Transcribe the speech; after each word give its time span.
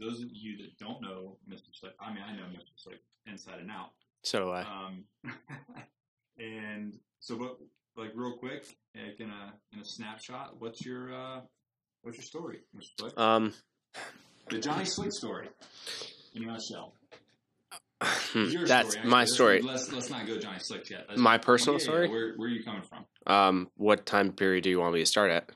those 0.00 0.20
of 0.22 0.28
you 0.32 0.56
that 0.58 0.78
don't 0.78 1.00
know 1.02 1.36
Mr. 1.48 1.68
Slick. 1.72 1.92
I 2.00 2.12
mean, 2.12 2.22
I 2.26 2.34
know 2.34 2.44
Mr. 2.44 2.72
Slick 2.76 3.00
inside 3.26 3.60
and 3.60 3.70
out. 3.70 3.90
So 4.24 4.40
do 4.40 4.50
I. 4.50 4.60
Um, 4.62 5.04
and 6.38 6.98
so, 7.20 7.36
but 7.36 7.58
like 7.96 8.12
real 8.14 8.32
quick, 8.36 8.64
like 8.94 9.20
in 9.20 9.30
a 9.30 9.52
in 9.72 9.80
a 9.80 9.84
snapshot, 9.84 10.56
what's 10.58 10.84
your 10.84 11.14
uh, 11.14 11.40
what's 12.02 12.18
your 12.18 12.24
story, 12.24 12.60
Mr. 12.76 12.88
Slick? 12.98 13.18
Um, 13.18 13.54
the 14.48 14.58
Johnny 14.58 14.84
Slick 14.84 15.12
story, 15.12 15.48
in 16.34 16.44
a 16.44 16.46
nutshell. 16.46 16.94
hmm, 18.02 18.44
Your 18.46 18.66
that's 18.66 18.92
story, 18.92 19.06
my 19.08 19.24
story. 19.24 19.62
Let's, 19.62 19.92
let's 19.92 20.10
not 20.10 20.26
go 20.26 20.38
Johnny 20.38 20.58
Slick 20.58 20.88
yet. 20.90 21.16
My 21.16 21.38
personal 21.38 21.74
Yeah, 21.78 21.84
yeah, 21.84 21.84
story? 21.84 22.08
Where 22.08 22.34
where 22.36 22.48
are 22.48 22.52
you 22.52 22.64
coming 22.64 22.82
from? 22.82 23.04
Um, 23.26 23.70
what 23.76 24.06
time 24.06 24.32
period 24.32 24.64
do 24.64 24.70
you 24.70 24.80
want 24.80 24.94
me 24.94 25.00
to 25.00 25.06
start 25.06 25.30
at? 25.30 25.50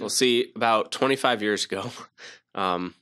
We'll 0.00 0.08
see, 0.08 0.50
about 0.56 0.92
25 0.92 1.42
years 1.42 1.66
ago, 1.66 1.90
um, 2.54 2.94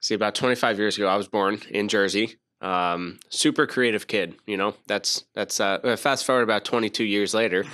see, 0.00 0.14
about 0.14 0.34
25 0.34 0.78
years 0.78 0.96
ago, 0.96 1.06
I 1.08 1.16
was 1.16 1.28
born 1.28 1.60
in 1.70 1.88
Jersey. 1.88 2.36
Um, 2.60 3.18
super 3.30 3.66
creative 3.66 4.06
kid, 4.06 4.34
you 4.46 4.56
know. 4.58 4.74
That's 4.86 5.24
that's. 5.34 5.60
Uh, 5.60 5.96
fast 5.98 6.26
forward 6.26 6.42
about 6.42 6.64
22 6.64 7.04
years 7.04 7.32
later. 7.32 7.64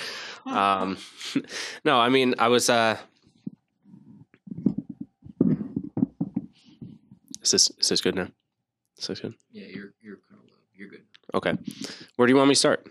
Um, 0.45 0.97
no, 1.85 1.99
I 1.99 2.09
mean, 2.09 2.35
I 2.39 2.49
was. 2.49 2.71
Uh, 2.71 2.97
is 7.43 7.51
this 7.51 7.71
is 7.79 7.89
this 7.89 8.01
good 8.01 8.15
now? 8.15 8.29
Is 8.99 9.07
this 9.09 9.21
good? 9.21 9.35
Yeah, 9.53 9.67
you're 9.67 9.93
you're 10.01 10.19
kind 10.29 10.41
of 10.43 10.49
low. 10.49 10.57
You're 10.75 10.89
good. 10.89 11.03
Okay. 11.35 11.53
Where 12.17 12.27
do 12.27 12.33
you 12.33 12.37
want 12.37 12.49
me 12.49 12.55
to 12.55 12.59
start? 12.59 12.87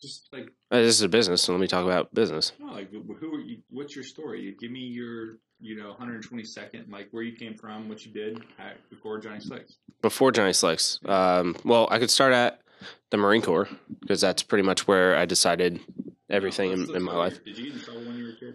Just 0.00 0.28
like 0.32 0.50
Uh, 0.70 0.80
this 0.80 0.96
is 0.96 1.02
a 1.02 1.08
business, 1.08 1.42
so 1.42 1.52
let 1.52 1.60
me 1.60 1.66
talk 1.66 1.84
about 1.84 2.12
business. 2.12 2.52
no, 2.58 2.72
like 2.72 2.90
who? 2.92 3.33
What's 3.74 3.94
your 3.96 4.04
story? 4.04 4.54
Give 4.60 4.70
me 4.70 4.80
your 4.80 5.38
you 5.60 5.76
know 5.76 5.88
120 5.88 6.44
second 6.44 6.86
like 6.90 7.08
where 7.10 7.22
you 7.22 7.36
came 7.36 7.54
from, 7.56 7.88
what 7.88 8.06
you 8.06 8.12
did 8.12 8.40
at, 8.58 8.88
before 8.90 9.18
Johnny 9.18 9.40
Slicks. 9.40 9.76
Before 10.00 10.30
Johnny 10.30 10.52
Slicks, 10.52 11.00
um, 11.06 11.56
well, 11.64 11.88
I 11.90 11.98
could 11.98 12.10
start 12.10 12.32
at 12.32 12.60
the 13.10 13.16
Marine 13.16 13.42
Corps 13.42 13.68
because 14.00 14.20
that's 14.20 14.42
pretty 14.42 14.62
much 14.62 14.86
where 14.86 15.16
I 15.16 15.24
decided 15.24 15.80
everything 16.30 16.70
Let's- 16.70 16.90
in, 16.90 16.96
in 16.96 17.02
my 17.02 17.14
life. 17.14 17.42
Did 17.44 17.58
you 17.58 17.64
get 17.66 17.74
in 17.74 17.80
trouble 17.80 18.04
when 18.04 18.16
you 18.16 18.24
were 18.24 18.30
a 18.30 18.36
kid? 18.36 18.54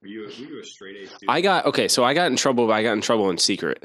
Were 0.00 0.08
you 0.08 0.22
a, 0.24 0.26
were 0.26 0.32
you 0.32 0.60
a 0.60 0.64
straight 0.64 0.96
A 0.96 1.06
student? 1.06 1.30
I 1.30 1.40
got 1.40 1.66
okay, 1.66 1.88
so 1.88 2.04
I 2.04 2.14
got 2.14 2.30
in 2.30 2.36
trouble, 2.36 2.66
but 2.66 2.74
I 2.74 2.82
got 2.82 2.92
in 2.92 3.00
trouble 3.00 3.30
in 3.30 3.38
secret. 3.38 3.82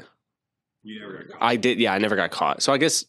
you 0.82 1.00
never 1.00 1.24
got 1.24 1.28
caught. 1.30 1.42
I 1.42 1.56
did, 1.56 1.78
yeah, 1.80 1.92
I 1.92 1.98
never 1.98 2.16
got 2.16 2.30
caught. 2.30 2.62
So 2.62 2.72
I 2.72 2.78
guess 2.78 3.04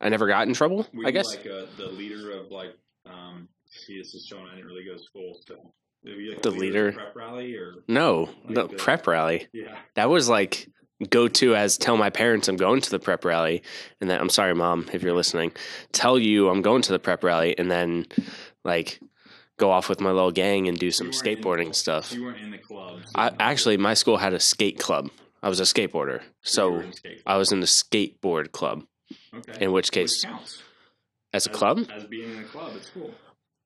I 0.00 0.08
never 0.10 0.26
got 0.26 0.48
in 0.48 0.54
trouble. 0.54 0.86
Were 0.92 1.06
I 1.06 1.10
guess 1.12 1.34
like 1.34 1.46
uh 1.46 1.66
the 1.78 1.86
leader 1.86 2.32
of 2.32 2.50
like 2.50 2.74
um. 3.06 3.48
See, 3.68 3.98
this 3.98 4.14
is 4.14 4.26
showing 4.26 4.46
I 4.50 4.54
didn't 4.56 4.66
really 4.66 4.84
go 4.84 4.94
to 4.94 5.02
school, 5.02 5.38
so. 5.46 5.72
Were 6.06 6.12
you 6.20 6.30
like 6.32 6.42
The 6.42 6.50
leader? 6.50 6.92
prep 6.92 7.14
rally 7.16 7.54
or 7.56 7.74
no, 7.88 8.30
Like 8.44 8.54
the 8.54 8.66
the- 8.68 8.76
prep 8.76 9.06
rally. 9.06 9.48
yeah. 9.52 9.76
That 9.94 10.08
was 10.08 10.28
like 10.28 10.68
go 11.10 11.28
to 11.28 11.54
as 11.54 11.76
tell 11.76 11.96
my 11.96 12.08
parents 12.10 12.48
I'm 12.48 12.56
going 12.56 12.80
to 12.80 12.90
the 12.90 12.98
prep 12.98 13.24
rally, 13.24 13.62
and 14.00 14.08
then 14.08 14.18
I'm 14.20 14.30
sorry, 14.30 14.54
mom, 14.54 14.88
if 14.92 15.02
you're 15.02 15.12
listening. 15.14 15.52
Tell 15.92 16.18
you 16.18 16.48
I'm 16.48 16.62
going 16.62 16.82
to 16.82 16.92
the 16.92 16.98
prep 16.98 17.22
rally, 17.24 17.58
and 17.58 17.70
then 17.70 18.06
like 18.64 19.00
go 19.58 19.70
off 19.70 19.88
with 19.88 20.00
my 20.00 20.10
little 20.10 20.32
gang 20.32 20.68
and 20.68 20.78
do 20.78 20.90
some 20.90 21.06
You 21.08 21.12
weren't 21.12 21.26
in 21.28 21.34
the 21.34 21.42
skateboarding 21.42 21.74
stuff. 21.74 22.12
You 22.12 22.24
weren't 22.24 22.40
in 22.40 22.50
the 22.50 22.58
club. 22.58 23.00
so 23.04 23.10
I 23.14 23.30
actually 23.40 23.76
my 23.76 23.94
school 23.94 24.16
had 24.18 24.32
a 24.34 24.40
skate 24.40 24.78
club. 24.78 25.10
I 25.42 25.48
was 25.48 25.60
a 25.60 25.64
skateboarder, 25.64 26.22
so 26.42 26.82
skate. 26.92 27.22
I 27.26 27.36
was 27.36 27.52
in 27.52 27.60
the 27.60 27.66
skateboard 27.66 28.52
club. 28.52 28.84
okay. 29.34 29.64
In 29.64 29.72
which 29.72 29.86
Which 29.88 29.92
case, 29.92 30.24
counts. 30.24 30.62
as 31.32 31.46
a 31.46 31.50
club, 31.50 31.86
As 31.94 32.04
being 32.04 32.32
in 32.32 32.38
a 32.40 32.44
club, 32.44 32.72
it's 32.74 32.88
cool. 32.90 33.12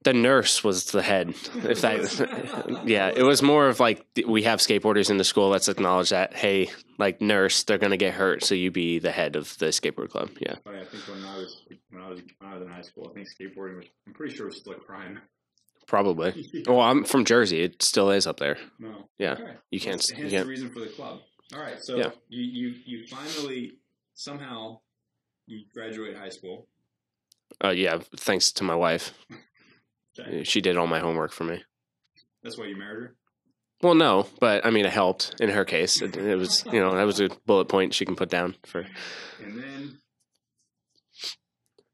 The 0.03 0.13
nurse 0.15 0.65
was 0.65 0.87
the 0.93 1.03
head. 1.03 1.31
If 1.57 1.83
that, 1.83 2.83
yeah, 2.87 3.09
it 3.15 3.23
was 3.23 3.43
more 3.43 3.69
of 3.69 3.81
like 3.81 4.07
we 4.27 4.43
have 4.45 4.61
skateboarders 4.61 5.11
in 5.11 5.19
the 5.19 5.25
school. 5.25 5.49
Let's 5.49 5.69
acknowledge 5.69 6.11
that. 6.11 6.35
Hey, 6.35 6.71
like 6.99 7.21
nurse, 7.21 7.63
they're 7.65 7.79
gonna 7.79 7.97
get 7.97 8.15
hurt, 8.15 8.43
so 8.45 8.55
you 8.55 8.71
be 8.71 8.99
the 8.99 9.11
head 9.11 9.37
of 9.37 9.57
the 9.59 9.67
skateboard 9.67 10.11
club. 10.11 10.31
Yeah, 10.41 10.55
I 10.67 10.85
think 10.85 11.05
when 11.09 11.25
I 11.25 11.37
was 11.37 11.63
when 11.91 12.03
I 12.03 12.09
was 12.09 12.21
when 12.39 12.51
I 12.51 12.55
was 12.55 12.63
in 12.67 12.73
high 12.73 12.83
school, 12.83 13.09
I 13.11 13.15
think 13.15 13.29
skateboarding 13.29 13.77
was. 13.77 13.87
I'm 14.07 14.15
pretty 14.15 14.35
sure 14.35 14.47
it 14.47 14.51
was 14.55 14.59
still 14.61 14.73
a 14.73 14.77
crime. 14.77 15.21
probably. 15.87 16.47
Well, 16.67 16.81
I'm 16.81 17.05
from 17.05 17.25
Jersey. 17.25 17.63
It 17.63 17.83
still 17.83 18.11
is 18.11 18.27
up 18.27 18.39
there. 18.39 18.57
no. 18.79 19.09
Yeah, 19.19 19.33
Okay. 19.33 19.53
you 19.71 19.81
can't. 19.81 19.95
Hence 19.97 20.11
You 20.17 20.25
the 20.25 20.31
can't. 20.31 20.49
reason 20.49 20.71
for 20.71 20.81
the 20.81 20.87
club. 20.89 21.21
All 21.55 21.61
right. 21.61 21.79
So 21.83 21.97
Yeah. 21.97 22.11
you 22.29 22.43
you 22.43 22.75
you 22.87 23.07
finally 23.07 23.73
somehow 24.15 24.81
you 25.47 25.65
graduate 25.75 26.17
high 26.17 26.29
school. 26.29 26.67
Uh, 27.63 27.71
yeah, 27.71 27.99
thanks 28.17 28.53
to 28.53 28.65
my 28.65 28.75
wife. 28.75 29.13
Okay. 30.19 30.45
She 30.45 30.61
did 30.61 30.77
all 30.77 30.87
my 30.87 30.99
homework 30.99 31.33
for 31.33 31.45
me. 31.45 31.63
That's 32.43 32.59
why 32.59 32.67
you 32.67 32.77
married 32.77 33.03
her. 33.03 33.17
Well, 33.83 33.95
no, 33.95 34.27
but 34.41 34.65
I 34.67 34.71
mean, 34.71 34.85
it 34.85 34.93
helped 34.93 35.37
in 35.41 35.49
her 35.51 35.65
case. 35.65 36.03
It, 36.03 36.17
it 36.17 36.37
was, 36.37 36.65
you 36.73 36.81
know, 36.81 36.95
that 36.95 37.05
was 37.05 37.21
a 37.21 37.31
bullet 37.47 37.67
point 37.67 37.95
she 37.95 38.05
can 38.05 38.17
put 38.17 38.29
down 38.29 38.57
for. 38.67 38.87
And 39.43 39.63
then 39.63 39.99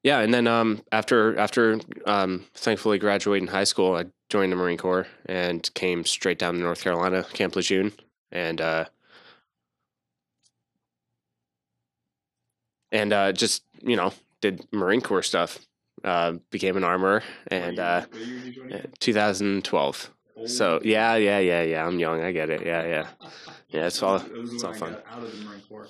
Yeah, 0.02 0.20
and 0.20 0.32
then 0.34 0.46
um, 0.46 0.82
after 0.90 1.38
after 1.38 1.80
um, 2.06 2.46
thankfully 2.54 2.98
graduating 2.98 3.48
high 3.48 3.64
school, 3.64 3.94
I 3.94 4.06
joined 4.30 4.52
the 4.52 4.56
Marine 4.56 4.78
Corps 4.78 5.06
and 5.26 5.68
came 5.74 6.04
straight 6.04 6.38
down 6.38 6.54
to 6.54 6.60
North 6.60 6.82
Carolina, 6.82 7.24
Camp 7.32 7.54
Lejeune, 7.54 7.92
and 8.32 8.60
uh, 8.60 8.86
and 12.90 13.12
uh, 13.12 13.32
just 13.32 13.62
you 13.82 13.96
know 13.96 14.12
did 14.40 14.66
Marine 14.72 15.00
Corps 15.00 15.22
stuff. 15.22 15.60
Uh, 16.06 16.34
became 16.50 16.76
an 16.76 16.84
armorer, 16.84 17.22
and 17.48 17.78
uh, 17.80 18.06
year- 18.12 18.20
what 18.20 18.28
year 18.28 18.38
did 18.40 18.56
you 18.56 18.68
join? 18.70 18.82
2012. 19.00 20.10
So 20.46 20.80
yeah, 20.84 21.16
yeah, 21.16 21.38
yeah, 21.40 21.62
yeah. 21.62 21.84
I'm 21.86 21.98
young. 21.98 22.22
I 22.22 22.30
get 22.30 22.48
it. 22.50 22.64
Yeah, 22.64 22.86
yeah, 22.86 23.06
yeah. 23.70 23.86
It's 23.86 24.00
all 24.02 24.22
it's 24.24 24.62
all 24.62 24.72
fun. 24.74 24.96
out 25.10 25.22
of 25.22 25.32
the 25.36 25.44
Marine 25.44 25.62
Corps. 25.68 25.88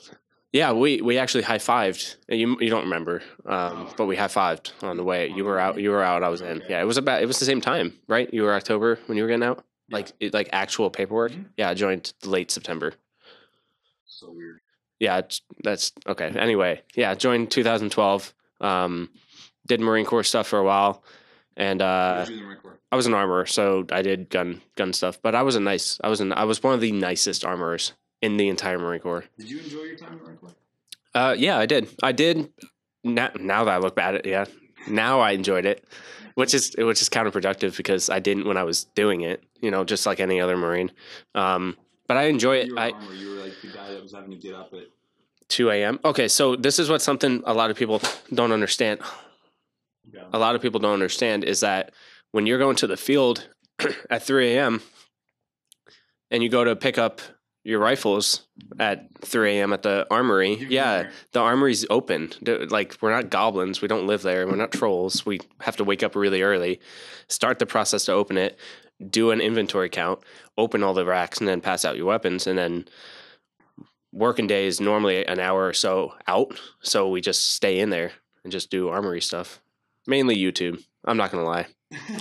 Yeah, 0.53 0.73
we 0.73 1.03
we 1.03 1.19
actually 1.19 1.43
high 1.43 1.59
fived. 1.59 2.17
You 2.29 2.57
you 2.61 2.71
don't 2.71 2.85
remember, 2.85 3.17
um, 3.45 3.89
Oh. 3.89 3.95
but 3.99 4.07
we 4.07 4.17
high 4.17 4.29
fived 4.29 4.73
on 4.83 4.97
the 4.97 5.05
way. 5.05 5.29
You 5.29 5.45
were 5.45 5.59
out. 5.59 5.79
You 5.79 5.91
were 5.91 6.03
out. 6.03 6.23
I 6.23 6.29
was 6.31 6.41
in. 6.41 6.63
Yeah, 6.69 6.81
it 6.81 6.87
was 6.87 6.97
about. 6.97 7.21
It 7.23 7.27
was 7.27 7.39
the 7.39 7.45
same 7.45 7.61
time, 7.61 7.93
right? 8.09 8.33
You 8.33 8.45
were 8.45 8.55
October 8.55 8.99
when 9.07 9.19
you 9.19 9.25
were 9.25 9.29
getting 9.29 9.43
out. 9.43 9.65
Like 9.91 10.13
it, 10.21 10.33
like 10.33 10.49
actual 10.53 10.89
paperwork. 10.91 11.33
Mhm. 11.33 11.47
Yeah, 11.59 11.69
I 11.71 11.75
joined 11.75 12.13
late 12.25 12.51
September. 12.51 12.95
So 14.07 14.31
weird. 14.33 14.61
Yeah, 14.99 15.19
it's, 15.19 15.43
that's 15.63 15.93
okay. 16.07 16.29
Anyway, 16.39 16.81
yeah, 16.95 17.15
joined 17.15 17.51
2012. 17.51 18.33
Um, 18.63 19.11
did 19.67 19.81
Marine 19.81 20.07
Corps 20.07 20.23
stuff 20.23 20.47
for 20.47 20.59
a 20.59 20.65
while, 20.65 21.03
and 21.57 21.83
uh, 21.83 22.25
did 22.25 22.29
you 22.29 22.35
in 22.35 22.41
the 22.41 22.47
Marine 22.47 22.61
Corps? 22.63 22.79
I 22.93 22.97
was 22.97 23.07
an 23.07 23.15
armorer, 23.15 23.47
so 23.47 23.85
I 23.91 24.03
did 24.03 24.31
gun 24.31 24.63
gun 24.77 24.93
stuff. 24.93 25.21
But 25.21 25.35
I 25.35 25.43
was 25.43 25.57
a 25.57 25.61
nice. 25.61 25.99
I 26.03 26.09
was 26.09 26.21
an. 26.21 26.33
I 26.33 26.45
was 26.45 26.63
one 26.63 26.75
of 26.75 26.81
the 26.81 26.93
nicest 26.93 27.45
armorers 27.45 27.93
in 28.23 28.37
the 28.37 28.49
entire 28.49 28.79
Marine 28.79 29.01
Corps. 29.01 29.25
Did 29.39 29.51
you 29.51 29.59
enjoy 29.59 29.83
your 29.83 29.97
time 29.97 30.13
in 30.13 30.19
the 30.19 30.25
Marine 30.25 30.37
Corps? 30.39 30.55
Uh, 31.15 31.35
yeah, 31.37 31.59
I 31.59 31.67
did. 31.67 31.89
I 32.03 32.13
did. 32.13 32.51
Now, 33.03 33.31
now 33.39 33.65
that 33.65 33.75
I 33.75 33.79
look 33.79 33.97
back 33.97 34.09
at 34.09 34.15
it, 34.17 34.27
yeah, 34.27 34.45
now 34.89 35.21
I 35.21 35.33
enjoyed 35.33 35.65
it, 35.67 35.85
which 36.35 36.55
is 36.55 36.75
which 36.79 37.03
is 37.03 37.09
counterproductive 37.09 37.77
because 37.77 38.09
I 38.11 38.21
didn't 38.21 38.47
when 38.47 38.57
I 38.57 38.63
was 38.65 38.85
doing 38.95 39.23
it. 39.23 39.43
You 39.61 39.71
know, 39.71 39.85
just 39.85 40.07
like 40.07 40.21
any 40.21 40.41
other 40.41 40.57
Marine. 40.57 40.91
Um, 41.35 41.77
but 42.07 42.17
I 42.17 42.25
enjoy 42.25 42.59
it. 42.59 42.67
You 42.69 42.75
were 42.75 42.81
I 42.81 42.91
armor. 42.91 43.15
You 43.15 43.31
were 43.31 43.43
like 43.43 43.55
the 43.63 43.69
guy 43.69 43.93
that 43.93 44.03
was 44.03 44.13
having 44.13 44.31
to 44.31 44.37
get 44.37 44.55
up 44.55 44.73
at. 44.75 44.87
two 45.49 45.71
a.m. 45.71 45.99
Okay, 46.05 46.29
so 46.29 46.55
this 46.57 46.79
is 46.79 46.89
what 46.89 47.03
something 47.03 47.43
a 47.47 47.55
lot 47.55 47.71
of 47.71 47.77
people 47.77 48.01
don't 48.33 48.53
understand. 48.53 49.01
Yeah. 50.13 50.25
A 50.33 50.39
lot 50.39 50.55
of 50.55 50.63
people 50.63 50.81
don't 50.81 50.93
understand 50.93 51.45
is 51.45 51.61
that 51.61 51.93
when 52.33 52.47
you're 52.47 52.59
going 52.59 52.77
to 52.77 52.87
the 52.87 52.97
field 52.97 53.49
at 54.11 54.23
three 54.23 54.55
a.m. 54.55 54.83
and 56.31 56.43
you 56.43 56.49
go 56.49 56.65
to 56.65 56.77
pick 56.77 56.99
up 56.99 57.21
your 57.67 57.81
rifles 57.81 58.47
at 58.79 59.09
3 59.23 59.59
a.m. 59.59 59.73
at 59.73 59.83
the 59.83 60.07
armory. 60.09 60.55
Been 60.55 60.71
yeah, 60.71 60.97
there. 60.99 61.11
the 61.33 61.41
armory's 61.41 61.85
open. 61.91 62.33
Like 62.47 62.97
we're 63.01 63.11
not 63.11 63.29
goblins. 63.29 63.83
We 63.83 63.89
don't 63.89 64.07
live 64.07 64.23
there. 64.23 64.47
We're 64.47 64.55
not 64.55 64.71
trolls. 64.71 65.27
We 65.27 65.41
have 65.63 65.77
to 65.79 65.85
wake 65.85 66.05
up 66.05 66.15
really 66.15 66.43
early, 66.43 66.79
start 67.27 67.59
the 67.59 67.67
process 67.67 68.05
to 68.05 68.13
open 68.13 68.39
it, 68.39 68.57
do 69.11 69.33
an 69.33 69.41
inventory 69.41 69.89
count, 69.89 70.21
open 70.57 70.85
all 70.85 70.95
the 70.95 71.05
racks, 71.05 71.39
and 71.39 71.49
then 71.49 71.61
pass 71.61 71.85
out 71.85 71.97
your 71.97 72.07
weapons. 72.07 72.47
And 72.47 72.57
then 72.57 72.85
working 74.13 74.47
day 74.47 74.67
is 74.67 74.81
normally 74.81 75.27
an 75.27 75.41
hour 75.41 75.67
or 75.67 75.73
so 75.73 76.15
out, 76.29 76.57
so 76.83 77.09
we 77.09 77.21
just 77.21 77.51
stay 77.51 77.81
in 77.81 77.91
there 77.91 78.13
and 78.45 78.53
just 78.53 78.71
do 78.71 78.91
armory 78.91 79.21
stuff. 79.21 79.61
Mainly 80.07 80.37
YouTube. 80.37 80.83
I'm 81.05 81.17
not 81.17 81.31
gonna 81.31 81.45
lie. 81.45 81.67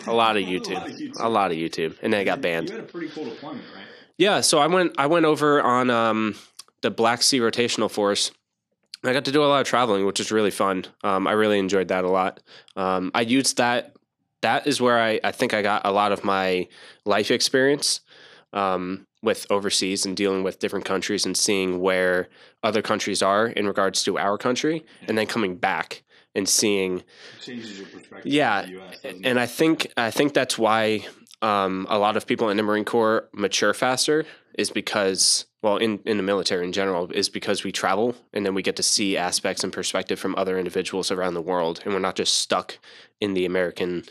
A 0.08 0.14
lot 0.14 0.38
of 0.38 0.44
YouTube. 0.48 1.20
A 1.20 1.30
lot 1.30 1.52
of 1.52 1.58
YouTube, 1.58 1.98
and 2.02 2.14
then 2.14 2.22
it 2.22 2.26
got 2.26 2.42
banned. 2.42 2.70
You 2.70 2.76
had 2.76 2.84
a 2.86 2.88
pretty 2.88 3.10
cool 3.10 3.26
deployment, 3.26 3.64
right? 3.76 3.86
Yeah, 4.18 4.42
so 4.42 4.60
I 4.60 4.68
went 4.68 4.94
I 4.98 5.08
went 5.08 5.26
over 5.26 5.62
on 5.62 5.90
um, 5.90 6.36
the 6.82 6.92
Black 6.92 7.22
Sea 7.22 7.40
Rotational 7.40 7.90
Force. 7.90 8.32
I 9.04 9.14
got 9.14 9.26
to 9.26 9.32
do 9.32 9.44
a 9.44 9.46
lot 9.46 9.62
of 9.62 9.68
traveling, 9.68 10.06
which 10.06 10.20
was 10.20 10.32
really 10.32 10.52
fun. 10.52 10.86
Um, 11.04 11.28
I 11.28 11.34
really 11.34 11.60
enjoyed 11.60 11.90
that 11.90 12.06
a 12.06 12.10
lot. 12.10 12.42
Um, 12.76 13.12
I 13.14 13.22
used 13.22 13.58
that. 13.58 13.96
That 14.42 14.68
is 14.68 14.80
where 14.80 15.00
I, 15.00 15.20
I 15.24 15.32
think 15.32 15.54
I 15.54 15.62
got 15.64 15.84
a 15.86 15.92
lot 15.92 16.12
of 16.12 16.24
my 16.24 16.68
life 17.06 17.32
experience. 17.32 18.02
um, 18.54 19.06
with 19.22 19.48
overseas 19.50 20.06
and 20.06 20.16
dealing 20.16 20.44
with 20.44 20.60
different 20.60 20.86
countries 20.86 21.26
and 21.26 21.36
seeing 21.36 21.80
where 21.80 22.28
other 22.62 22.84
countries 22.84 23.24
are 23.24 23.48
in 23.48 23.66
regards 23.66 24.04
to 24.04 24.20
our 24.20 24.38
country, 24.38 24.86
and 25.08 25.18
then 25.18 25.26
coming 25.26 25.56
back 25.56 26.04
and 26.36 26.48
seeing 26.48 26.98
It 27.00 27.06
changes 27.42 27.78
your 27.80 27.88
perspective. 27.88 28.32
Yeah, 28.32 28.64
the 28.64 28.82
US, 28.82 29.00
and? 29.04 29.40
I 29.40 29.46
think 29.46 29.92
I 29.98 30.12
think 30.12 30.34
that's 30.34 30.58
why 30.58 31.06
um, 31.42 31.88
a 31.90 31.98
lot 31.98 32.18
of 32.18 32.28
people 32.28 32.50
in 32.50 32.58
the 32.58 32.64
Marine 32.64 32.86
Corps 32.86 33.30
mature 33.34 33.74
faster 33.74 34.26
is 34.58 34.70
because 34.70 35.46
well 35.62 35.78
in, 35.78 36.00
in 36.06 36.18
the 36.18 36.24
military 36.24 36.66
in 36.66 36.72
general 36.72 37.12
is 37.12 37.30
because 37.30 37.64
we 37.64 37.72
travel 37.72 38.16
and 38.34 38.46
then 38.46 38.54
we 38.54 38.62
get 38.62 38.76
to 38.76 38.84
see 38.84 39.18
aspects 39.18 39.64
and 39.64 39.74
perspective 39.74 40.20
from 40.20 40.36
other 40.36 40.58
individuals 40.58 41.12
around 41.12 41.34
the 41.34 41.42
world 41.42 41.82
and 41.84 41.94
we're 41.94 42.00
not 42.00 42.16
just 42.16 42.38
stuck 42.38 42.78
in 43.20 43.34
the 43.34 43.46
American 43.46 44.04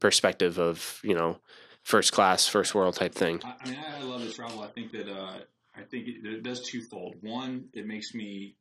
perspective 0.00 0.58
of 0.58 1.00
you 1.02 1.14
know 1.14 1.38
first 1.82 2.12
class 2.12 2.48
first 2.48 2.74
world 2.74 2.96
type 2.96 3.14
thing. 3.14 3.40
I, 3.44 3.54
I 3.60 3.70
mean, 3.70 3.78
I, 3.78 4.00
I 4.00 4.02
love 4.02 4.22
to 4.22 4.32
travel. 4.32 4.62
I 4.62 4.68
think 4.68 4.92
that 4.92 5.08
uh, 5.08 5.38
I 5.76 5.82
think 5.82 6.08
it, 6.08 6.26
it 6.26 6.42
does 6.42 6.62
twofold. 6.62 7.16
One, 7.20 7.66
it 7.72 7.86
makes 7.86 8.14
me 8.14 8.56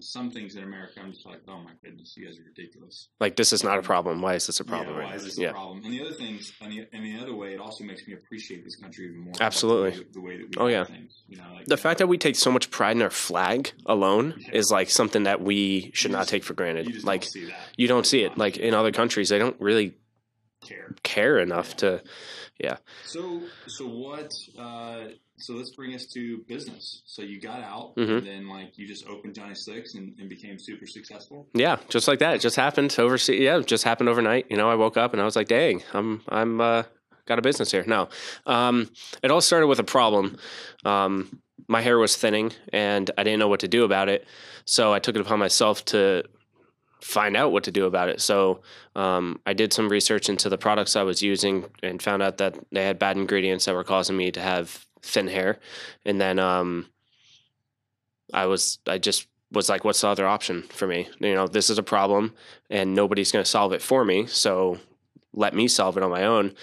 some 0.00 0.30
things 0.30 0.56
in 0.56 0.64
America. 0.64 1.00
I'm 1.02 1.12
just 1.12 1.24
like, 1.26 1.40
oh 1.48 1.58
my 1.60 1.70
goodness, 1.84 2.14
you 2.16 2.26
guys 2.26 2.38
are 2.38 2.42
ridiculous. 2.44 3.08
Like 3.20 3.36
this 3.36 3.52
is 3.52 3.62
not 3.62 3.78
a 3.78 3.82
problem. 3.82 4.20
Why 4.22 4.34
is 4.34 4.46
this 4.46 4.60
a 4.60 4.64
problem? 4.64 4.94
Yeah, 4.94 5.00
right 5.02 5.08
why 5.10 5.14
is 5.16 5.24
this 5.24 5.38
yeah. 5.38 5.48
a 5.50 5.52
problem? 5.52 5.84
And 5.84 5.92
the 5.92 6.00
other 6.04 6.14
things, 6.14 6.52
and 6.60 6.72
the, 6.72 6.86
and 6.92 7.04
the 7.04 7.18
other 7.20 7.34
way, 7.34 7.54
it 7.54 7.60
also 7.60 7.84
makes 7.84 8.06
me 8.06 8.14
appreciate 8.14 8.64
this 8.64 8.76
country 8.76 9.06
even 9.06 9.20
more. 9.20 9.34
Absolutely. 9.40 10.04
The, 10.12 10.20
way 10.20 10.38
that 10.38 10.46
we 10.48 10.52
Oh, 10.58 10.66
yeah. 10.66 10.84
things. 10.84 11.22
You 11.28 11.36
know, 11.38 11.44
like 11.54 11.66
The 11.66 11.76
fact 11.76 11.98
that 11.98 12.06
we 12.08 12.18
take 12.18 12.36
so 12.36 12.50
much 12.50 12.70
pride 12.70 12.96
in 12.96 13.02
our 13.02 13.10
flag 13.10 13.72
alone 13.86 14.34
Yeah. 14.38 14.54
is 14.58 14.70
like 14.70 14.90
something 14.90 15.24
that 15.24 15.40
we 15.40 15.90
should 15.94 16.10
You 16.10 16.16
not 16.16 16.28
take 16.28 16.42
for 16.44 16.52
you 16.54 16.56
granted. 16.56 16.92
just 16.92 17.06
Like 17.06 17.22
don't 17.22 17.30
see 17.30 17.44
that. 17.46 17.60
you 17.76 17.88
don't 17.88 18.06
see 18.06 18.22
it. 18.24 18.36
Like 18.38 18.56
in 18.56 18.74
other 18.74 18.92
countries, 18.92 19.28
they 19.28 19.38
don't 19.38 19.60
really 19.60 19.94
care. 20.68 20.94
care 21.02 21.38
enough 21.38 21.76
to. 21.78 22.02
Yeah. 22.58 22.76
So, 23.04 23.42
so 23.66 23.86
what? 23.86 24.32
Uh, 24.58 25.08
so 25.38 25.54
let's 25.54 25.70
bring 25.70 25.94
us 25.94 26.06
to 26.06 26.38
business. 26.48 27.02
So 27.06 27.22
you 27.22 27.40
got 27.40 27.60
out, 27.62 27.94
Mhm. 27.96 28.18
and 28.18 28.26
then 28.26 28.48
like 28.48 28.76
you 28.76 28.86
just 28.86 29.06
opened 29.06 29.34
Johnny 29.36 29.54
Slicks 29.54 29.94
and, 29.94 30.14
and 30.18 30.28
became 30.28 30.58
super 30.58 30.86
successful. 30.86 31.46
Yeah, 31.54 31.76
just 31.88 32.08
like 32.08 32.18
that. 32.18 32.34
It 32.34 32.40
just 32.40 32.56
happened 32.56 32.94
overseas. 32.98 33.40
Yeah, 33.40 33.60
just 33.60 33.84
happened 33.84 34.08
overnight. 34.08 34.46
You 34.50 34.56
know, 34.56 34.68
I 34.68 34.74
woke 34.74 34.96
up 34.96 35.12
and 35.12 35.22
I 35.22 35.24
was 35.24 35.36
like, 35.36 35.48
"Dang, 35.48 35.82
I'm 35.92 36.22
I'm 36.28 36.60
uh, 36.60 36.82
got 37.26 37.38
a 37.38 37.42
business 37.42 37.70
here." 37.70 37.84
No, 37.86 38.08
um, 38.46 38.90
it 39.22 39.30
all 39.30 39.40
started 39.40 39.68
with 39.68 39.78
a 39.78 39.84
problem. 39.84 40.36
Um, 40.84 41.40
my 41.68 41.82
hair 41.82 41.98
was 41.98 42.16
thinning, 42.16 42.52
and 42.72 43.08
I 43.16 43.22
didn't 43.22 43.38
know 43.38 43.48
what 43.48 43.60
to 43.60 43.68
do 43.68 43.84
about 43.84 44.08
it. 44.08 44.26
So 44.64 44.92
I 44.92 44.98
took 44.98 45.14
it 45.14 45.20
upon 45.20 45.38
myself 45.38 45.84
to 45.86 46.24
find 47.00 47.36
out 47.36 47.52
what 47.52 47.64
to 47.64 47.70
do 47.70 47.86
about 47.86 48.08
it. 48.08 48.20
So 48.20 48.62
um, 48.96 49.40
I 49.46 49.52
did 49.52 49.72
some 49.72 49.88
research 49.88 50.28
into 50.28 50.48
the 50.48 50.58
products 50.58 50.96
I 50.96 51.02
was 51.02 51.22
using 51.22 51.64
and 51.82 52.02
found 52.02 52.22
out 52.22 52.38
that 52.38 52.58
they 52.72 52.84
had 52.84 52.98
bad 52.98 53.16
ingredients 53.16 53.64
that 53.64 53.74
were 53.74 53.84
causing 53.84 54.16
me 54.16 54.30
to 54.32 54.40
have 54.40 54.86
thin 55.02 55.28
hair. 55.28 55.58
And 56.04 56.20
then 56.20 56.38
um, 56.38 56.86
I 58.32 58.46
was 58.46 58.78
I 58.86 58.98
just 58.98 59.26
was 59.50 59.68
like, 59.68 59.84
what's 59.84 60.00
the 60.00 60.08
other 60.08 60.26
option 60.26 60.62
for 60.62 60.86
me? 60.86 61.08
You 61.20 61.34
know, 61.34 61.46
this 61.46 61.70
is 61.70 61.78
a 61.78 61.82
problem 61.82 62.34
and 62.68 62.94
nobody's 62.94 63.32
going 63.32 63.44
to 63.44 63.50
solve 63.50 63.72
it 63.72 63.82
for 63.82 64.04
me. 64.04 64.26
So 64.26 64.78
let 65.32 65.54
me 65.54 65.68
solve 65.68 65.96
it 65.96 66.02
on 66.02 66.10
my 66.10 66.24
own. 66.24 66.54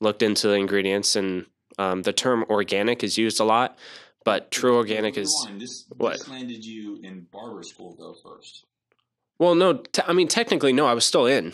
Looked 0.00 0.22
into 0.22 0.48
the 0.48 0.54
ingredients 0.54 1.16
and 1.16 1.46
um, 1.78 2.02
the 2.02 2.12
term 2.12 2.44
organic 2.48 3.02
is 3.02 3.18
used 3.18 3.40
a 3.40 3.44
lot, 3.44 3.78
but 4.24 4.50
true 4.50 4.76
organic 4.76 5.16
is. 5.16 5.28
This, 5.58 5.86
what? 5.96 6.18
this 6.18 6.28
landed 6.28 6.64
you 6.64 7.00
in 7.02 7.26
barber 7.32 7.62
school 7.62 7.96
though 7.98 8.14
first. 8.14 8.64
Well, 9.42 9.54
no, 9.54 9.68
te- 9.94 10.02
I 10.06 10.12
mean 10.12 10.28
technically 10.28 10.72
no, 10.72 10.84
I 10.86 10.94
was 10.94 11.04
still 11.04 11.26
in. 11.26 11.52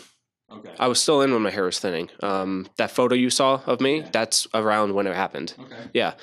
Okay. 0.51 0.73
I 0.79 0.87
was 0.87 0.99
still 0.99 1.21
in 1.21 1.31
when 1.33 1.43
my 1.43 1.51
hair 1.51 1.65
was 1.65 1.79
thinning. 1.79 2.09
Um, 2.23 2.67
that 2.77 2.89
photo 2.91 3.13
you 3.15 3.29
saw 3.29 3.61
of 3.67 3.79
me, 3.81 3.93
Yeah. 3.99 4.09
that's 4.11 4.47
around 4.53 4.93
when 4.95 5.05
it 5.05 5.15
happened. 5.15 5.53
okay. 5.63 5.83
Yeah. 5.93 6.13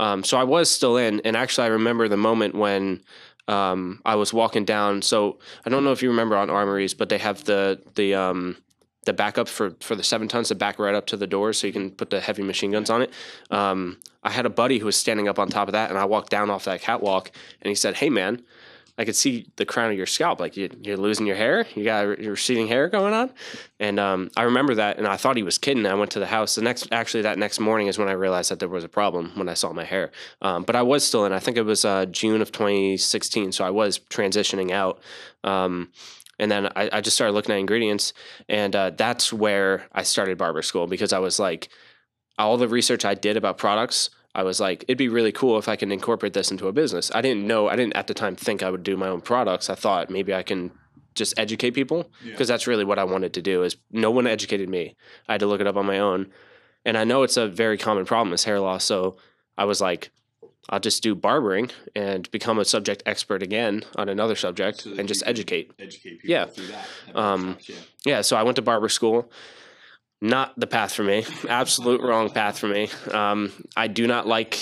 Um, 0.00 0.24
so 0.24 0.38
I 0.38 0.44
was 0.44 0.70
still 0.70 0.96
in, 0.96 1.20
and 1.26 1.36
actually, 1.36 1.64
I 1.68 1.70
remember 1.80 2.08
the 2.08 2.16
moment 2.30 2.54
when 2.54 3.02
um, 3.46 4.00
I 4.06 4.14
was 4.14 4.32
walking 4.32 4.64
down. 4.64 5.02
So 5.02 5.38
I 5.66 5.70
don't 5.70 5.84
know 5.84 5.92
if 5.92 6.02
you 6.02 6.08
remember 6.08 6.34
on 6.36 6.48
armories, 6.50 6.94
but 6.94 7.08
they 7.10 7.18
have 7.18 7.44
the 7.44 7.78
the 7.94 8.14
um, 8.14 8.56
the 9.04 9.12
backup 9.12 9.48
for 9.48 9.76
for 9.80 9.94
the 9.94 10.02
seven 10.02 10.28
tons 10.28 10.48
to 10.48 10.54
back 10.54 10.78
right 10.78 10.94
up 10.94 11.04
to 11.08 11.16
the 11.18 11.26
door, 11.26 11.52
so 11.52 11.66
you 11.66 11.72
can 11.74 11.90
put 11.90 12.08
the 12.08 12.20
heavy 12.20 12.42
machine 12.42 12.70
guns 12.72 12.88
on 12.88 13.02
it. 13.02 13.10
Um, 13.50 13.98
I 14.22 14.30
had 14.30 14.46
a 14.46 14.50
buddy 14.62 14.78
who 14.78 14.86
was 14.86 14.96
standing 14.96 15.28
up 15.28 15.38
on 15.38 15.48
top 15.48 15.68
of 15.68 15.72
that, 15.72 15.90
and 15.90 15.98
I 15.98 16.06
walked 16.06 16.30
down 16.30 16.48
off 16.48 16.64
that 16.64 16.80
catwalk, 16.80 17.30
and 17.60 17.68
he 17.68 17.74
said, 17.74 17.96
"Hey, 17.96 18.08
man." 18.10 18.42
I 18.96 19.04
could 19.04 19.16
see 19.16 19.50
the 19.56 19.66
crown 19.66 19.90
of 19.90 19.96
your 19.96 20.06
scalp, 20.06 20.38
like 20.38 20.56
you, 20.56 20.70
you're 20.82 20.96
losing 20.96 21.26
your 21.26 21.34
hair. 21.36 21.66
You 21.74 21.84
got 21.84 22.20
your 22.20 22.32
receding 22.32 22.68
hair 22.68 22.88
going 22.88 23.12
on, 23.12 23.30
and 23.80 23.98
um, 23.98 24.30
I 24.36 24.42
remember 24.42 24.76
that, 24.76 24.98
and 24.98 25.06
I 25.06 25.16
thought 25.16 25.36
he 25.36 25.42
was 25.42 25.58
kidding. 25.58 25.84
I 25.84 25.94
went 25.94 26.12
to 26.12 26.20
the 26.20 26.26
house. 26.26 26.54
The 26.54 26.62
next, 26.62 26.88
actually, 26.92 27.22
that 27.22 27.36
next 27.38 27.58
morning 27.58 27.88
is 27.88 27.98
when 27.98 28.08
I 28.08 28.12
realized 28.12 28.50
that 28.50 28.60
there 28.60 28.68
was 28.68 28.84
a 28.84 28.88
problem 28.88 29.32
when 29.34 29.48
I 29.48 29.54
saw 29.54 29.72
my 29.72 29.84
hair. 29.84 30.12
Um, 30.42 30.62
but 30.62 30.76
I 30.76 30.82
was 30.82 31.04
still 31.04 31.24
in. 31.24 31.32
I 31.32 31.40
think 31.40 31.56
it 31.56 31.62
was 31.62 31.84
uh, 31.84 32.06
June 32.06 32.40
of 32.40 32.52
2016, 32.52 33.52
so 33.52 33.64
I 33.64 33.70
was 33.70 33.98
transitioning 33.98 34.70
out. 34.70 35.00
Um, 35.42 35.90
and 36.38 36.50
then 36.50 36.66
I, 36.76 36.88
I 36.92 37.00
just 37.00 37.16
started 37.16 37.32
looking 37.32 37.54
at 37.54 37.58
ingredients, 37.58 38.12
and 38.48 38.74
uh, 38.76 38.90
that's 38.90 39.32
where 39.32 39.86
I 39.92 40.02
started 40.02 40.38
barber 40.38 40.62
school 40.62 40.86
because 40.86 41.12
I 41.12 41.18
was 41.18 41.38
like, 41.38 41.68
all 42.38 42.56
the 42.56 42.68
research 42.68 43.04
I 43.04 43.14
did 43.14 43.36
about 43.36 43.58
products, 43.58 44.10
I 44.34 44.42
was 44.42 44.58
like, 44.60 44.84
it'd 44.88 44.98
be 44.98 45.08
really 45.08 45.32
cool 45.32 45.58
if 45.58 45.68
I 45.68 45.76
can 45.76 45.92
incorporate 45.92 46.32
this 46.32 46.50
into 46.50 46.66
a 46.68 46.72
business. 46.72 47.10
I 47.14 47.20
didn't 47.20 47.46
know, 47.46 47.68
I 47.68 47.76
didn't 47.76 47.96
at 47.96 48.06
the 48.08 48.14
time 48.14 48.34
think 48.34 48.62
I 48.62 48.70
would 48.70 48.82
do 48.82 48.96
my 48.96 49.08
own 49.08 49.20
products. 49.20 49.70
I 49.70 49.74
thought 49.76 50.10
maybe 50.10 50.34
I 50.34 50.42
can 50.42 50.72
just 51.14 51.38
educate 51.38 51.70
people 51.72 52.10
Yeah. 52.24 52.32
because 52.32 52.48
that's 52.48 52.66
really 52.66 52.84
what 52.84 52.98
I 52.98 53.04
wanted 53.04 53.32
to 53.34 53.42
do. 53.42 53.62
Is 53.62 53.76
no 53.92 54.10
one 54.10 54.26
educated 54.26 54.68
me. 54.68 54.96
I 55.28 55.34
had 55.34 55.40
to 55.40 55.46
look 55.46 55.60
it 55.60 55.66
up 55.68 55.76
on 55.76 55.86
my 55.86 56.00
own, 56.00 56.32
and 56.84 56.98
I 56.98 57.04
know 57.04 57.22
it's 57.22 57.36
a 57.36 57.46
very 57.46 57.78
common 57.78 58.04
problem 58.04 58.32
is 58.34 58.42
hair 58.44 58.58
loss. 58.58 58.84
So 58.84 59.16
I 59.56 59.64
was 59.66 59.80
like, 59.80 60.10
I'll 60.70 60.80
just 60.80 61.02
do 61.02 61.14
barbering 61.14 61.70
and 61.94 62.28
become 62.32 62.58
a 62.58 62.64
subject 62.64 63.02
expert 63.06 63.42
again 63.42 63.84
on 63.96 64.08
another 64.08 64.34
subject 64.34 64.80
So 64.80 64.94
and 64.98 65.06
just 65.06 65.22
educate. 65.26 65.70
Educate 65.78 66.20
people 66.22 66.30
Yeah. 66.30 66.46
through 66.46 66.66
that. 66.68 66.88
Um, 67.14 67.58
yeah. 67.68 67.76
Yeah, 68.04 68.20
so 68.22 68.36
I 68.36 68.42
went 68.42 68.56
to 68.56 68.62
barber 68.62 68.88
school. 68.88 69.30
Not 70.24 70.58
the 70.58 70.66
path 70.66 70.94
for 70.94 71.02
me. 71.02 71.22
Absolute 71.50 72.00
wrong 72.00 72.30
path 72.30 72.58
for 72.58 72.66
me. 72.66 72.88
Um, 73.10 73.52
I 73.76 73.88
do 73.88 74.06
not 74.06 74.26
like. 74.26 74.58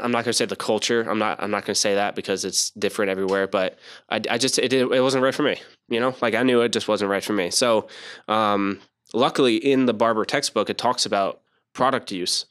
I'm 0.00 0.10
not 0.10 0.24
going 0.24 0.30
to 0.30 0.32
say 0.32 0.46
the 0.46 0.56
culture. 0.56 1.02
I'm 1.02 1.18
not. 1.18 1.42
I'm 1.42 1.50
not 1.50 1.66
going 1.66 1.74
to 1.74 1.80
say 1.80 1.96
that 1.96 2.14
because 2.14 2.46
it's 2.46 2.70
different 2.70 3.10
everywhere. 3.10 3.46
But 3.46 3.78
I, 4.08 4.22
I 4.30 4.38
just 4.38 4.58
it, 4.58 4.72
it 4.72 5.02
wasn't 5.02 5.22
right 5.22 5.34
for 5.34 5.42
me. 5.42 5.60
You 5.90 6.00
know, 6.00 6.14
like 6.22 6.34
I 6.34 6.42
knew 6.44 6.62
it 6.62 6.72
just 6.72 6.88
wasn't 6.88 7.10
right 7.10 7.22
for 7.22 7.34
me. 7.34 7.50
So, 7.50 7.88
um, 8.26 8.80
luckily, 9.12 9.56
in 9.56 9.84
the 9.84 9.92
barber 9.92 10.24
textbook, 10.24 10.70
it 10.70 10.78
talks 10.78 11.04
about 11.04 11.42
product 11.74 12.10
use. 12.10 12.46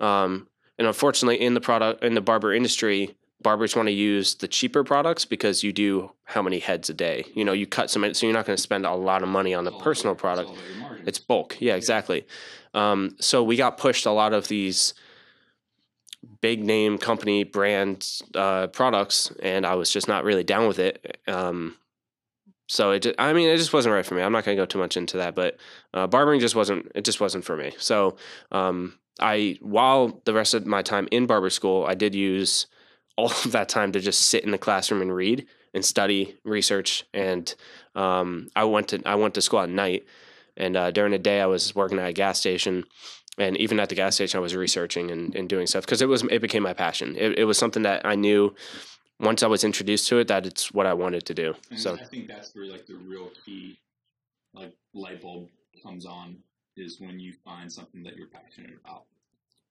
Um, 0.00 0.48
and 0.78 0.86
unfortunately, 0.86 1.38
in 1.38 1.52
the 1.52 1.60
product 1.60 2.02
in 2.02 2.14
the 2.14 2.22
barber 2.22 2.54
industry, 2.54 3.14
barbers 3.42 3.74
want 3.74 3.86
to 3.88 3.92
use 3.92 4.34
the 4.34 4.48
cheaper 4.48 4.84
products 4.84 5.24
because 5.24 5.62
you 5.62 5.72
do 5.72 6.12
how 6.24 6.42
many 6.42 6.58
heads 6.58 6.90
a 6.90 6.94
day. 6.94 7.24
You 7.34 7.44
know, 7.44 7.52
you 7.52 7.66
cut 7.66 7.90
some, 7.90 8.12
so 8.14 8.26
you're 8.26 8.34
not 8.34 8.46
going 8.46 8.56
to 8.56 8.62
spend 8.62 8.86
a 8.86 8.94
lot 8.94 9.22
of 9.22 9.28
money 9.28 9.54
on 9.54 9.64
the 9.64 9.72
It's 9.72 9.82
personal 9.82 10.14
product. 10.14 10.48
all 10.48 10.54
about 10.54 10.68
your 10.68 10.76
margins. 10.76 11.08
It's 11.08 11.18
bulk. 11.18 11.56
Yeah, 11.60 11.74
exactly. 11.74 12.26
Um, 12.74 13.16
so 13.20 13.42
we 13.42 13.56
got 13.56 13.78
pushed 13.78 14.06
a 14.06 14.10
lot 14.12 14.32
of 14.32 14.48
these 14.48 14.94
big 16.40 16.62
name 16.62 16.98
company 16.98 17.44
brand 17.44 18.06
uh, 18.34 18.66
products, 18.68 19.32
and 19.42 19.66
I 19.66 19.74
was 19.74 19.90
just 19.90 20.08
not 20.08 20.24
really 20.24 20.44
down 20.44 20.68
with 20.68 20.78
it. 20.78 21.18
Um, 21.26 21.76
so 22.68 22.92
it, 22.92 23.00
just, 23.00 23.16
I 23.18 23.32
mean, 23.32 23.48
it 23.48 23.56
just 23.56 23.72
wasn't 23.72 23.94
right 23.94 24.06
for 24.06 24.14
me. 24.14 24.22
I'm 24.22 24.32
not 24.32 24.44
going 24.44 24.56
to 24.56 24.62
go 24.62 24.66
too 24.66 24.78
much 24.78 24.96
into 24.96 25.16
that, 25.16 25.34
but 25.34 25.56
uh, 25.94 26.06
barbering 26.06 26.40
just 26.40 26.54
wasn't. 26.54 26.92
It 26.94 27.04
just 27.04 27.20
wasn't 27.20 27.44
for 27.44 27.56
me. 27.56 27.72
So 27.78 28.16
um, 28.52 28.98
I, 29.18 29.58
while 29.60 30.20
the 30.24 30.34
rest 30.34 30.54
of 30.54 30.66
my 30.66 30.82
time 30.82 31.08
in 31.10 31.26
barber 31.26 31.50
school, 31.50 31.84
I 31.88 31.94
did 31.94 32.14
use 32.14 32.66
all 33.20 33.30
of 33.44 33.52
that 33.52 33.68
time 33.68 33.92
to 33.92 34.00
just 34.00 34.22
sit 34.22 34.44
in 34.44 34.50
the 34.50 34.58
classroom 34.58 35.02
and 35.02 35.14
read 35.14 35.46
and 35.74 35.84
study, 35.84 36.36
research, 36.44 37.04
and 37.14 37.54
um, 37.94 38.48
I 38.56 38.64
went 38.64 38.88
to 38.88 39.02
I 39.04 39.14
went 39.14 39.34
to 39.34 39.42
school 39.42 39.60
at 39.60 39.68
night, 39.68 40.04
and 40.56 40.76
uh, 40.76 40.90
during 40.90 41.12
the 41.12 41.18
day 41.18 41.40
I 41.40 41.46
was 41.46 41.74
working 41.74 41.98
at 41.98 42.08
a 42.08 42.12
gas 42.12 42.38
station, 42.40 42.84
and 43.38 43.56
even 43.58 43.78
at 43.78 43.88
the 43.88 43.94
gas 43.94 44.14
station 44.14 44.38
I 44.38 44.40
was 44.40 44.56
researching 44.56 45.10
and, 45.10 45.34
and 45.36 45.48
doing 45.48 45.66
stuff 45.66 45.84
because 45.84 46.02
it 46.02 46.08
was 46.08 46.22
it 46.24 46.40
became 46.40 46.62
my 46.62 46.72
passion. 46.72 47.14
It, 47.16 47.38
it 47.38 47.44
was 47.44 47.58
something 47.58 47.82
that 47.82 48.04
I 48.04 48.14
knew 48.14 48.54
once 49.20 49.42
I 49.42 49.46
was 49.46 49.64
introduced 49.64 50.08
to 50.08 50.18
it 50.18 50.28
that 50.28 50.46
it's 50.46 50.72
what 50.72 50.86
I 50.86 50.94
wanted 50.94 51.26
to 51.26 51.34
do. 51.34 51.54
And 51.70 51.78
So 51.78 51.94
I 51.94 52.04
think 52.04 52.26
that's 52.26 52.54
where 52.54 52.66
like 52.66 52.86
the 52.86 52.96
real 52.96 53.30
key, 53.44 53.78
like 54.54 54.72
light 54.94 55.20
bulb 55.20 55.48
comes 55.82 56.06
on, 56.06 56.38
is 56.76 57.00
when 57.00 57.20
you 57.20 57.34
find 57.44 57.70
something 57.70 58.02
that 58.02 58.16
you're 58.16 58.28
passionate 58.28 58.72
about, 58.82 59.04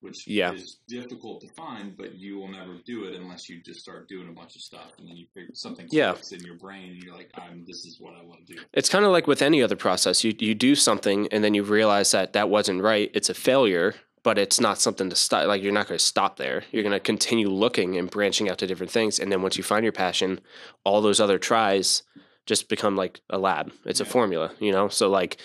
which 0.02 0.28
Yeah. 0.28 0.54
is 0.54 0.80
difficult 0.88 1.42
to 1.42 1.48
find, 1.50 1.96
but 1.98 2.16
you 2.16 2.38
will 2.38 2.48
never 2.48 2.78
do 2.86 3.06
it 3.06 3.16
unless 3.16 3.50
you 3.50 3.62
just 3.62 3.82
start 3.82 4.08
doing 4.08 4.30
a 4.30 4.32
bunch 4.32 4.56
of 4.56 4.62
stuff, 4.62 4.92
and 4.98 5.08
then 5.08 5.16
you 5.18 5.28
figure 5.34 5.54
something 5.54 5.88
Yeah. 5.92 6.14
clicks 6.14 6.32
in 6.32 6.42
your 6.46 6.56
brain, 6.56 6.92
and 6.92 7.04
you're 7.04 7.14
like, 7.16 7.30
"I'm 7.36 7.66
this 7.66 7.86
is 7.86 7.98
what 8.00 8.14
I 8.16 8.24
want 8.24 8.46
to 8.48 8.54
do." 8.56 8.62
It's 8.74 8.90
kind 8.90 9.06
of 9.06 9.12
like 9.12 9.28
with 9.28 9.42
any 9.42 9.62
other 9.62 9.76
process. 9.76 10.24
You 10.24 10.34
you 10.40 10.56
do 10.56 10.76
something 10.76 11.28
and 11.32 11.44
then 11.44 11.54
you 11.54 11.64
realize 11.64 12.12
that 12.12 12.34
that 12.34 12.50
wasn't 12.50 12.82
right. 12.82 13.12
It's 13.14 13.30
a 13.30 13.34
failure, 13.34 13.96
but 14.24 14.38
it's 14.38 14.60
not 14.60 14.80
something 14.80 15.10
to 15.10 15.16
stop. 15.16 15.48
Like 15.48 15.62
you're 15.64 15.72
not 15.74 15.88
going 15.88 15.98
to 15.98 16.04
stop 16.04 16.38
there. 16.38 16.64
You're 16.72 16.84
going 16.84 16.92
to 16.94 17.00
continue 17.00 17.50
looking 17.50 17.98
and 17.98 18.10
branching 18.10 18.50
out 18.50 18.58
to 18.60 18.68
different 18.68 18.92
things. 18.92 19.20
And 19.20 19.32
then 19.32 19.42
once 19.42 19.58
you 19.58 19.64
find 19.64 19.84
your 19.84 19.94
passion, 19.94 20.40
all 20.84 21.02
those 21.02 21.20
other 21.22 21.40
tries 21.40 22.04
just 22.46 22.68
become 22.70 22.96
like 22.96 23.22
a 23.30 23.38
lab. 23.38 23.72
It's 23.86 24.00
a 24.00 24.06
formula, 24.06 24.54
you 24.60 24.72
know. 24.72 24.88
So 24.90 25.10
like 25.10 25.38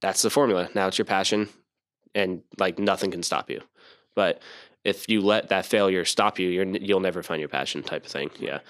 that's 0.00 0.22
the 0.22 0.30
formula. 0.30 0.68
Now 0.74 0.88
it's 0.88 0.98
your 0.98 1.04
passion, 1.06 1.48
and 2.14 2.42
like 2.58 2.78
nothing 2.78 3.10
can 3.10 3.22
stop 3.22 3.50
you. 3.50 3.62
But 4.14 4.42
if 4.84 5.08
you 5.08 5.20
let 5.20 5.48
that 5.48 5.66
failure 5.66 6.04
stop 6.04 6.38
you, 6.38 6.48
you're 6.48 6.66
you'll 6.66 7.00
never 7.00 7.22
find 7.22 7.40
your 7.40 7.48
passion 7.48 7.82
type 7.82 8.04
of 8.04 8.10
thing. 8.10 8.30
Yeah. 8.38 8.60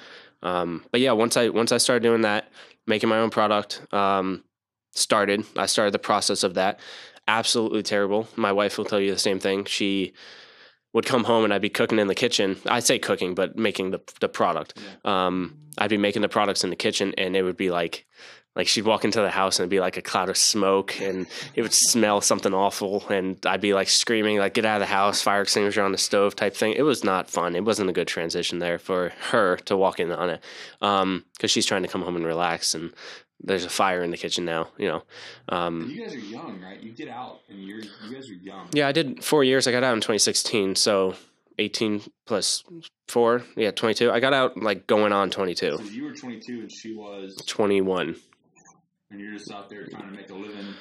Um, 0.43 0.85
but 0.91 1.01
yeah, 1.01 1.13
once 1.13 1.37
I 1.37 1.49
once 1.49 1.73
I 1.73 1.79
started 1.79 2.03
doing 2.03 2.23
that, 2.23 2.49
making 2.87 3.09
my 3.09 3.19
own 3.19 3.31
product, 3.31 3.83
um, 3.93 4.45
started. 4.93 5.45
I 5.57 5.67
started 5.67 5.93
the 5.93 5.99
process 5.99 6.43
of 6.43 6.55
that. 6.55 6.81
Absolutely 7.27 7.83
terrible. 7.83 8.29
My 8.37 8.53
wife 8.53 8.79
will 8.79 8.85
tell 8.85 9.01
you 9.01 9.11
the 9.11 9.19
same 9.19 9.41
thing. 9.41 9.65
She 9.65 10.13
would 10.93 11.07
come 11.07 11.25
home 11.25 11.45
and 11.45 11.53
I'd 11.53 11.63
be 11.63 11.71
cooking 11.71 11.99
in 11.99 12.07
the 12.07 12.15
kitchen. 12.15 12.57
I 12.67 12.81
say 12.81 12.99
cooking, 12.99 13.35
but 13.35 13.57
making 13.57 13.91
the 13.91 14.01
the 14.21 14.29
product. 14.29 14.79
Um, 15.05 15.59
I'd 15.79 15.91
be 15.91 15.97
making 15.97 16.23
the 16.23 16.29
products 16.29 16.63
in 16.63 16.71
the 16.71 16.77
kitchen, 16.77 17.15
and 17.19 17.35
it 17.35 17.43
would 17.43 17.57
be 17.57 17.71
like 17.71 18.07
like 18.57 18.69
she'd 18.69 18.85
walk 18.85 19.05
into 19.05 19.21
the 19.21 19.31
house 19.31 19.59
and 19.59 19.65
it'd 19.65 19.71
be 19.71 19.81
like 19.81 19.97
a 19.97 20.03
cloud 20.03 20.29
of 20.29 20.37
smoke 20.37 21.01
and 21.01 21.27
it 21.55 21.63
would 21.63 21.73
smell 21.73 22.21
something 22.21 22.55
awful 22.55 23.07
and 23.09 23.45
I'd 23.45 23.61
be 23.61 23.75
like 23.75 23.89
screaming 23.89 24.39
like 24.39 24.55
get 24.55 24.65
out 24.65 24.77
of 24.77 24.89
the 24.89 24.95
house 24.95 25.23
fire 25.23 25.43
extinguisher 25.43 25.83
on 25.83 25.93
the 25.93 25.99
stove 25.99 26.37
type 26.37 26.55
thing. 26.55 26.73
It 26.73 26.83
was 26.83 27.03
not 27.05 27.29
fun. 27.29 27.57
It 27.57 27.65
wasn't 27.65 27.91
a 27.91 27.93
good 27.93 28.09
transition 28.09 28.61
there 28.61 28.79
for 28.79 29.13
her 29.31 29.57
to 29.65 29.77
walk 29.77 29.99
in 30.01 30.13
on 30.13 30.31
it 30.31 30.41
because 30.79 31.03
um, 31.03 31.25
she's 31.47 31.67
trying 31.67 31.83
to 31.83 31.89
come 31.89 32.03
home 32.03 32.17
and 32.17 32.25
relax 32.25 32.75
and 32.75 32.93
there's 33.43 33.65
a 33.65 33.71
fire 33.71 34.03
in 34.03 34.11
the 34.11 34.17
kitchen 34.17 34.45
now 34.45 34.69
you 34.79 34.89
know 34.89 35.03
um, 35.49 35.91
you 35.91 36.03
guys 36.03 36.15
are 36.15 36.19
young 36.19 36.61
right? 36.63 36.81
You 36.81 36.93
get 36.93 37.09
out 37.09 37.41
and 37.49 37.63
you're 37.63 37.81
you 37.81 38.15
guys 38.15 38.31
are 38.31 38.35
young. 38.35 38.69
Yeah 38.73 38.89
I 38.89 38.93
did 38.93 39.25
four 39.25 39.43
years. 39.43 39.67
I 39.67 39.73
got 39.73 39.83
out 39.83 39.95
in 39.95 40.01
2016 40.01 40.77
so 40.77 41.15
18 41.59 42.03
plus 42.27 42.65
four? 43.09 43.43
Yeah 43.57 43.73
22 43.73 44.13
I 44.13 44.21
got 44.21 44.33
out 44.33 44.57
like 44.63 44.87
going 44.87 45.13
on 45.13 45.31
22 45.31 45.79
so 45.79 45.83
you 45.85 46.05
were 46.05 46.13
22 46.13 46.61
and 46.61 46.73
she 46.73 46.95
was 46.95 47.37
21 47.47 48.17
and 49.15 49.23
you're 49.23 49.39
just 49.39 49.51
out 49.51 49.71
there 49.71 49.87
trying 49.87 50.11
to 50.11 50.17
make 50.17 50.31
a 50.31 50.35
living. 50.35 50.75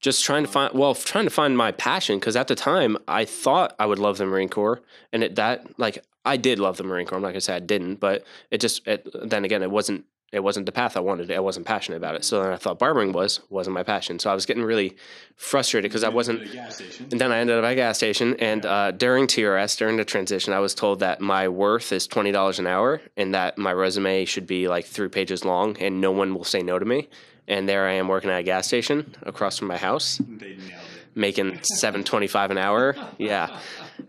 Just 0.00 0.24
trying 0.24 0.44
to 0.44 0.50
find 0.50 0.74
well 0.74 0.94
trying 0.94 1.24
to 1.24 1.30
find 1.30 1.56
my 1.56 1.72
passion 1.72 2.20
because 2.20 2.36
at 2.36 2.46
the 2.46 2.54
time 2.54 2.96
i 3.08 3.24
thought 3.24 3.74
i 3.80 3.86
would 3.86 3.98
love 3.98 4.18
the 4.18 4.26
marine 4.26 4.48
corps 4.48 4.80
and 5.12 5.24
it, 5.24 5.34
that 5.34 5.66
like 5.78 6.04
i 6.24 6.36
did 6.36 6.60
love 6.60 6.76
the 6.76 6.84
marine 6.84 7.06
corps. 7.06 7.16
I'm 7.16 7.22
not 7.22 7.34
to 7.34 7.40
say 7.40 7.56
i 7.56 7.58
didn't 7.58 7.96
but 7.96 8.24
it 8.52 8.60
just 8.60 8.86
it, 8.86 9.08
then 9.28 9.44
again 9.44 9.62
it 9.62 9.70
wasn't 9.70 10.04
it 10.30 10.40
wasn't 10.40 10.66
the 10.66 10.72
path 10.72 10.96
i 10.96 11.00
wanted. 11.00 11.32
I 11.32 11.40
wasn't 11.40 11.66
passionate 11.66 11.96
about 11.96 12.14
it. 12.14 12.24
So 12.24 12.40
then 12.40 12.52
i 12.52 12.56
thought 12.56 12.78
barbering 12.78 13.10
was 13.10 13.40
wasn't 13.50 13.74
my 13.74 13.82
passion. 13.82 14.20
So 14.20 14.30
i 14.30 14.34
was 14.34 14.46
getting 14.46 14.62
really 14.62 14.94
frustrated 15.34 15.90
because 15.90 16.04
i 16.04 16.08
wasn't 16.08 16.42
and 17.10 17.20
then 17.20 17.32
i 17.32 17.38
ended 17.38 17.58
up 17.58 17.64
at 17.64 17.72
a 17.72 17.74
gas 17.74 17.96
station 17.96 18.36
and 18.38 18.64
uh, 18.66 18.92
during 18.92 19.26
trs 19.26 19.76
during 19.76 19.96
the 19.96 20.04
transition 20.04 20.52
i 20.52 20.60
was 20.60 20.74
told 20.76 21.00
that 21.00 21.20
my 21.20 21.48
worth 21.48 21.90
is 21.92 22.06
$20 22.06 22.58
an 22.60 22.66
hour 22.68 23.00
and 23.16 23.34
that 23.34 23.58
my 23.58 23.72
resume 23.72 24.24
should 24.24 24.46
be 24.46 24.68
like 24.68 24.84
three 24.84 25.08
pages 25.08 25.44
long 25.44 25.76
and 25.78 26.00
no 26.00 26.12
one 26.12 26.34
will 26.34 26.44
say 26.44 26.62
no 26.62 26.78
to 26.78 26.84
me 26.84 27.08
and 27.48 27.68
there 27.68 27.88
I 27.88 27.94
am 27.94 28.06
working 28.06 28.30
at 28.30 28.38
a 28.38 28.42
gas 28.42 28.66
station 28.66 29.16
across 29.22 29.58
from 29.58 29.68
my 29.68 29.78
house, 29.78 30.20
making 31.14 31.60
seven 31.62 32.04
twenty 32.04 32.28
five 32.28 32.50
an 32.50 32.58
hour. 32.58 32.94
Yeah, 33.16 33.58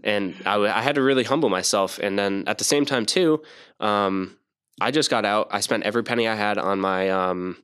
and 0.04 0.36
I, 0.46 0.58
I, 0.58 0.82
had 0.82 0.96
to 0.96 1.02
really 1.02 1.24
humble 1.24 1.50
myself. 1.50 1.98
And 2.00 2.20
then 2.20 2.44
at 2.46 2.58
the 2.58 2.64
same 2.64 2.86
time 2.86 3.06
too, 3.06 3.42
um, 3.80 4.38
I 4.80 4.92
just 4.92 5.10
got 5.10 5.26
out. 5.26 5.48
I 5.52 5.62
spent 5.62 5.84
every 5.84 6.04
penny 6.04 6.28
I 6.28 6.36
had 6.36 6.58
on 6.58 6.80
my 6.80 7.10
um, 7.10 7.64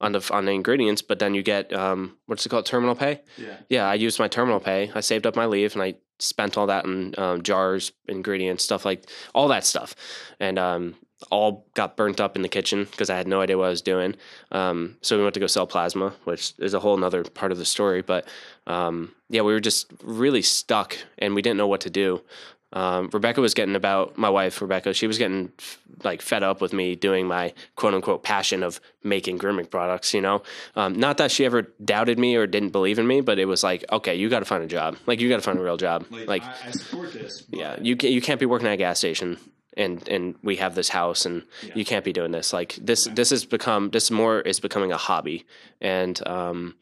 on 0.00 0.12
the 0.12 0.28
on 0.30 0.44
the 0.44 0.52
ingredients, 0.52 1.02
but 1.02 1.18
then 1.18 1.34
you 1.34 1.42
get 1.42 1.72
um, 1.72 2.16
what's 2.26 2.44
it 2.44 2.50
called, 2.50 2.66
terminal 2.66 2.94
pay? 2.94 3.22
Yeah, 3.38 3.56
yeah. 3.68 3.88
I 3.88 3.94
used 3.94 4.18
my 4.18 4.28
terminal 4.28 4.60
pay. 4.60 4.90
I 4.94 5.00
saved 5.00 5.26
up 5.26 5.34
my 5.34 5.46
leave, 5.46 5.72
and 5.72 5.82
I 5.82 5.94
spent 6.18 6.56
all 6.56 6.66
that 6.66 6.84
in 6.84 7.14
um, 7.18 7.42
jars, 7.42 7.92
ingredients, 8.06 8.64
stuff 8.64 8.84
like 8.84 9.08
all 9.34 9.48
that 9.48 9.64
stuff, 9.64 9.94
and 10.38 10.58
um, 10.58 10.94
all 11.30 11.66
got 11.74 11.96
burnt 11.96 12.20
up 12.20 12.36
in 12.36 12.42
the 12.42 12.48
kitchen 12.48 12.84
because 12.90 13.10
I 13.10 13.16
had 13.16 13.26
no 13.26 13.40
idea 13.40 13.56
what 13.56 13.66
I 13.66 13.70
was 13.70 13.82
doing. 13.82 14.16
Um, 14.52 14.96
so 15.00 15.16
we 15.16 15.22
went 15.22 15.34
to 15.34 15.40
go 15.40 15.46
sell 15.46 15.66
plasma, 15.66 16.12
which 16.24 16.54
is 16.58 16.74
a 16.74 16.80
whole 16.80 17.02
other 17.02 17.24
part 17.24 17.52
of 17.52 17.58
the 17.58 17.64
story. 17.64 18.02
But 18.02 18.28
um, 18.66 19.12
yeah, 19.28 19.42
we 19.42 19.52
were 19.52 19.60
just 19.60 19.90
really 20.02 20.42
stuck 20.42 20.96
and 21.18 21.34
we 21.34 21.42
didn't 21.42 21.56
know 21.56 21.68
what 21.68 21.80
to 21.82 21.90
do. 21.90 22.22
Um, 22.72 23.08
Rebecca 23.12 23.40
was 23.40 23.54
getting 23.54 23.76
about 23.76 24.18
my 24.18 24.28
wife, 24.28 24.60
Rebecca. 24.60 24.92
She 24.92 25.06
was 25.06 25.16
getting 25.16 25.52
like 26.04 26.20
fed 26.20 26.42
up 26.42 26.60
with 26.60 26.72
me 26.72 26.94
doing 26.94 27.26
my 27.26 27.54
quote 27.76 27.94
unquote 27.94 28.22
passion 28.22 28.62
of 28.62 28.80
making 29.02 29.38
grooming 29.38 29.66
products. 29.66 30.12
You 30.12 30.20
know, 30.20 30.42
um, 30.74 30.98
not 30.98 31.16
that 31.18 31.30
she 31.30 31.46
ever 31.46 31.62
doubted 31.82 32.18
me 32.18 32.36
or 32.36 32.46
didn't 32.46 32.70
believe 32.70 32.98
in 32.98 33.06
me, 33.06 33.22
but 33.22 33.38
it 33.38 33.46
was 33.46 33.62
like, 33.62 33.84
okay, 33.90 34.16
you 34.16 34.28
got 34.28 34.40
to 34.40 34.44
find 34.44 34.62
a 34.62 34.66
job. 34.66 34.96
Like 35.06 35.20
you 35.20 35.28
got 35.28 35.36
to 35.36 35.42
find 35.42 35.58
a 35.58 35.62
real 35.62 35.78
job. 35.78 36.04
Like, 36.10 36.26
like 36.28 36.42
I, 36.42 36.54
I 36.66 36.70
support 36.72 37.12
this. 37.12 37.44
Yeah, 37.48 37.76
you 37.80 37.96
can, 37.96 38.12
you 38.12 38.20
can't 38.20 38.40
be 38.40 38.46
working 38.46 38.66
at 38.66 38.74
a 38.74 38.76
gas 38.76 38.98
station 38.98 39.38
and 39.76 40.08
and 40.08 40.34
we 40.42 40.56
have 40.56 40.74
this 40.74 40.88
house 40.88 41.26
and 41.26 41.42
yeah. 41.62 41.72
you 41.74 41.84
can't 41.84 42.04
be 42.04 42.12
doing 42.12 42.32
this 42.32 42.52
like 42.52 42.76
this 42.80 43.06
this 43.12 43.30
has 43.30 43.44
become 43.44 43.90
this 43.90 44.10
more 44.10 44.40
is 44.40 44.60
becoming 44.60 44.92
a 44.92 44.96
hobby 44.96 45.44
and 45.80 46.26
um, 46.26 46.74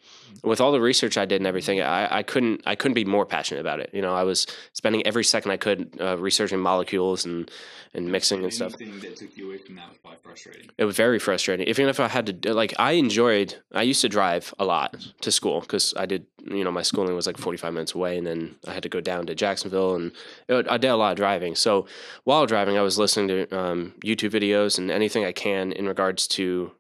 with 0.43 0.61
all 0.61 0.73
the 0.73 0.81
research 0.81 1.17
I 1.17 1.25
did 1.25 1.37
and 1.37 1.47
everything 1.47 1.81
I, 1.81 2.19
I 2.19 2.23
couldn't 2.23 2.63
I 2.67 2.75
couldn't 2.75 2.95
be 2.95 3.05
more 3.05 3.27
passionate 3.27 3.61
about 3.61 3.81
it. 3.81 3.91
You 3.93 4.03
know 4.03 4.15
I 4.15 4.25
was 4.25 4.47
spending 4.73 5.07
every 5.07 5.25
second 5.25 5.51
I 5.51 5.57
could 5.57 5.97
uh, 6.01 6.19
researching 6.19 6.59
molecules 6.61 7.25
and 7.25 7.51
and 7.93 8.11
mixing 8.11 8.43
and 8.43 8.53
stuff. 8.53 8.73
That 8.73 9.17
took 9.17 9.37
you 9.37 9.49
away 9.49 9.59
from 9.59 9.77
that 9.77 9.89
was 9.89 9.99
probably 9.99 10.19
frustrating. 10.23 10.71
It 10.77 10.85
was 10.85 10.97
very 10.97 11.19
frustrating. 11.19 11.69
Even 11.69 11.89
if 11.89 12.01
I 12.01 12.09
had 12.09 12.43
to 12.43 12.55
like 12.55 12.75
I 12.79 12.93
enjoyed 12.93 13.55
I 13.73 13.83
used 13.83 14.01
to 14.03 14.09
drive 14.09 14.53
a 14.59 14.65
lot 14.65 14.97
to 15.21 15.31
school 15.31 15.61
because 15.61 15.95
I 15.97 16.07
did 16.07 16.27
you 16.45 16.65
know 16.65 16.73
my 16.73 16.83
schooling 16.83 17.15
was 17.15 17.27
like 17.27 17.39
45 17.39 17.73
minutes 17.73 17.95
away 17.95 18.19
and 18.19 18.27
then 18.27 18.57
I 18.67 18.73
had 18.73 18.83
to 18.83 18.89
go 18.89 19.01
down 19.01 19.27
to 19.27 19.35
Jacksonville 19.35 19.95
and 19.95 20.13
it, 20.49 20.67
I 20.69 20.79
did 20.79 20.89
a 20.89 20.97
lot 20.97 21.13
of 21.13 21.17
driving. 21.17 21.55
So 21.55 21.87
while 22.25 22.47
driving 22.47 22.77
I 22.77 22.83
was 22.83 22.99
listening 22.99 23.29
to 23.29 23.57
um, 23.57 23.95
YouTube 24.05 24.31
videos 24.31 24.79
and 24.79 24.91
anything 24.91 25.25
I 25.25 25.33
can 25.33 25.73
in 25.73 25.87
regards 25.87 26.27
to 26.29 26.73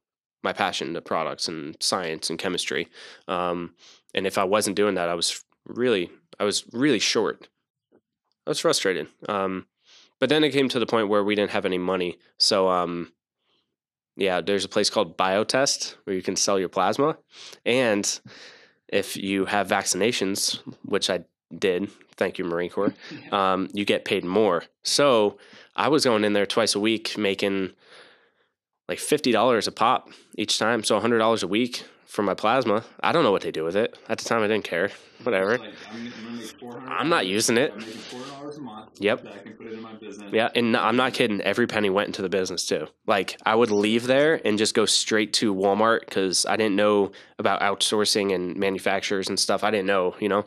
my 0.45 0.53
passion, 0.53 0.95
to 0.95 1.01
products 1.01 1.49
and 1.49 1.77
science 1.81 2.31
and 2.31 2.39
chemistry. 2.39 2.89
Um, 3.27 3.75
and 4.15 4.27
if 4.27 4.39
I 4.39 4.45
wasn't 4.45 4.77
doing 4.77 4.95
that, 4.95 5.09
I 5.09 5.15
was 5.15 5.43
really, 5.67 6.11
I 6.39 6.45
was 6.45 6.65
really 6.73 6.99
short. 6.99 7.49
I 8.47 8.51
was 8.51 8.61
frustrated. 8.61 9.09
Um, 9.29 9.67
but 10.21 10.29
then 10.29 10.45
it 10.45 10.51
came 10.51 10.69
to 10.69 10.79
the 10.79 10.87
point 10.87 11.09
where 11.09 11.25
we 11.25 11.35
didn't 11.35 11.51
have 11.51 11.67
any 11.67 11.79
money. 11.79 12.19
So, 12.39 12.69
um, 12.69 13.13
yeah, 14.17 14.41
there's 14.41 14.65
a 14.65 14.69
place 14.69 14.91
called 14.91 15.17
Biotest 15.17 15.97
where 16.05 16.15
you 16.15 16.23
can 16.23 16.37
sell 16.37 16.59
your 16.59 16.69
plasma. 16.69 17.17
And 17.67 18.21
if 18.89 19.17
you 19.17 19.47
have 19.47 19.67
vaccinations, 19.67 20.61
which 20.85 21.11
I 21.11 21.25
did, 21.59 21.91
thank 22.17 22.39
you, 22.39 22.45
Marine 22.45 22.71
Corps, 22.71 22.95
um, 23.33 23.69
you 23.73 23.85
get 23.85 24.05
paid 24.05 24.25
more. 24.25 24.65
So 24.85 25.39
I 25.75 25.89
was 25.89 26.05
going 26.05 26.25
in 26.25 26.33
there 26.33 26.47
twice 26.47 26.75
a 26.75 26.81
week 26.81 27.19
making 27.19 27.73
like 28.89 28.99
fifty 28.99 29.33
dollars 29.33 29.67
a 29.67 29.73
pop 29.73 30.11
each 30.37 30.59
time, 30.59 30.83
so 30.83 30.99
hundred 31.01 31.19
dollars 31.19 31.43
a 31.43 31.49
week 31.49 31.85
for 32.15 32.23
my 32.23 32.35
plasma. 32.35 32.85
I 33.03 33.11
don't 33.11 33.25
know 33.25 33.33
what 33.33 33.43
they 33.43 33.51
do 33.51 33.65
with 33.65 33.75
it. 33.75 33.99
At 34.09 34.19
the 34.19 34.25
time, 34.25 34.41
I 34.41 34.47
didn't 34.47 34.63
care. 34.63 34.89
Whatever. 35.25 35.59
Like, 35.59 35.73
I'm, 35.91 36.89
I'm, 36.89 37.09
not 37.09 37.27
using 37.27 37.59
it. 37.59 37.75
Yep. 38.99 39.27
Yeah, 40.31 40.49
and 40.55 40.77
I'm 40.77 40.95
not 40.95 41.13
kidding. 41.13 41.41
Every 41.41 41.67
penny 41.67 41.91
went 41.91 42.07
into 42.07 42.23
the 42.23 42.29
business 42.29 42.67
too. 42.67 42.87
Like 43.07 43.37
I 43.45 43.57
would 43.57 43.73
leave 43.73 44.07
there 44.07 44.41
and 44.45 44.59
just 44.59 44.75
go 44.75 44.87
straight 44.87 45.33
to 45.35 45.53
Walmart 45.53 46.01
because 46.01 46.47
I 46.47 46.57
didn't 46.57 46.77
know 46.77 47.11
about 47.39 47.63
outsourcing 47.63 48.33
and 48.33 48.57
manufacturers 48.57 49.29
and 49.29 49.41
stuff. 49.41 49.65
I 49.65 49.73
didn't 49.73 49.87
know, 49.87 50.15
you 50.21 50.29
know. 50.29 50.45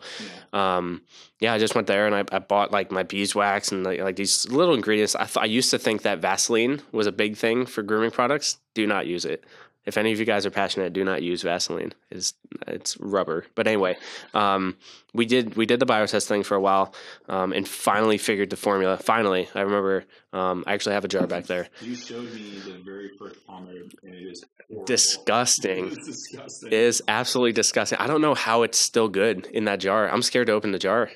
Yeah. 0.54 0.78
Um, 0.78 1.02
yeah, 1.40 1.54
I 1.54 1.58
just 1.58 1.76
went 1.76 1.88
there 1.88 2.06
and 2.06 2.16
I, 2.16 2.24
I 2.36 2.40
bought 2.40 2.72
like 2.72 2.92
my 2.92 3.04
beeswax 3.04 3.74
and 3.74 3.84
like, 3.84 4.00
like 4.00 4.16
these 4.16 4.48
little 4.50 4.74
ingredients. 4.74 5.16
I, 5.16 5.26
th- 5.26 5.38
I 5.38 5.46
used 5.46 5.72
to 5.72 5.80
think 5.80 6.04
that 6.04 6.20
Vaseline 6.20 6.82
was 6.94 7.08
a 7.08 7.12
big 7.12 7.36
thing 7.36 7.66
for 7.66 7.84
grooming 7.84 8.12
products. 8.12 8.58
Do 8.74 8.88
not 8.88 9.06
use 9.06 9.26
it 9.26 9.44
if 9.88 9.98
any 9.98 10.12
of 10.12 10.20
you 10.20 10.26
guys 10.26 10.46
are 10.46 10.52
passionate, 10.52 10.92
do 10.92 11.06
not 11.06 11.24
use 11.24 11.42
Vaseline. 11.42 11.94
It's 12.12 12.34
it's 12.68 12.98
rubber. 13.00 13.46
But 13.56 13.68
anyway, 13.68 13.98
um, 14.34 14.76
we 15.14 15.26
did 15.26 15.56
we 15.56 15.66
did 15.66 15.80
the 15.80 15.86
biotest 15.86 16.28
thing 16.28 16.44
for 16.44 16.56
a 16.56 16.60
while, 16.60 16.94
um, 17.30 17.54
and 17.54 17.66
finally 17.66 18.18
figured 18.18 18.50
the 18.50 18.58
formula. 18.58 18.98
Finally, 18.98 19.48
I 19.56 19.62
remember. 19.62 20.04
Um, 20.34 20.66
I 20.68 20.74
actually 20.74 20.94
have 20.94 21.06
a 21.06 21.08
jar 21.08 21.26
back 21.26 21.46
there. 21.46 21.70
You 21.82 21.96
showed 21.96 22.32
me 22.34 22.60
the 22.66 22.82
very 22.84 23.12
first 23.18 23.48
pomade, 23.48 23.94
and 24.04 24.14
it 24.14 24.28
is 24.28 24.44
disgusting. 24.86 25.88
It 25.88 26.00
is 26.00 26.06
disgusting. 26.06 26.68
It 26.68 26.74
is 26.74 27.02
absolutely 27.08 27.54
disgusting. 27.54 27.98
I 27.98 28.08
don't 28.08 28.22
know 28.22 28.36
how 28.36 28.64
it's 28.64 28.78
still 28.78 29.08
good 29.08 29.48
in 29.48 29.64
that 29.66 29.80
jar. 29.80 30.10
I'm 30.10 30.22
scared 30.22 30.48
to 30.48 30.54
open 30.54 30.74
the 30.74 30.80
jar. 30.80 31.10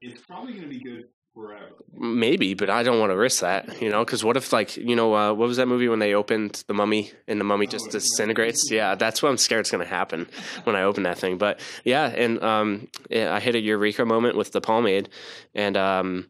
It's 0.00 0.20
probably 0.20 0.52
going 0.52 0.64
to 0.64 0.68
be 0.68 0.80
good 0.80 1.06
forever. 1.34 1.72
Maybe, 1.94 2.54
but 2.54 2.70
I 2.70 2.82
don't 2.82 2.98
want 2.98 3.10
to 3.10 3.16
risk 3.16 3.40
that, 3.40 3.80
you 3.80 3.90
know, 3.90 4.04
because 4.04 4.24
what 4.24 4.36
if, 4.36 4.52
like, 4.52 4.76
you 4.76 4.96
know, 4.96 5.14
uh, 5.14 5.32
what 5.32 5.48
was 5.48 5.56
that 5.56 5.66
movie 5.66 5.88
when 5.88 5.98
they 5.98 6.14
opened 6.14 6.64
the 6.66 6.74
mummy 6.74 7.12
and 7.28 7.40
the 7.40 7.44
mummy 7.44 7.66
just 7.66 7.86
oh, 7.88 7.92
disintegrates? 7.92 8.70
Yeah, 8.70 8.94
that's 8.94 9.22
what 9.22 9.28
I'm 9.28 9.36
scared 9.36 9.66
is 9.66 9.70
going 9.70 9.84
to 9.84 9.90
happen 9.90 10.28
when 10.64 10.76
I 10.76 10.82
open 10.82 11.04
that 11.04 11.18
thing. 11.18 11.38
But 11.38 11.60
yeah, 11.84 12.06
and 12.06 12.42
um, 12.42 12.88
I 13.10 13.40
hit 13.40 13.54
a 13.54 13.60
eureka 13.60 14.04
moment 14.04 14.36
with 14.36 14.52
the 14.52 14.60
pomade, 14.60 15.08
and 15.54 15.76
um, 15.76 16.28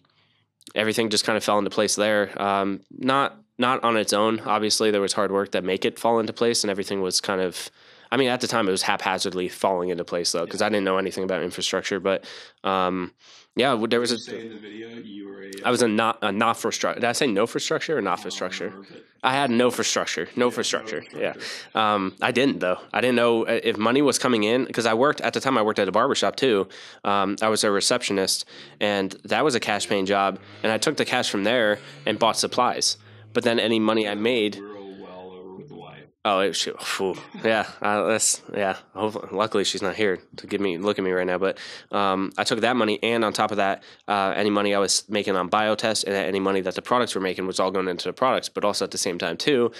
everything 0.75 1.11
just 1.11 1.25
kind 1.25 1.37
of 1.37 1.45
fell 1.45 1.59
into 1.59 1.71
place 1.71 1.95
there. 1.95 2.41
Um, 2.41 2.81
not 2.91 3.39
not 3.59 3.85
on 3.85 3.97
its 3.97 4.13
own. 4.13 4.41
Obviously, 4.41 4.91
there 4.91 5.01
was 5.01 5.13
hard 5.13 5.31
work 5.31 5.53
that 5.53 5.63
make 5.63 5.85
it 5.85 5.99
fall 5.99 6.19
into 6.19 6.33
place, 6.33 6.65
and 6.65 6.71
everything 6.71 7.01
was 7.01 7.21
kind 7.21 7.41
of 7.41 7.71
I 8.13 8.19
mean, 8.19 8.29
at 8.29 8.43
the 8.43 8.47
time 8.47 8.69
it 8.69 8.71
was 8.71 8.83
haphazardly 8.83 9.49
falling 9.49 9.89
into 9.89 10.05
place 10.05 10.33
though, 10.33 10.45
because 10.45 10.61
I 10.61 10.69
didn't 10.69 10.85
know 10.85 10.99
anything 10.99 11.25
about 11.25 11.43
infrastructure. 11.43 11.99
But 11.99 12.27
um, 12.63 13.13
yeah, 13.55 13.85
there 13.89 14.01
was 14.01 14.13
a. 14.13 14.19
say 14.19 14.41
in 14.41 14.49
the 14.49 14.59
video 14.59 14.89
you 14.89 15.29
were 15.29 15.43
a. 15.43 15.51
I 15.65 15.71
was 15.71 15.83
a 15.83 15.89
not 15.89 16.19
a 16.23 16.33
not 16.33 16.57
for 16.57 16.73
structure. 16.73 17.01
Did 17.01 17.09
I 17.09 17.13
say 17.13 17.27
no 17.27 17.47
for 17.47 17.61
structure 17.61 17.97
or 17.97 18.03
not 18.03 18.21
for 18.21 18.31
structure? 18.31 18.73
I 19.23 19.33
had 19.33 19.51
no 19.51 19.71
for 19.71 19.85
structure, 19.85 20.29
no 20.35 20.51
for 20.51 20.65
structure. 20.65 21.05
Yeah, 21.15 21.35
um, 21.75 22.17
I 22.21 22.33
didn't 22.33 22.61
though. 22.61 22.79
I 22.93 23.01
didn't 23.01 23.17
know 23.17 23.47
uh, 23.47 23.61
if 23.63 23.77
money 23.77 24.03
was 24.03 24.19
coming 24.19 24.43
in 24.43 24.65
because 24.65 24.87
I 24.87 24.95
worked 24.95 25.21
at 25.21 25.35
the 25.35 25.41
time. 25.41 25.59
I 25.59 25.63
worked 25.63 25.79
at 25.79 25.87
a 25.87 25.93
barber 25.93 26.15
shop 26.15 26.37
too. 26.37 26.69
Um, 27.05 27.37
I 27.43 27.49
was 27.49 27.63
a 27.63 27.71
receptionist, 27.71 28.47
and 28.81 29.13
that 29.25 29.45
was 29.45 29.55
a 29.55 29.61
cash 29.61 29.87
paying 29.87 30.07
job. 30.07 30.39
And 30.63 30.73
I 30.73 30.79
took 30.79 30.97
the 30.97 31.05
cash 31.05 31.31
from 31.31 31.45
there 31.45 31.79
and 32.07 32.19
bought 32.19 32.39
supplies. 32.39 32.97
But 33.33 33.45
then 33.45 33.59
any 33.61 33.79
money 33.79 34.09
I 34.09 34.15
made, 34.15 34.57
Real 34.57 34.97
well 35.01 35.31
over 35.31 35.55
with 35.55 35.69
the 35.69 35.77
wife. 35.77 36.05
Oh, 36.25 36.41
it, 36.41 36.55
phew, 36.57 37.17
yeah, 37.45 37.67
uh, 37.81 38.05
that's 38.07 38.43
yeah. 38.55 38.77
Hopefully, 38.95 39.29
luckily, 39.33 39.65
she's 39.65 39.83
not 39.83 39.95
here 39.95 40.19
to 40.37 40.47
give 40.47 40.61
me 40.61 40.79
look 40.79 40.99
at 40.99 41.05
me 41.05 41.11
right 41.11 41.27
now. 41.27 41.39
But 41.39 41.59
um, 41.91 42.33
I 42.39 42.45
took 42.45 42.61
that 42.61 42.77
money, 42.77 42.99
and 43.03 43.25
on 43.25 43.33
top 43.33 43.51
of 43.51 43.57
that, 43.59 43.83
uh, 44.09 44.33
any 44.37 44.51
money 44.51 44.75
I 44.75 44.79
was 44.79 45.09
making 45.09 45.37
on 45.37 45.49
biotest 45.51 46.05
and 46.05 46.15
any 46.15 46.41
money 46.41 46.61
that 46.61 46.75
the 46.75 46.83
products 46.83 47.15
were 47.15 47.21
making 47.21 47.47
was 47.47 47.59
all 47.61 47.71
going 47.71 47.89
into 47.89 48.09
the 48.09 48.13
products. 48.13 48.49
But 48.49 48.65
also 48.65 48.85
at 48.85 48.91
the 48.91 48.99
same 48.99 49.19
time 49.19 49.37
too, 49.37 49.73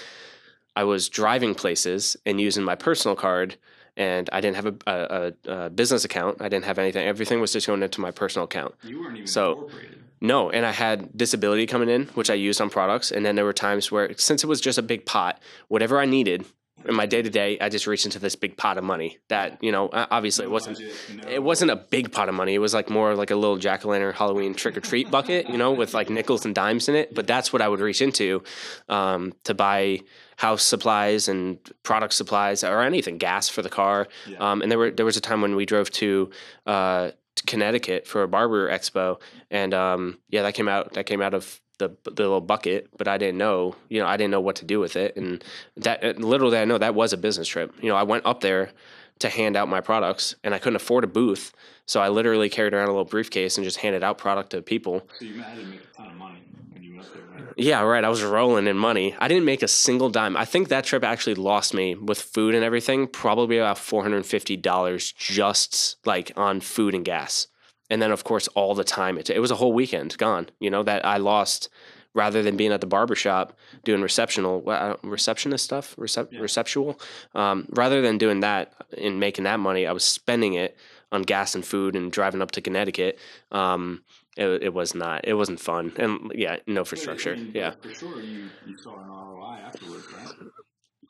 I 0.75 0.83
was 0.83 1.09
driving 1.09 1.55
places 1.55 2.17
and 2.25 2.39
using 2.41 2.63
my 2.63 2.75
personal 2.75 3.15
card. 3.15 3.57
And 3.95 4.27
I 4.33 4.41
didn't 4.41 4.55
have 4.55 4.65
a, 4.65 4.75
a, 4.87 5.51
a, 5.51 5.65
a 5.65 5.69
business 5.69 6.03
account. 6.03 6.41
I 6.41 6.49
didn't 6.49 6.65
have 6.65 6.79
anything. 6.79 7.05
Everything 7.05 7.39
was 7.39 7.53
just 7.53 7.67
going 7.67 7.83
into 7.83 8.01
my 8.01 8.09
personal 8.09 8.45
account. 8.45 8.73
You 8.81 8.99
weren't 8.99 9.17
even 9.17 9.27
So- 9.27 9.51
incorporated. 9.51 9.99
No, 10.23 10.49
and 10.49 10.65
I 10.65 10.71
had 10.71 11.15
disability 11.15 11.67
coming 11.67 11.89
in, 11.89 12.05
which 12.15 12.29
I 12.29 12.33
used 12.33 12.61
on 12.61 12.69
products. 12.69 13.11
And 13.11 13.25
then 13.25 13.35
there 13.35 13.45
were 13.45 13.53
times 13.53 13.91
where, 13.91 14.17
since 14.17 14.43
it 14.43 14.47
was 14.47 14.61
just 14.61 14.77
a 14.77 14.81
big 14.81 15.05
pot, 15.05 15.39
whatever 15.67 15.99
I 15.99 16.05
needed 16.05 16.45
in 16.85 16.95
my 16.95 17.05
day 17.05 17.21
to 17.21 17.29
day, 17.29 17.57
I 17.59 17.69
just 17.69 17.87
reached 17.87 18.05
into 18.05 18.19
this 18.19 18.35
big 18.35 18.57
pot 18.57 18.77
of 18.77 18.83
money. 18.83 19.19
That 19.29 19.61
you 19.61 19.71
know, 19.71 19.89
obviously 19.93 20.45
it 20.45 20.49
wasn't. 20.49 20.77
budget, 20.79 20.95
no- 21.23 21.29
It 21.29 21.43
wasn't 21.43 21.71
a 21.71 21.75
big 21.75 22.11
pot 22.11 22.29
of 22.29 22.35
money. 22.35 22.55
It 22.55 22.59
was 22.59 22.73
like 22.73 22.89
more 22.89 23.15
like 23.15 23.31
a 23.31 23.35
little 23.35 23.57
jack 23.57 23.85
o' 23.85 23.89
lantern 23.89 24.13
Halloween 24.13 24.53
trick 24.53 24.75
or 24.77 24.81
treat 24.81 25.11
bucket, 25.11 25.49
you 25.49 25.57
know, 25.57 25.71
with 25.71 25.93
like 25.93 26.09
nickels 26.09 26.45
and 26.45 26.55
dimes 26.55 26.89
in 26.89 26.95
it. 26.95 27.13
But 27.13 27.27
that's 27.27 27.53
what 27.53 27.61
I 27.61 27.67
would 27.67 27.79
reach 27.79 28.01
into 28.01 28.43
um, 28.89 29.33
to 29.43 29.53
buy 29.53 30.01
house 30.37 30.63
supplies 30.63 31.27
and 31.27 31.59
product 31.83 32.13
supplies 32.13 32.63
or 32.63 32.81
anything, 32.81 33.17
gas 33.17 33.49
for 33.49 33.61
the 33.61 33.69
car. 33.69 34.07
Yeah. 34.27 34.37
Um, 34.39 34.61
and 34.61 34.71
there 34.71 34.79
were 34.79 34.91
there 34.91 35.05
was 35.05 35.17
a 35.17 35.21
time 35.21 35.41
when 35.41 35.55
we 35.55 35.65
drove 35.65 35.89
to, 35.91 36.31
uh, 36.65 37.11
to 37.11 37.13
Connecticut 37.45 38.07
for 38.07 38.23
a 38.23 38.27
barber 38.27 38.69
expo, 38.69 39.19
and 39.49 39.73
um, 39.73 40.19
yeah, 40.29 40.43
that 40.43 40.53
came 40.53 40.67
out 40.67 40.93
that 40.93 41.05
came 41.05 41.21
out 41.21 41.33
of 41.33 41.59
the 41.79 41.89
the 42.03 42.11
little 42.23 42.41
bucket, 42.41 42.89
but 42.97 43.07
I 43.07 43.17
didn't 43.17 43.37
know, 43.37 43.75
you 43.89 43.99
know, 43.99 44.07
I 44.07 44.17
didn't 44.17 44.31
know 44.31 44.41
what 44.41 44.57
to 44.57 44.65
do 44.65 44.79
with 44.79 44.95
it, 44.95 45.15
and 45.15 45.43
that 45.77 46.19
literally 46.19 46.57
I 46.57 46.65
know 46.65 46.77
that 46.77 46.95
was 46.95 47.13
a 47.13 47.17
business 47.17 47.47
trip. 47.47 47.73
You 47.81 47.89
know, 47.89 47.95
I 47.95 48.03
went 48.03 48.25
up 48.25 48.41
there 48.41 48.71
to 49.19 49.29
hand 49.29 49.55
out 49.55 49.67
my 49.67 49.81
products, 49.81 50.35
and 50.43 50.53
I 50.53 50.59
couldn't 50.59 50.75
afford 50.75 51.03
a 51.03 51.07
booth, 51.07 51.53
so 51.85 52.01
I 52.01 52.09
literally 52.09 52.49
carried 52.49 52.73
around 52.73 52.87
a 52.87 52.91
little 52.91 53.05
briefcase 53.05 53.57
and 53.57 53.65
just 53.65 53.77
handed 53.77 54.03
out 54.03 54.17
product 54.17 54.51
to 54.51 54.61
people. 54.61 55.07
So 55.19 55.25
you 55.25 55.41
had 55.41 55.57
to 55.57 55.65
make 55.65 55.81
a 55.81 55.97
ton 55.97 56.07
of 56.11 56.15
money 56.15 56.43
when 56.71 56.83
you 56.83 56.95
went 56.95 57.13
there, 57.13 57.22
right? 57.22 57.22
Yeah, 57.55 57.81
right. 57.81 58.03
I 58.03 58.09
was 58.09 58.23
rolling 58.23 58.67
in 58.67 58.77
money. 58.77 59.15
I 59.19 59.27
didn't 59.27 59.45
make 59.45 59.61
a 59.63 59.67
single 59.67 60.09
dime. 60.09 60.35
I 60.35 60.45
think 60.45 60.69
that 60.69 60.85
trip 60.85 61.03
actually 61.03 61.35
lost 61.35 61.73
me 61.73 61.93
with 61.95 62.19
food 62.21 62.55
and 62.55 62.63
everything, 62.63 63.07
probably 63.07 63.57
about 63.57 63.77
four 63.77 64.01
hundred 64.03 64.17
and 64.17 64.25
fifty 64.25 64.57
dollars 64.57 65.11
just 65.11 65.97
like 66.05 66.31
on 66.35 66.61
food 66.61 66.95
and 66.95 67.05
gas. 67.05 67.47
And 67.89 68.01
then 68.01 68.11
of 68.11 68.23
course 68.23 68.47
all 68.49 68.73
the 68.73 68.83
time 68.83 69.17
it, 69.17 69.29
it 69.29 69.39
was 69.39 69.51
a 69.51 69.55
whole 69.55 69.73
weekend 69.73 70.17
gone, 70.17 70.49
you 70.59 70.69
know, 70.71 70.83
that 70.83 71.05
I 71.05 71.17
lost 71.17 71.69
rather 72.15 72.41
than 72.43 72.57
being 72.57 72.71
at 72.71 72.79
the 72.81 72.87
barber 72.87 73.15
shop 73.15 73.57
doing 73.83 74.01
receptional 74.01 74.61
what, 74.61 74.81
I 74.81 74.87
don't- 74.89 75.03
receptionist 75.03 75.63
stuff, 75.65 75.95
recep, 75.97 76.29
Yeah. 76.31 76.39
receptual. 76.41 76.99
Um, 77.35 77.67
rather 77.69 78.01
than 78.01 78.17
doing 78.17 78.39
that 78.41 78.73
and 78.97 79.19
making 79.19 79.43
that 79.45 79.59
money, 79.59 79.85
I 79.85 79.91
was 79.91 80.03
spending 80.03 80.53
it 80.53 80.77
on 81.11 81.21
gas 81.23 81.53
and 81.55 81.65
food 81.65 81.95
and 81.95 82.11
driving 82.11 82.41
up 82.41 82.51
to 82.51 82.61
Connecticut. 82.61 83.19
Um, 83.51 84.03
it, 84.37 84.63
it 84.63 84.73
was 84.73 84.95
not. 84.95 85.21
It 85.25 85.33
wasn't 85.33 85.59
fun, 85.59 85.93
and 85.97 86.31
yeah, 86.35 86.57
no 86.67 86.81
infrastructure. 86.81 87.35
Yeah, 87.35 87.73
For 87.81 87.93
sure, 87.93 88.21
you, 88.21 88.49
you 88.65 88.77
saw 88.77 88.99
an 88.99 89.07
ROI 89.07 89.59
afterwards, 89.65 90.05
right? 90.13 90.27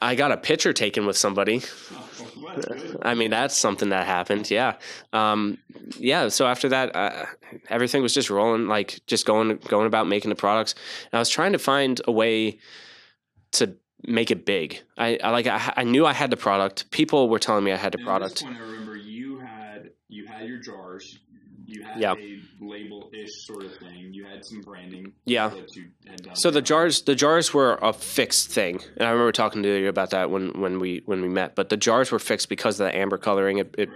I 0.02 0.16
got 0.16 0.34
a 0.34 0.38
picture 0.38 0.74
taken 0.74 1.06
with 1.06 1.18
somebody. 1.18 1.62
Oh, 1.92 2.10
well, 2.42 2.56
that's 2.56 2.68
good. 2.68 2.98
I 3.04 3.14
mean, 3.14 3.32
that's 3.32 3.56
something 3.56 3.90
that 3.90 4.06
happened. 4.06 4.52
Yeah, 4.52 4.76
um, 5.14 5.58
yeah. 5.98 6.28
So 6.28 6.46
after 6.46 6.68
that, 6.70 6.94
uh, 6.96 7.26
everything 7.70 8.02
was 8.02 8.14
just 8.14 8.30
rolling, 8.30 8.68
like 8.68 9.00
just 9.08 9.26
going 9.26 9.58
going 9.58 9.88
about 9.88 10.08
making 10.08 10.30
the 10.30 10.36
products. 10.36 10.76
And 11.12 11.18
I 11.18 11.20
was 11.20 11.30
trying 11.30 11.54
to 11.54 11.60
find 11.60 12.02
a 12.06 12.12
way 12.12 12.60
to 13.54 13.76
make 14.06 14.30
it 14.30 14.46
big. 14.46 14.82
I, 14.98 15.18
I 15.24 15.30
like. 15.30 15.48
I, 15.48 15.74
I 15.78 15.84
knew 15.86 16.06
I 16.06 16.14
had 16.14 16.30
the 16.32 16.38
product. 16.38 16.92
People 16.92 17.30
were 17.30 17.40
telling 17.40 17.64
me 17.64 17.72
I 17.72 17.78
had 17.78 17.94
the 17.94 18.00
And 18.00 18.06
product. 18.06 18.32
At 18.32 18.36
this 18.36 18.44
point, 18.44 18.58
I 18.58 18.60
remember 18.60 18.98
you 18.98 19.40
had 19.40 19.92
you 20.10 20.28
had 20.28 20.48
your 20.48 20.60
jars. 20.60 21.20
You 21.66 21.84
had 21.84 22.00
Yeah. 22.00 22.14
a 22.14 22.40
label-ish 22.60 23.46
sort 23.46 23.64
of 23.64 23.76
thing. 23.78 24.14
You 24.14 24.26
had 24.26 24.44
some 24.46 24.62
branding. 24.62 25.14
Yeah. 25.26 25.50
That 25.50 25.76
you 25.76 25.86
had 26.08 26.24
done. 26.24 26.36
So 26.36 26.52
the 26.52 26.62
jars, 26.62 27.02
the 27.04 27.16
jars 27.16 27.54
were 27.54 27.80
a 27.82 27.94
fixed 27.94 28.50
thing, 28.50 28.82
and 28.98 29.08
I 29.08 29.12
remember 29.12 29.32
talking 29.32 29.64
to 29.64 29.80
you 29.80 29.88
about 29.88 30.10
that 30.12 30.30
when, 30.30 30.60
when 30.60 30.80
we 30.80 31.02
when 31.06 31.22
we 31.22 31.30
met. 31.30 31.56
But 31.56 31.70
the 31.70 31.78
jars 31.78 32.12
were 32.12 32.20
fixed 32.20 32.50
because 32.50 32.80
of 32.80 32.88
the 32.88 32.96
amber 32.96 33.18
coloring. 33.18 33.60
It, 33.60 33.74
it 33.78 33.90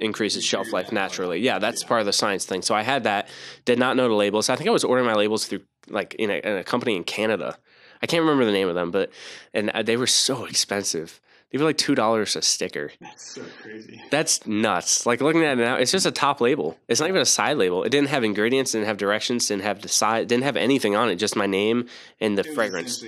increases 0.00 0.44
shelf 0.44 0.72
life 0.72 0.92
naturally. 0.92 1.40
Yeah, 1.40 1.58
that's 1.58 1.82
Yeah. 1.82 1.88
part 1.88 2.00
of 2.00 2.06
the 2.06 2.12
science 2.12 2.44
thing. 2.44 2.62
So 2.62 2.74
I 2.74 2.82
had 2.82 3.04
that. 3.04 3.28
Did 3.64 3.78
not 3.78 3.96
know 3.96 4.08
the 4.08 4.14
labels. 4.14 4.48
I 4.48 4.56
think 4.56 4.68
I 4.68 4.72
was 4.72 4.84
ordering 4.84 5.06
my 5.06 5.14
labels 5.14 5.46
through 5.46 5.62
like 5.88 6.14
in 6.14 6.30
a, 6.30 6.34
in 6.34 6.56
a 6.58 6.64
company 6.64 6.96
in 6.96 7.04
Canada. 7.04 7.58
I 8.02 8.06
can't 8.06 8.20
remember 8.22 8.44
the 8.44 8.52
name 8.52 8.68
of 8.68 8.74
them, 8.74 8.90
but 8.90 9.10
and 9.52 9.70
uh, 9.70 9.82
they 9.82 9.96
were 9.96 10.06
so 10.06 10.44
expensive. 10.46 11.20
They 11.50 11.58
were 11.58 11.64
like 11.64 11.78
two 11.78 11.94
dollars 11.96 12.36
a 12.36 12.42
sticker. 12.42 12.92
That's 13.00 13.34
so 13.34 13.42
crazy. 13.60 14.00
That's 14.10 14.46
nuts. 14.46 15.04
Like 15.04 15.20
looking 15.20 15.42
at 15.44 15.58
it 15.58 15.62
now, 15.62 15.74
it's 15.76 15.90
just 15.90 16.06
a 16.06 16.12
top 16.12 16.40
label. 16.40 16.78
It's 16.88 17.00
not 17.00 17.08
even 17.08 17.20
a 17.20 17.26
side 17.26 17.56
label. 17.56 17.82
It 17.82 17.90
didn't 17.90 18.08
have 18.10 18.22
ingredients, 18.22 18.72
didn't 18.72 18.86
have 18.86 18.98
directions, 18.98 19.48
didn't 19.48 19.64
have 19.64 19.82
the 19.82 19.88
side, 19.88 20.28
didn't 20.28 20.44
have 20.44 20.56
anything 20.56 20.94
on 20.94 21.10
it. 21.10 21.16
Just 21.16 21.34
my 21.34 21.46
name 21.46 21.86
and 22.20 22.38
the 22.38 22.44
fragrance. 22.44 23.02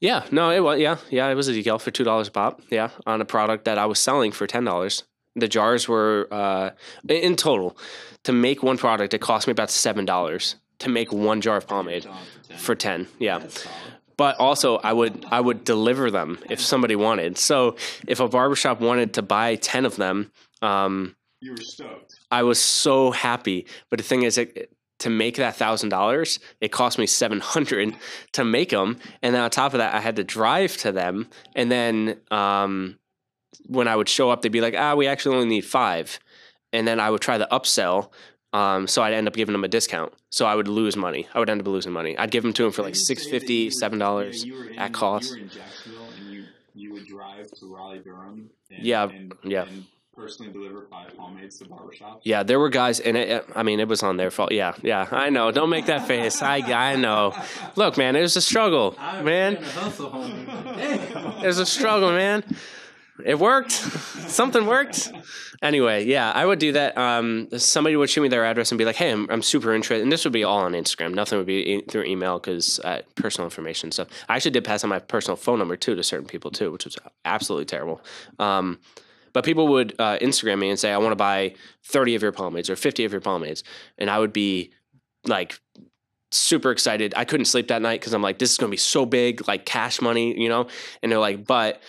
Yeah, 0.00 0.24
no, 0.30 0.50
it 0.50 0.60
was. 0.60 0.80
Yeah, 0.80 0.96
yeah, 1.10 1.28
it 1.28 1.34
was 1.34 1.48
a 1.48 1.52
decal 1.52 1.80
for 1.80 1.90
two 1.90 2.04
dollars 2.04 2.28
a 2.28 2.32
pop. 2.32 2.60
Yeah, 2.70 2.90
on 3.06 3.20
a 3.20 3.24
product 3.24 3.64
that 3.66 3.78
I 3.78 3.86
was 3.86 3.98
selling 3.98 4.32
for 4.32 4.46
ten 4.46 4.64
dollars. 4.64 5.04
The 5.34 5.48
jars 5.48 5.88
were 5.88 6.28
uh, 6.30 6.70
in- 7.08 7.36
total 7.36 7.78
to 8.24 8.32
make 8.32 8.62
one 8.62 8.76
product. 8.76 9.14
It 9.14 9.20
cost 9.20 9.46
me 9.46 9.52
about 9.52 9.70
seven 9.70 10.04
dollars 10.04 10.56
to 10.80 10.88
make 10.90 11.12
one 11.12 11.40
jar 11.40 11.56
of 11.56 11.66
pomade 11.66 12.04
for 12.04 12.48
10. 12.48 12.58
for 12.58 12.74
ten. 12.74 13.06
Yeah. 13.18 13.46
But 14.22 14.38
also 14.38 14.76
I 14.76 14.92
would 14.92 15.26
I 15.32 15.40
would 15.40 15.64
deliver 15.64 16.08
them 16.18 16.38
if 16.48 16.60
somebody 16.60 16.94
wanted. 16.94 17.38
So 17.38 17.74
if 18.06 18.20
a 18.20 18.28
barbershop 18.28 18.80
wanted 18.80 19.14
to 19.14 19.22
buy 19.22 19.56
ten 19.56 19.84
of 19.84 19.96
them, 19.96 20.30
um, 20.70 21.16
You 21.40 21.50
were 21.52 21.56
stoked. 21.74 22.14
I 22.30 22.44
was 22.44 22.60
so 22.60 23.10
happy. 23.10 23.66
But 23.90 23.98
the 23.98 24.04
thing 24.04 24.22
is, 24.22 24.38
it, 24.38 24.70
to 25.00 25.10
make 25.10 25.34
that 25.38 25.56
thousand 25.56 25.88
dollars, 25.88 26.38
it 26.60 26.70
cost 26.70 26.98
me 27.00 27.06
seven 27.06 27.40
hundred 27.40 27.96
to 28.36 28.44
make 28.44 28.70
them, 28.70 28.90
and 29.22 29.34
then 29.34 29.42
on 29.42 29.50
top 29.50 29.74
of 29.74 29.78
that, 29.78 29.92
I 29.92 30.00
had 30.00 30.14
to 30.16 30.24
drive 30.24 30.76
to 30.84 30.92
them, 30.92 31.26
and 31.56 31.68
then 31.68 32.20
um, 32.30 33.00
when 33.66 33.88
I 33.88 33.96
would 33.96 34.08
show 34.08 34.30
up, 34.30 34.42
they'd 34.42 34.52
be 34.52 34.60
like, 34.60 34.76
"Ah, 34.78 34.94
we 34.94 35.08
actually 35.08 35.34
only 35.36 35.48
need 35.48 35.64
five. 35.64 36.20
and 36.74 36.86
then 36.88 36.98
I 37.00 37.10
would 37.10 37.20
try 37.20 37.38
the 37.38 37.48
upsell. 37.50 38.10
Um, 38.52 38.86
so 38.86 39.02
I'd 39.02 39.14
end 39.14 39.26
up 39.28 39.34
giving 39.34 39.52
them 39.52 39.64
a 39.64 39.68
discount. 39.68 40.12
So 40.30 40.44
I 40.46 40.54
would 40.54 40.68
lose 40.68 40.96
money. 40.96 41.26
I 41.34 41.38
would 41.38 41.48
end 41.48 41.60
up 41.62 41.66
losing 41.66 41.92
money. 41.92 42.16
I'd 42.18 42.30
give 42.30 42.42
them 42.42 42.52
to 42.54 42.62
them 42.64 42.72
for 42.72 42.82
like 42.82 42.94
six 42.96 43.26
fifty, 43.26 43.70
seven 43.70 43.98
dollars 43.98 44.44
yeah, 44.44 44.52
you 44.54 44.58
were 44.60 44.68
in- 44.68 44.78
at 44.78 44.92
cost. 44.92 45.30
You 45.30 45.36
were 45.36 45.42
in 45.42 45.48
Jacksonville, 45.48 46.08
and 46.18 46.32
you 46.32 46.44
you 46.74 46.92
would 46.92 47.06
drive 47.06 47.50
to 47.58 47.74
Raleigh, 47.74 48.00
Durham. 48.00 48.50
And, 48.70 48.84
Yeah, 48.84 49.08
and, 49.08 49.32
yeah. 49.44 49.62
and 49.64 49.84
personally 50.14 50.52
deliver 50.52 50.86
five 50.90 51.16
pomades 51.16 51.58
to 51.58 51.64
barbershops. 51.64 52.20
Yeah, 52.24 52.42
there 52.42 52.58
were 52.58 52.68
guys, 52.68 53.00
and 53.00 53.16
it, 53.16 53.44
I 53.54 53.62
mean, 53.62 53.80
it 53.80 53.88
was 53.88 54.02
on 54.02 54.16
their 54.18 54.30
fault. 54.30 54.52
Yeah, 54.52 54.74
yeah, 54.82 55.06
I 55.10 55.30
know. 55.30 55.50
Don't 55.50 55.70
make 55.70 55.86
that 55.86 56.06
face. 56.06 56.42
I, 56.42 56.56
I 56.58 56.96
know. 56.96 57.34
Look, 57.76 57.96
man, 57.96 58.16
it 58.16 58.20
was 58.20 58.36
a 58.36 58.42
struggle, 58.42 58.94
man. 59.22 59.56
hustle, 59.56 60.10
homie. 60.10 61.42
It 61.42 61.46
was 61.46 61.58
a 61.58 61.64
struggle, 61.66 62.10
man. 62.12 62.44
It 63.24 63.38
worked. 63.38 63.72
Something 63.72 64.66
worked. 64.66 65.10
Anyway, 65.62 66.04
yeah, 66.04 66.32
I 66.32 66.44
would 66.44 66.58
do 66.58 66.72
that. 66.72 66.98
Um, 66.98 67.48
somebody 67.56 67.94
would 67.94 68.10
shoot 68.10 68.22
me 68.22 68.28
their 68.28 68.44
address 68.44 68.72
and 68.72 68.78
be 68.78 68.84
like, 68.84 68.96
"Hey, 68.96 69.12
I'm, 69.12 69.28
I'm 69.30 69.42
super 69.42 69.72
interested." 69.72 70.02
And 70.02 70.10
this 70.10 70.24
would 70.24 70.32
be 70.32 70.42
all 70.42 70.58
on 70.58 70.72
Instagram. 70.72 71.14
Nothing 71.14 71.38
would 71.38 71.46
be 71.46 71.82
through 71.88 72.02
email 72.02 72.40
because 72.40 72.80
uh, 72.80 73.02
personal 73.14 73.46
information 73.46 73.92
stuff. 73.92 74.08
I 74.28 74.34
actually 74.34 74.50
did 74.50 74.64
pass 74.64 74.82
on 74.82 74.90
my 74.90 74.98
personal 74.98 75.36
phone 75.36 75.60
number 75.60 75.76
too 75.76 75.94
to 75.94 76.02
certain 76.02 76.26
people 76.26 76.50
too, 76.50 76.72
which 76.72 76.84
was 76.84 76.98
absolutely 77.24 77.66
terrible. 77.66 78.00
Um, 78.40 78.80
but 79.32 79.44
people 79.44 79.68
would 79.68 79.94
uh, 80.00 80.18
Instagram 80.18 80.58
me 80.58 80.68
and 80.68 80.78
say, 80.78 80.90
"I 80.92 80.98
want 80.98 81.12
to 81.12 81.16
buy 81.16 81.54
30 81.84 82.16
of 82.16 82.22
your 82.22 82.32
pomades 82.32 82.68
or 82.68 82.74
50 82.74 83.04
of 83.04 83.12
your 83.12 83.20
pomades," 83.20 83.62
and 83.98 84.10
I 84.10 84.18
would 84.18 84.32
be 84.32 84.72
like 85.26 85.60
super 86.32 86.72
excited. 86.72 87.14
I 87.16 87.24
couldn't 87.24 87.46
sleep 87.46 87.68
that 87.68 87.82
night 87.82 88.00
because 88.00 88.14
I'm 88.14 88.22
like, 88.22 88.40
"This 88.40 88.50
is 88.50 88.58
going 88.58 88.68
to 88.68 88.72
be 88.72 88.78
so 88.78 89.06
big, 89.06 89.46
like 89.46 89.64
cash 89.64 90.00
money," 90.00 90.36
you 90.36 90.48
know. 90.48 90.66
And 91.04 91.12
they're 91.12 91.20
like, 91.20 91.46
"But." 91.46 91.80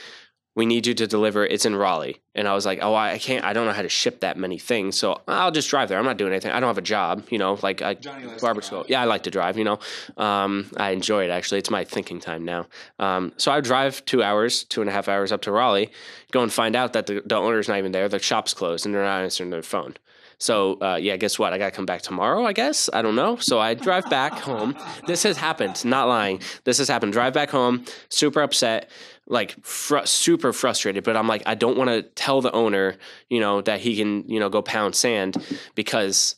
We 0.56 0.66
need 0.66 0.86
you 0.86 0.94
to 0.94 1.08
deliver. 1.08 1.46
It's 1.46 1.66
in 1.66 1.76
Raleigh. 1.76 2.22
And 2.36 2.48
I 2.48 2.54
was 2.54 2.66
like, 2.66 2.80
oh, 2.82 2.94
I 2.94 3.18
can't, 3.18 3.44
I 3.44 3.54
don't 3.54 3.66
know 3.66 3.74
how 3.74 3.82
to 3.82 3.90
ship 3.90 4.22
that 4.22 4.38
many 4.38 4.60
things. 4.60 4.98
So 4.98 5.22
I'll 5.28 5.52
just 5.52 5.70
drive 5.70 5.90
there. 5.90 5.98
I'm 5.98 6.06
not 6.06 6.18
doing 6.18 6.32
anything. 6.32 6.52
I 6.52 6.60
don't 6.60 6.70
have 6.70 6.78
a 6.78 6.82
job, 6.82 7.26
you 7.30 7.38
know, 7.38 7.58
like 7.64 7.82
I, 7.82 7.96
Johnny 7.96 8.26
likes 8.26 8.42
to 8.42 8.46
barber 8.46 8.62
school. 8.62 8.86
Yeah, 8.88 9.02
I 9.02 9.06
like 9.06 9.24
to 9.24 9.32
drive, 9.32 9.58
you 9.58 9.64
know. 9.64 9.80
Um, 10.18 10.70
I 10.78 10.92
enjoy 10.92 11.26
it 11.26 11.30
actually. 11.30 11.60
It's 11.60 11.70
my 11.70 11.84
thinking 11.84 12.20
time 12.20 12.46
now. 12.46 12.68
Um, 13.00 13.34
so 13.38 13.52
I 13.52 13.62
drive 13.62 14.06
two 14.06 14.22
hours, 14.22 14.64
two 14.64 14.82
and 14.82 14.90
a 14.90 14.94
half 14.94 15.08
hours 15.08 15.32
up 15.32 15.42
to 15.44 15.52
Raleigh, 15.52 15.92
go 16.32 16.44
and 16.44 16.52
find 16.52 16.76
out 16.76 16.94
that 16.94 17.08
the, 17.08 17.24
the 17.26 17.36
owner's 17.36 17.68
not 17.68 17.78
even 17.80 17.92
there. 17.92 18.08
The 18.08 18.20
shop's 18.20 18.54
closed 18.54 18.86
and 18.86 18.94
they're 18.94 19.04
not 19.04 19.24
answering 19.24 19.50
their 19.50 19.64
phone. 19.64 19.96
So 20.40 20.80
uh, 20.82 20.96
yeah, 21.02 21.18
guess 21.18 21.40
what? 21.40 21.54
I 21.54 21.58
got 21.58 21.66
to 21.66 21.72
come 21.72 21.86
back 21.86 22.02
tomorrow. 22.02 22.46
I 22.46 22.54
guess 22.54 22.90
I 22.94 23.02
don't 23.02 23.16
know. 23.16 23.38
So 23.38 23.60
I 23.60 23.74
drive 23.74 24.10
back 24.10 24.34
home. 24.40 24.76
This 25.08 25.24
has 25.24 25.38
happened. 25.38 25.84
Not 25.86 26.08
lying. 26.08 26.42
This 26.64 26.78
has 26.80 26.88
happened. 26.88 27.14
Drive 27.14 27.34
back 27.34 27.50
home, 27.50 27.86
super 28.10 28.42
upset, 28.42 28.90
like 29.28 29.56
fr- 29.64 30.06
super 30.06 30.54
frustrated. 30.54 31.04
But 31.04 31.16
I'm 31.18 31.28
like, 31.28 31.44
I 31.46 31.56
don't 31.56 31.78
want 31.78 31.90
to 31.90 32.02
tell 32.02 32.42
the 32.42 32.52
owner, 32.52 32.96
you 33.30 33.40
know, 33.40 33.62
that 33.62 33.80
he 33.80 33.96
can, 33.96 34.28
you 34.28 34.40
know, 34.40 34.50
go 34.50 34.62
pound 34.62 34.96
sand 34.96 35.38
because 35.76 36.36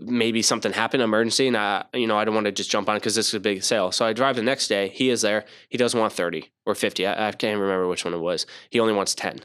maybe 0.00 0.42
something 0.42 0.72
happened, 0.72 1.02
emergency, 1.02 1.48
and 1.48 1.56
I, 1.56 1.84
you 1.92 2.06
know, 2.06 2.16
I 2.16 2.24
don't 2.24 2.34
want 2.34 2.46
to 2.46 2.52
just 2.52 2.70
jump 2.70 2.88
on 2.88 2.96
because 2.96 3.14
this 3.14 3.28
is 3.28 3.34
a 3.34 3.40
big 3.40 3.64
sale. 3.64 3.90
So 3.90 4.06
I 4.06 4.12
drive 4.12 4.36
the 4.36 4.42
next 4.42 4.68
day. 4.68 4.88
He 4.88 5.10
is 5.10 5.22
there. 5.22 5.44
He 5.68 5.78
doesn't 5.78 5.98
want 5.98 6.12
thirty 6.12 6.52
or 6.66 6.74
fifty. 6.74 7.06
I, 7.06 7.28
I 7.28 7.32
can't 7.32 7.58
remember 7.60 7.88
which 7.88 8.04
one 8.04 8.14
it 8.14 8.18
was. 8.18 8.46
He 8.70 8.78
only 8.80 8.92
wants 8.92 9.14
ten, 9.14 9.40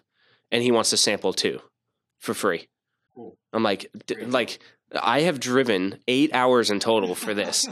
and 0.52 0.62
he 0.62 0.72
wants 0.72 0.89
to 0.92 0.98
sample 0.98 1.34
two 1.34 1.60
for 2.20 2.34
free. 2.34 2.68
I'm 3.52 3.63
like, 3.63 3.91
d- 4.08 4.26
like 4.26 4.60
I 4.99 5.21
have 5.21 5.39
driven 5.39 5.99
eight 6.08 6.34
hours 6.34 6.69
in 6.69 6.80
total 6.80 7.15
for 7.15 7.34
this, 7.34 7.67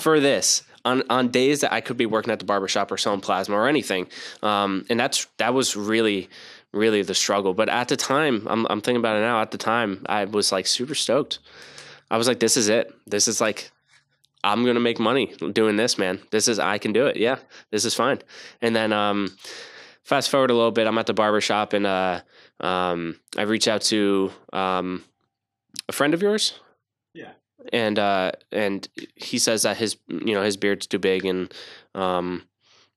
for 0.00 0.20
this 0.20 0.62
on 0.84 1.02
on 1.10 1.28
days 1.28 1.60
that 1.60 1.72
I 1.72 1.80
could 1.80 1.96
be 1.96 2.06
working 2.06 2.32
at 2.32 2.38
the 2.38 2.44
barbershop 2.44 2.90
or 2.90 2.96
selling 2.96 3.20
plasma 3.20 3.56
or 3.56 3.68
anything. 3.68 4.08
Um, 4.42 4.84
and 4.90 4.98
that's 4.98 5.26
that 5.38 5.54
was 5.54 5.76
really, 5.76 6.28
really 6.72 7.02
the 7.02 7.14
struggle. 7.14 7.54
But 7.54 7.68
at 7.68 7.88
the 7.88 7.96
time, 7.96 8.46
I'm 8.48 8.66
I'm 8.68 8.80
thinking 8.80 9.00
about 9.00 9.16
it 9.16 9.20
now. 9.20 9.40
At 9.40 9.50
the 9.50 9.58
time, 9.58 10.04
I 10.08 10.24
was 10.24 10.52
like 10.52 10.66
super 10.66 10.94
stoked. 10.94 11.38
I 12.10 12.18
was 12.18 12.28
like, 12.28 12.40
this 12.40 12.56
is 12.56 12.68
it. 12.68 12.92
This 13.06 13.28
is 13.28 13.40
like. 13.40 13.70
I'm 14.44 14.64
gonna 14.64 14.80
make 14.80 14.98
money 14.98 15.32
doing 15.52 15.76
this, 15.76 15.98
man. 15.98 16.18
This 16.32 16.48
is 16.48 16.58
I 16.58 16.78
can 16.78 16.92
do 16.92 17.06
it. 17.06 17.16
Yeah, 17.16 17.36
this 17.70 17.84
is 17.84 17.94
fine. 17.94 18.18
And 18.60 18.74
then 18.74 18.92
um, 18.92 19.36
fast 20.02 20.30
forward 20.30 20.50
a 20.50 20.54
little 20.54 20.72
bit, 20.72 20.88
I'm 20.88 20.98
at 20.98 21.06
the 21.06 21.14
barber 21.14 21.40
shop 21.40 21.72
and 21.72 21.86
uh, 21.86 22.22
um, 22.62 23.18
I 23.36 23.42
reached 23.42 23.68
out 23.68 23.82
to 23.82 24.32
um, 24.52 25.04
a 25.88 25.92
friend 25.92 26.14
of 26.14 26.22
yours. 26.22 26.58
Yeah. 27.14 27.32
And 27.72 27.98
uh, 27.98 28.32
and 28.50 28.88
he 29.16 29.38
says 29.38 29.62
that 29.62 29.76
his 29.76 29.96
you 30.08 30.34
know 30.34 30.42
his 30.42 30.56
beard's 30.56 30.86
too 30.86 30.98
big 30.98 31.24
and 31.24 31.52
um, 31.94 32.44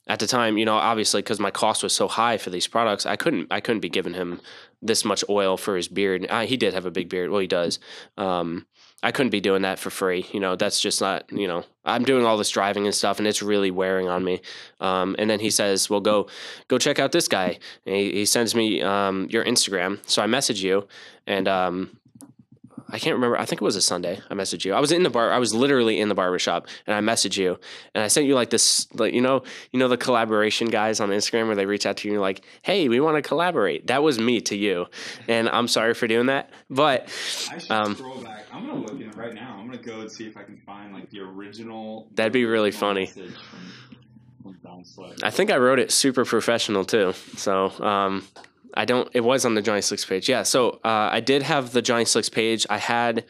at 0.07 0.19
the 0.19 0.27
time 0.27 0.57
you 0.57 0.65
know 0.65 0.75
obviously 0.75 1.21
because 1.21 1.39
my 1.39 1.51
cost 1.51 1.83
was 1.83 1.93
so 1.93 2.07
high 2.07 2.37
for 2.37 2.49
these 2.49 2.67
products 2.67 3.05
I 3.05 3.15
couldn't 3.15 3.47
I 3.51 3.59
couldn't 3.59 3.81
be 3.81 3.89
giving 3.89 4.13
him 4.13 4.41
this 4.81 5.03
much 5.03 5.23
oil 5.29 5.57
for 5.57 5.75
his 5.75 5.87
beard. 5.87 6.25
Uh, 6.29 6.45
he 6.45 6.57
did 6.57 6.73
have 6.73 6.85
a 6.85 6.91
big 6.91 7.09
beard. 7.09 7.31
Well, 7.31 7.41
he 7.41 7.47
does. 7.47 7.79
Um, 8.17 8.65
I 9.05 9.11
couldn't 9.11 9.29
be 9.29 9.39
doing 9.39 9.61
that 9.61 9.77
for 9.77 9.91
free. 9.91 10.25
You 10.31 10.39
know, 10.39 10.55
that's 10.55 10.81
just 10.81 10.99
not, 10.99 11.31
you 11.31 11.47
know, 11.47 11.63
I'm 11.85 12.03
doing 12.05 12.25
all 12.25 12.37
this 12.37 12.49
driving 12.49 12.87
and 12.87 12.95
stuff 12.95 13.19
and 13.19 13.27
it's 13.27 13.43
really 13.43 13.69
wearing 13.69 14.09
on 14.09 14.23
me. 14.23 14.41
Um, 14.81 15.15
and 15.19 15.29
then 15.29 15.39
he 15.39 15.51
says, 15.51 15.91
well, 15.91 15.99
go, 16.01 16.25
go 16.69 16.79
check 16.79 16.97
out 16.97 17.11
this 17.11 17.27
guy. 17.27 17.59
He, 17.85 18.11
he 18.11 18.25
sends 18.25 18.55
me, 18.55 18.81
um, 18.81 19.27
your 19.29 19.45
Instagram. 19.45 19.99
So 20.09 20.23
I 20.23 20.25
message 20.25 20.63
you 20.63 20.87
and, 21.27 21.47
um, 21.47 21.97
I 22.89 22.99
can't 22.99 23.15
remember. 23.15 23.37
I 23.37 23.45
think 23.45 23.61
it 23.61 23.65
was 23.65 23.75
a 23.75 23.81
Sunday. 23.81 24.19
I 24.29 24.33
messaged 24.35 24.63
you. 24.63 24.73
I 24.73 24.79
was 24.79 24.91
in 24.91 25.03
the 25.03 25.09
bar. 25.09 25.31
I 25.31 25.39
was 25.39 25.53
literally 25.53 25.99
in 25.99 26.07
the 26.09 26.15
barber 26.15 26.37
shop, 26.39 26.67
and 26.85 26.95
I 26.95 27.01
messaged 27.01 27.37
you, 27.37 27.59
and 27.93 28.03
I 28.03 28.07
sent 28.07 28.27
you 28.27 28.35
like 28.35 28.51
this, 28.51 28.87
like 28.93 29.13
you 29.13 29.21
know, 29.21 29.43
you 29.71 29.79
know 29.79 29.87
the 29.87 29.97
collaboration 29.97 30.67
guys 30.69 30.99
on 30.99 31.09
Instagram 31.09 31.47
where 31.47 31.55
they 31.55 31.65
reach 31.65 31.85
out 31.85 31.97
to 31.97 32.07
you 32.07 32.11
and 32.11 32.15
you're 32.15 32.21
like, 32.21 32.43
"Hey, 32.61 32.87
we 32.87 32.99
want 32.99 33.15
to 33.17 33.21
collaborate." 33.27 33.87
That 33.87 34.03
was 34.03 34.19
me 34.19 34.39
to 34.41 34.55
you, 34.55 34.85
and 35.27 35.49
I'm 35.49 35.67
sorry 35.67 35.93
for 35.93 36.07
doing 36.07 36.27
that, 36.27 36.51
but 36.69 37.09
I 37.51 37.57
should 37.57 37.71
Um, 37.71 37.95
scroll 37.95 38.21
back. 38.21 38.45
I'm 38.53 38.67
gonna 38.67 38.79
look 38.79 38.91
in 38.91 39.09
it 39.09 39.15
right 39.15 39.33
now. 39.33 39.57
I'm 39.59 39.65
gonna 39.65 39.77
go 39.81 40.01
and 40.01 40.11
see 40.11 40.27
if 40.27 40.37
I 40.37 40.43
can 40.43 40.57
find 40.65 40.93
like 40.93 41.09
the 41.09 41.21
original. 41.21 42.07
That'd 42.13 42.33
be 42.33 42.45
really 42.45 42.71
funny. 42.71 43.07
From, 43.07 43.33
from 43.33 44.83
I 45.23 45.31
think 45.31 45.49
I 45.51 45.57
wrote 45.57 45.79
it 45.79 45.91
super 45.91 46.23
professional 46.23 46.85
too. 46.85 47.13
So 47.37 47.71
um, 47.83 48.25
I 48.75 48.85
don't. 48.85 49.09
It 49.13 49.21
was 49.21 49.45
on 49.45 49.55
the 49.55 49.61
Johnny 49.61 49.81
Slicks 49.81 50.05
page. 50.05 50.27
Yeah. 50.29 50.43
So 50.43 50.79
uh, 50.83 51.09
I 51.11 51.19
did 51.19 51.41
have 51.43 51.71
the 51.71 51.81
Johnny 51.81 52.05
Slicks 52.05 52.29
page. 52.29 52.65
I 52.69 52.77
had 52.77 53.25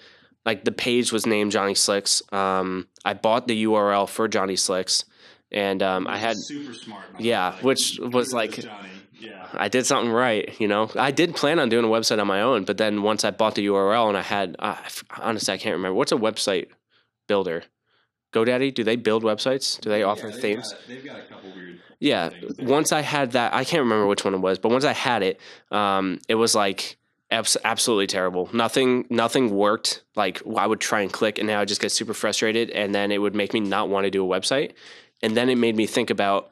like 0.45 0.63
the 0.63 0.71
page 0.71 1.11
was 1.11 1.25
named 1.25 1.51
Johnny 1.51 1.75
Slicks. 1.75 2.21
Um, 2.31 2.87
I 3.03 3.13
bought 3.13 3.47
the 3.47 3.63
URL 3.65 4.07
for 4.09 4.27
Johnny 4.27 4.55
Slicks, 4.55 5.05
and 5.51 5.81
um, 5.83 6.07
I 6.07 6.17
had 6.17 6.37
super 6.37 6.73
smart. 6.73 7.05
Yeah, 7.19 7.55
way. 7.55 7.61
which 7.61 7.99
was 8.01 8.33
like- 8.33 8.51
Johnny. 8.61 8.89
Yeah. 9.17 9.47
I 9.53 9.69
did 9.69 9.85
something 9.85 10.11
right. 10.11 10.59
You 10.59 10.67
know, 10.67 10.91
I 10.95 11.11
did 11.11 11.35
plan 11.35 11.57
on 11.57 11.69
doing 11.69 11.85
a 11.85 11.87
website 11.87 12.19
on 12.19 12.27
my 12.27 12.41
own, 12.41 12.65
but 12.65 12.77
then 12.77 13.01
once 13.01 13.23
I 13.23 13.31
bought 13.31 13.55
the 13.55 13.65
URL 13.67 14.09
and 14.09 14.17
I 14.17 14.21
had, 14.21 14.57
uh, 14.59 14.75
honestly, 15.17 15.53
I 15.53 15.57
can't 15.57 15.73
remember 15.73 15.95
what's 15.95 16.11
a 16.11 16.17
website 16.17 16.67
builder. 17.27 17.63
GoDaddy? 18.35 18.73
Do 18.73 18.83
they 18.83 18.97
build 18.97 19.23
websites? 19.23 19.79
Do 19.79 19.89
they 19.89 20.03
offer 20.03 20.27
Yeah, 20.27 20.33
they've 20.33 20.41
themes? 20.41 20.73
Got, 20.73 20.81
they've 20.87 21.05
got 21.05 21.19
a 21.19 21.23
couple 21.23 21.51
weird. 21.55 21.79
Yeah. 21.99 22.29
Once 22.59 22.91
I 22.91 23.01
had 23.01 23.31
that, 23.31 23.53
I 23.53 23.63
can't 23.63 23.81
remember 23.81 24.05
which 24.07 24.25
one 24.25 24.33
it 24.33 24.39
was, 24.39 24.59
but 24.59 24.69
once 24.71 24.83
I 24.83 24.93
had 24.93 25.23
it, 25.23 25.39
um, 25.71 26.19
it 26.27 26.35
was 26.35 26.53
like 26.53 26.97
absolutely 27.31 28.07
terrible. 28.07 28.49
Nothing, 28.53 29.05
nothing 29.09 29.49
worked. 29.55 30.03
Like 30.15 30.41
I 30.57 30.67
would 30.67 30.81
try 30.81 31.01
and 31.01 31.11
click, 31.11 31.37
and 31.37 31.47
now 31.47 31.61
I 31.61 31.65
just 31.65 31.81
get 31.81 31.91
super 31.91 32.13
frustrated, 32.13 32.69
and 32.71 32.93
then 32.93 33.11
it 33.11 33.19
would 33.19 33.35
make 33.35 33.53
me 33.53 33.61
not 33.61 33.89
want 33.89 34.05
to 34.05 34.11
do 34.11 34.23
a 34.23 34.39
website. 34.39 34.73
And 35.23 35.35
then 35.35 35.49
it 35.49 35.57
made 35.57 35.75
me 35.75 35.87
think 35.87 36.09
about 36.09 36.49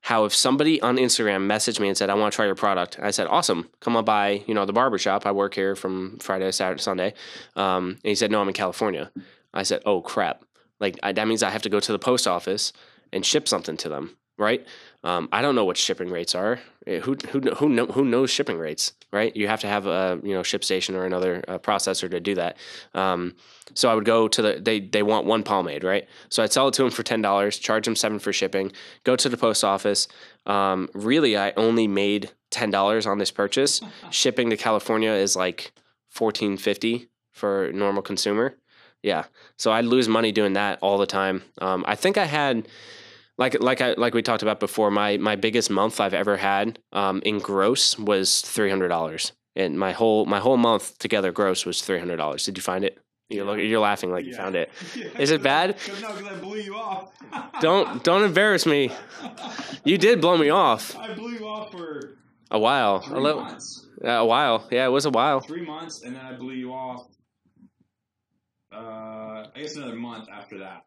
how 0.00 0.24
if 0.24 0.34
somebody 0.34 0.80
on 0.80 0.96
Instagram 0.96 1.46
messaged 1.46 1.80
me 1.80 1.88
and 1.88 1.96
said, 1.96 2.10
"I 2.10 2.14
want 2.14 2.32
to 2.32 2.36
try 2.36 2.46
your 2.46 2.54
product," 2.54 2.98
I 3.00 3.10
said, 3.10 3.26
"Awesome, 3.26 3.68
come 3.80 3.96
on 3.96 4.04
by." 4.04 4.42
You 4.46 4.54
know, 4.54 4.64
the 4.64 4.72
barbershop. 4.72 5.26
I 5.26 5.32
work 5.32 5.54
here 5.54 5.76
from 5.76 6.18
Friday, 6.18 6.46
to 6.46 6.52
Saturday, 6.52 6.80
Sunday. 6.80 7.14
Um, 7.54 7.98
and 8.02 8.10
he 8.10 8.14
said, 8.14 8.30
"No, 8.30 8.40
I'm 8.40 8.48
in 8.48 8.54
California." 8.54 9.10
I 9.52 9.62
said, 9.62 9.82
"Oh 9.84 10.00
crap! 10.00 10.44
Like 10.80 10.98
I, 11.02 11.12
that 11.12 11.26
means 11.26 11.42
I 11.42 11.50
have 11.50 11.62
to 11.62 11.68
go 11.68 11.80
to 11.80 11.92
the 11.92 11.98
post 11.98 12.26
office 12.26 12.72
and 13.12 13.24
ship 13.24 13.48
something 13.48 13.76
to 13.78 13.88
them, 13.88 14.16
right?" 14.38 14.66
Um, 15.04 15.28
I 15.30 15.40
don't 15.40 15.54
know 15.54 15.64
what 15.64 15.76
shipping 15.76 16.10
rates 16.10 16.34
are. 16.34 16.58
Eh, 16.86 16.98
Who 16.98 17.16
who 17.30 17.40
who 17.40 17.68
know, 17.68 17.86
who 17.86 18.04
knows 18.04 18.28
shipping 18.28 18.58
rates, 18.58 18.92
right? 19.12 19.34
You 19.36 19.46
have 19.46 19.60
to 19.60 19.68
have 19.68 19.86
a 19.86 20.18
you 20.24 20.34
know 20.34 20.40
ShipStation 20.40 20.94
or 20.96 21.04
another 21.04 21.44
uh, 21.46 21.58
processor 21.58 22.10
to 22.10 22.18
do 22.18 22.34
that. 22.34 22.56
Um, 22.92 23.36
so 23.74 23.88
I 23.88 23.94
would 23.94 24.04
go 24.04 24.26
to 24.26 24.42
the 24.42 24.60
they 24.60 24.80
they 24.80 25.04
want 25.04 25.26
one 25.26 25.44
pomade, 25.44 25.84
right? 25.84 26.08
So 26.28 26.42
I'd 26.42 26.52
sell 26.52 26.66
it 26.68 26.74
to 26.74 26.82
them 26.82 26.90
for 26.90 27.04
ten 27.04 27.22
dollars, 27.22 27.58
charge 27.58 27.84
them 27.84 27.94
seven 27.94 28.18
for 28.18 28.32
shipping. 28.32 28.72
Go 29.04 29.14
to 29.14 29.28
the 29.28 29.36
post 29.36 29.62
office. 29.62 30.08
Um, 30.44 30.88
really, 30.92 31.36
I 31.36 31.52
only 31.56 31.86
made 31.86 32.32
ten 32.50 32.70
dollars 32.70 33.06
on 33.06 33.18
this 33.18 33.30
purchase. 33.30 33.80
Shipping 34.10 34.50
to 34.50 34.56
California 34.56 35.12
is 35.12 35.36
like 35.36 35.72
fourteen 36.08 36.56
fifty 36.56 37.08
for 37.32 37.66
a 37.66 37.72
normal 37.72 38.02
consumer. 38.02 38.56
Yeah, 39.02 39.24
so 39.56 39.72
I'd 39.72 39.84
lose 39.84 40.08
money 40.08 40.32
doing 40.32 40.54
that 40.54 40.78
all 40.82 40.98
the 40.98 41.06
time. 41.06 41.42
Um, 41.60 41.84
I 41.86 41.94
think 41.94 42.18
I 42.18 42.24
had 42.24 42.66
like 43.38 43.60
like 43.60 43.80
I 43.80 43.92
like 43.94 44.14
we 44.14 44.22
talked 44.22 44.42
about 44.42 44.60
before. 44.60 44.90
My 44.90 45.16
my 45.16 45.36
biggest 45.36 45.70
month 45.70 46.00
I've 46.00 46.14
ever 46.14 46.36
had 46.36 46.78
um, 46.92 47.22
in 47.24 47.38
gross 47.38 47.98
was 47.98 48.40
three 48.40 48.70
hundred 48.70 48.88
dollars, 48.88 49.32
and 49.54 49.78
my 49.78 49.92
whole 49.92 50.26
my 50.26 50.40
whole 50.40 50.56
month 50.56 50.98
together 50.98 51.30
gross 51.32 51.64
was 51.66 51.82
three 51.82 51.98
hundred 51.98 52.16
dollars. 52.16 52.44
Did 52.44 52.56
you 52.56 52.62
find 52.62 52.84
it? 52.84 52.98
You're 53.28 53.44
look, 53.44 53.58
you're 53.58 53.80
laughing 53.80 54.10
like 54.12 54.24
you 54.24 54.34
found 54.34 54.54
it. 54.54 54.70
Yeah. 54.96 55.06
Is 55.18 55.30
it 55.32 55.42
bad? 55.42 55.76
No, 56.00 56.14
because 56.14 56.28
I 56.28 56.36
blew 56.38 56.58
you 56.58 56.74
off. 56.76 57.12
Don't 57.60 58.02
don't 58.04 58.22
embarrass 58.22 58.66
me. 58.66 58.92
You 59.84 59.98
did 59.98 60.20
blow 60.20 60.36
me 60.38 60.48
off 60.50 60.96
I 60.96 61.12
blew 61.14 61.32
you 61.32 61.46
off 61.46 61.72
for 61.72 62.16
a 62.50 62.58
while, 62.58 63.02
a 63.10 63.18
little, 63.18 63.42
months. 63.42 63.86
a 64.02 64.24
while. 64.24 64.68
Yeah, 64.70 64.86
it 64.86 64.90
was 64.90 65.04
a 65.06 65.10
while. 65.10 65.40
Three 65.40 65.64
months, 65.66 66.02
and 66.02 66.14
then 66.14 66.24
I 66.24 66.32
blew 66.34 66.52
you 66.54 66.72
off. 66.72 67.08
Uh, 68.76 69.46
I 69.54 69.60
guess 69.62 69.76
another 69.76 69.94
month 69.96 70.28
after 70.28 70.58
that, 70.58 70.84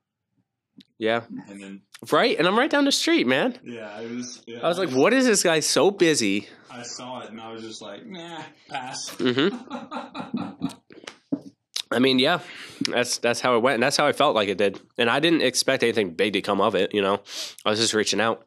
Yeah, 0.99 1.21
and 1.47 1.61
then 1.61 1.81
right. 2.11 2.37
And 2.37 2.47
I'm 2.47 2.57
right 2.57 2.69
down 2.69 2.85
the 2.85 2.91
street, 2.91 3.25
man. 3.25 3.57
yeah, 3.63 3.99
it 3.99 4.11
was. 4.11 4.43
Yeah, 4.45 4.59
I 4.63 4.67
was 4.67 4.77
like, 4.77 4.89
what 4.91 5.13
is 5.13 5.25
this 5.25 5.41
guy 5.43 5.59
so 5.61 5.89
busy? 5.91 6.47
I 6.69 6.83
saw 6.83 7.21
it, 7.21 7.31
and 7.31 7.41
I 7.41 7.51
was 7.51 7.63
just 7.63 7.81
like, 7.81 8.05
nah, 8.05 8.43
pass. 8.69 9.09
Mm-hmm. 9.15 10.67
I 11.91 11.97
mean, 11.97 12.19
yeah, 12.19 12.39
that's 12.87 13.17
that's 13.17 13.41
how 13.41 13.55
it 13.55 13.63
went, 13.63 13.75
and 13.75 13.83
that's 13.83 13.97
how 13.97 14.05
I 14.05 14.11
felt 14.11 14.35
like 14.35 14.47
it 14.47 14.59
did. 14.59 14.79
And 14.99 15.09
I 15.09 15.19
didn't 15.19 15.41
expect 15.41 15.81
anything 15.81 16.11
big 16.11 16.33
to 16.33 16.41
come 16.41 16.61
of 16.61 16.75
it. 16.75 16.93
You 16.93 17.01
know, 17.01 17.21
I 17.65 17.71
was 17.71 17.79
just 17.79 17.95
reaching 17.95 18.21
out, 18.21 18.45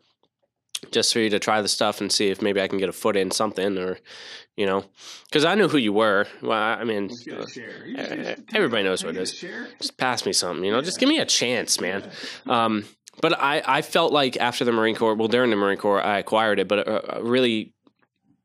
just 0.90 1.12
for 1.12 1.20
you 1.20 1.30
to 1.30 1.38
try 1.38 1.62
the 1.62 1.68
stuff 1.68 2.00
and 2.00 2.10
see 2.10 2.28
if 2.28 2.42
maybe 2.42 2.60
I 2.60 2.68
can 2.68 2.78
get 2.78 2.88
a 2.88 2.92
foot 2.92 3.16
in 3.16 3.30
something, 3.30 3.78
or 3.78 3.98
you 4.56 4.66
know, 4.66 4.84
because 5.28 5.44
I 5.44 5.54
knew 5.54 5.68
who 5.68 5.78
you 5.78 5.92
were. 5.92 6.26
Well, 6.42 6.52
I 6.52 6.84
mean, 6.84 7.08
Let's 7.08 7.22
get 7.22 7.40
a 7.40 7.48
share. 7.48 7.86
You 7.86 7.96
uh, 7.96 8.08
should- 8.08 8.44
everybody 8.54 8.82
knows 8.82 9.04
what 9.04 9.16
it 9.16 9.22
is. 9.22 9.32
Just 9.78 9.96
pass 9.96 10.26
me 10.26 10.32
something. 10.32 10.64
You 10.64 10.72
know, 10.72 10.82
just 10.82 10.98
give 11.00 11.08
me 11.08 11.18
a 11.18 11.24
chance, 11.26 11.80
man. 11.80 12.10
Um, 12.46 12.84
but 13.20 13.38
I, 13.38 13.62
I 13.64 13.82
felt 13.82 14.12
like 14.12 14.36
after 14.38 14.64
the 14.64 14.72
Marine 14.72 14.96
Corps, 14.96 15.14
well, 15.14 15.28
during 15.28 15.50
the 15.50 15.56
Marine 15.56 15.78
Corps, 15.78 16.02
I 16.02 16.18
acquired 16.18 16.58
it, 16.58 16.68
but 16.68 16.80
a, 16.80 17.18
a 17.18 17.22
really 17.22 17.74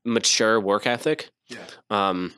mature 0.05 0.59
work 0.59 0.85
ethic. 0.87 1.29
Yeah. 1.47 1.59
Um, 1.89 2.33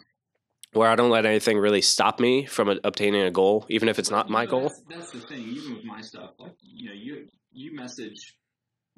where 0.74 0.88
I 0.88 0.96
don't 0.96 1.10
let 1.10 1.26
anything 1.26 1.58
really 1.58 1.82
stop 1.82 2.20
me 2.20 2.46
from 2.46 2.70
a, 2.70 2.78
obtaining 2.84 3.24
a 3.24 3.32
goal, 3.32 3.66
even 3.70 3.90
if 3.90 3.98
it's 3.98 4.12
not 4.12 4.30
my 4.30 4.46
goal. 4.46 4.70
That's, 4.70 4.84
that's 4.90 5.12
the 5.12 5.20
thing. 5.22 5.40
Even 5.42 5.76
with 5.76 5.84
my 5.84 6.02
stuff, 6.02 6.32
like 6.38 6.54
you 6.62 6.90
know, 6.90 6.96
you 6.96 7.28
you 7.52 7.76
message 7.76 8.36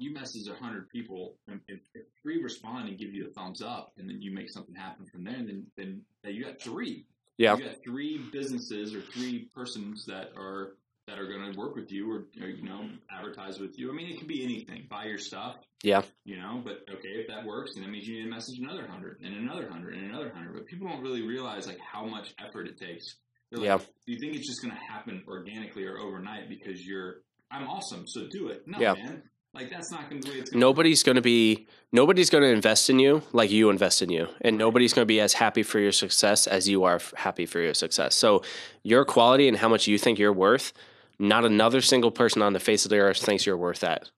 you 0.02 0.12
message 0.12 0.48
a 0.48 0.54
hundred 0.54 0.88
people, 0.88 1.36
and 1.48 1.60
if, 1.68 1.80
if 1.94 2.02
three 2.22 2.42
respond 2.42 2.88
and 2.88 2.98
give 2.98 3.12
you 3.14 3.26
a 3.26 3.30
thumbs 3.30 3.62
up, 3.62 3.92
and 3.98 4.08
then 4.08 4.20
you 4.20 4.32
make 4.32 4.50
something 4.50 4.74
happen 4.74 5.06
from 5.06 5.24
there, 5.24 5.34
and 5.34 5.48
then 5.48 5.66
then 5.76 6.34
you 6.34 6.44
got 6.44 6.60
three. 6.60 7.06
Yeah. 7.38 7.56
You 7.56 7.64
got 7.64 7.82
three 7.82 8.18
businesses 8.32 8.94
or 8.94 9.00
three 9.00 9.48
persons 9.54 10.04
that 10.06 10.32
are 10.36 10.74
that 11.08 11.18
are 11.18 11.26
going 11.26 11.52
to 11.52 11.58
work 11.58 11.74
with 11.74 11.90
you 11.90 12.08
or, 12.10 12.26
or, 12.40 12.48
you 12.48 12.62
know 12.62 12.88
advertise 13.10 13.58
with 13.58 13.76
you. 13.76 13.90
I 13.90 13.94
mean, 13.94 14.08
it 14.08 14.18
could 14.18 14.28
be 14.28 14.44
anything. 14.44 14.86
Buy 14.88 15.06
your 15.06 15.18
stuff. 15.18 15.56
Yeah. 15.82 16.02
You 16.24 16.36
know, 16.36 16.62
but 16.64 16.84
okay, 16.88 17.08
if 17.08 17.28
that 17.28 17.44
works, 17.44 17.72
then 17.74 17.82
that 17.82 17.90
means 17.90 18.06
you 18.06 18.18
need 18.18 18.24
to 18.24 18.30
message 18.30 18.58
another 18.58 18.86
hundred 18.86 19.20
and 19.20 19.34
another 19.34 19.68
hundred 19.68 19.94
and 19.94 20.08
another 20.10 20.30
hundred. 20.32 20.54
But 20.54 20.66
people 20.66 20.88
don't 20.88 21.02
really 21.02 21.22
realize 21.22 21.66
like 21.66 21.80
how 21.80 22.04
much 22.04 22.32
effort 22.38 22.68
it 22.68 22.78
takes. 22.78 23.16
Like, 23.50 23.64
Yeah. 23.64 23.78
Do 23.78 24.12
you 24.12 24.18
think 24.20 24.34
it's 24.36 24.46
just 24.46 24.62
going 24.62 24.74
to 24.74 24.80
happen 24.80 25.24
organically 25.26 25.84
or 25.84 25.98
overnight 25.98 26.48
because 26.48 26.84
you're 26.86 27.22
I'm 27.50 27.68
awesome, 27.68 28.06
so 28.06 28.28
do 28.30 28.48
it? 28.48 28.62
No, 28.66 28.78
Yeah. 28.80 28.94
man. 28.94 29.22
Like 29.54 29.70
that's 29.70 29.90
not 29.90 30.08
going 30.08 30.22
to 30.22 30.26
be 30.26 30.30
the 30.30 30.34
way 30.36 30.40
it's 30.40 30.50
going 30.50 30.60
Nobody's 30.60 31.02
going 31.02 31.16
to 31.16 31.22
be 31.22 31.66
nobody's 31.92 32.30
going 32.30 32.42
to 32.42 32.48
invest 32.50 32.88
in 32.88 32.98
you 32.98 33.22
like 33.32 33.50
you 33.50 33.68
invest 33.68 34.00
in 34.00 34.10
you, 34.10 34.28
and 34.40 34.56
nobody's 34.56 34.94
going 34.94 35.02
to 35.02 35.06
be 35.06 35.20
as 35.20 35.34
happy 35.34 35.62
for 35.62 35.78
your 35.78 35.92
success 35.92 36.46
as 36.46 36.68
you 36.68 36.84
are 36.84 36.96
f- 36.96 37.12
happy 37.16 37.44
for 37.44 37.60
your 37.60 37.74
success. 37.74 38.14
So 38.14 38.42
your 38.82 39.04
quality 39.04 39.48
and 39.48 39.58
how 39.58 39.68
much 39.68 39.86
you 39.86 39.98
think 39.98 40.18
you're 40.18 40.32
worth, 40.32 40.72
not 41.18 41.44
another 41.44 41.82
single 41.82 42.10
person 42.10 42.40
on 42.40 42.54
the 42.54 42.60
face 42.60 42.84
of 42.86 42.90
the 42.90 42.98
earth 42.98 43.18
thinks 43.18 43.44
you're 43.44 43.56
worth 43.58 43.80
that. 43.80 44.10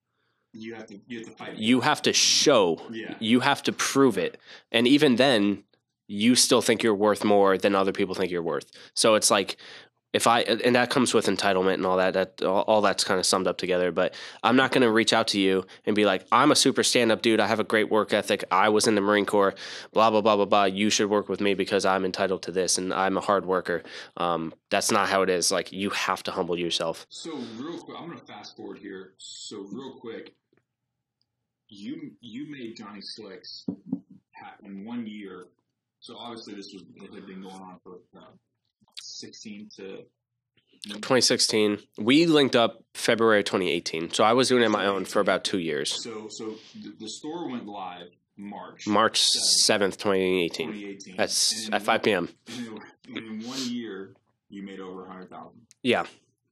You 0.52 0.74
have 0.74 0.86
to 0.86 1.00
you 1.08 1.18
have 1.18 1.26
to 1.26 1.32
fight. 1.32 1.56
You 1.56 1.80
have 1.80 2.02
to 2.02 2.12
show, 2.12 2.80
Yeah. 2.92 3.16
you 3.18 3.40
have 3.40 3.62
to 3.64 3.72
prove 3.72 4.16
it, 4.18 4.38
and 4.70 4.86
even 4.86 5.16
then, 5.16 5.64
you 6.06 6.36
still 6.36 6.60
think 6.62 6.82
you're 6.84 6.94
worth 6.94 7.24
more 7.24 7.58
than 7.58 7.74
other 7.74 7.90
people 7.90 8.14
think 8.14 8.30
you're 8.30 8.42
worth. 8.42 8.70
So 8.94 9.14
it's 9.16 9.30
like 9.32 9.56
if 10.14 10.28
I 10.28 10.42
and 10.42 10.76
that 10.76 10.90
comes 10.90 11.12
with 11.12 11.26
entitlement 11.26 11.74
and 11.74 11.84
all 11.84 11.96
that. 11.96 12.14
That 12.14 12.42
all, 12.42 12.62
all 12.62 12.80
that's 12.80 13.02
kind 13.02 13.18
of 13.18 13.26
summed 13.26 13.48
up 13.48 13.58
together. 13.58 13.90
But 13.90 14.14
I'm 14.44 14.54
not 14.54 14.70
going 14.70 14.82
to 14.82 14.90
reach 14.90 15.12
out 15.12 15.26
to 15.28 15.40
you 15.40 15.66
and 15.84 15.96
be 15.96 16.04
like, 16.06 16.24
I'm 16.30 16.52
a 16.52 16.56
super 16.56 16.84
stand 16.84 17.10
up 17.10 17.20
dude. 17.20 17.40
I 17.40 17.48
have 17.48 17.58
a 17.58 17.64
great 17.64 17.90
work 17.90 18.12
ethic. 18.12 18.44
I 18.50 18.68
was 18.68 18.86
in 18.86 18.94
the 18.94 19.00
Marine 19.00 19.26
Corps. 19.26 19.54
Blah 19.92 20.10
blah 20.10 20.20
blah 20.20 20.36
blah 20.36 20.44
blah. 20.44 20.64
You 20.64 20.88
should 20.88 21.10
work 21.10 21.28
with 21.28 21.40
me 21.40 21.54
because 21.54 21.84
I'm 21.84 22.04
entitled 22.04 22.44
to 22.44 22.52
this 22.52 22.78
and 22.78 22.94
I'm 22.94 23.16
a 23.16 23.20
hard 23.20 23.44
worker. 23.44 23.82
Um, 24.16 24.54
that's 24.70 24.92
not 24.92 25.08
how 25.08 25.22
it 25.22 25.28
is. 25.28 25.50
Like 25.50 25.72
you 25.72 25.90
have 25.90 26.22
to 26.22 26.30
humble 26.30 26.56
yourself. 26.56 27.06
So 27.10 27.36
real 27.58 27.78
quick, 27.78 27.96
I'm 27.98 28.06
going 28.06 28.18
to 28.18 28.24
fast 28.24 28.56
forward 28.56 28.78
here. 28.78 29.14
So 29.18 29.66
real 29.72 29.94
quick, 30.00 30.32
you 31.68 32.12
you 32.20 32.48
made 32.50 32.76
Johnny 32.76 33.00
Slicks 33.00 33.66
in 34.62 34.84
one 34.84 35.06
year. 35.08 35.46
So 35.98 36.16
obviously 36.16 36.54
this 36.54 36.72
was 36.72 36.84
it 36.96 37.12
had 37.12 37.26
been 37.26 37.42
going 37.42 37.56
on 37.56 37.80
for 37.82 37.98
uh, 38.16 38.26
16 39.24 39.68
to 39.76 40.04
2016. 40.88 41.78
We 41.98 42.26
linked 42.26 42.54
up 42.56 42.82
February 42.94 43.42
2018. 43.42 44.12
So 44.12 44.22
I 44.24 44.32
was 44.34 44.48
doing 44.48 44.62
it 44.62 44.66
on 44.66 44.72
my 44.72 44.86
own 44.86 45.04
for 45.04 45.20
about 45.20 45.44
two 45.44 45.58
years. 45.58 45.90
so 46.02 46.26
so 46.28 46.54
the, 46.82 46.94
the 47.00 47.08
store 47.08 47.48
went 47.48 47.66
live 47.66 48.08
March 48.36 48.86
March 48.86 49.20
7th, 49.66 49.96
2018. 49.96 50.66
2018. 50.72 51.16
That's 51.16 51.70
at 51.72 51.82
5 51.82 52.02
p.m. 52.02 52.28
in- 53.08 53.46
one 53.46 53.58
year, 53.70 54.14
you 54.50 54.62
made 54.62 54.80
over 54.80 55.02
100,000. 55.02 55.50
Yeah. 55.82 56.04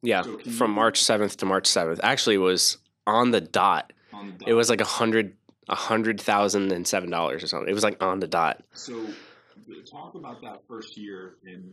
Yeah. 0.03 0.23
So 0.23 0.39
From 0.39 0.71
you- 0.71 0.77
March 0.77 1.03
7th 1.03 1.37
to 1.39 1.47
March 1.47 1.65
7th. 1.69 2.01
Actually, 2.03 2.37
it 2.37 2.39
was 2.39 2.79
on 3.07 3.33
the 3.33 3.41
dot. 3.41 3.93
on 4.13 4.27
the 4.27 4.33
dot. 4.33 4.49
It 4.49 4.55
was 4.55 4.71
like 4.71 4.81
a 4.81 4.85
hundred, 4.85 5.37
a 5.69 5.75
hundred 5.75 6.21
thousand 6.21 6.73
and 6.73 6.87
seven 6.87 7.11
dollars 7.11 7.43
or 7.43 7.49
something. 7.49 7.69
It 7.69 7.75
was 7.75 7.85
like 7.85 8.03
on 8.03 8.21
the 8.21 8.29
dot. 8.29 8.63
So 8.75 9.05
talk 9.91 10.15
about 10.15 10.41
that 10.43 10.63
first 10.69 10.97
year 10.97 11.35
and 11.45 11.73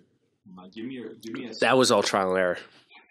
uh, 0.58 0.68
give 0.74 0.86
me 0.86 1.00
a 1.00 1.14
give 1.16 1.34
me 1.34 1.48
a 1.48 1.54
That 1.56 1.78
was 1.78 1.92
all 1.92 2.04
trial 2.04 2.30
and 2.30 2.40
error. 2.40 2.58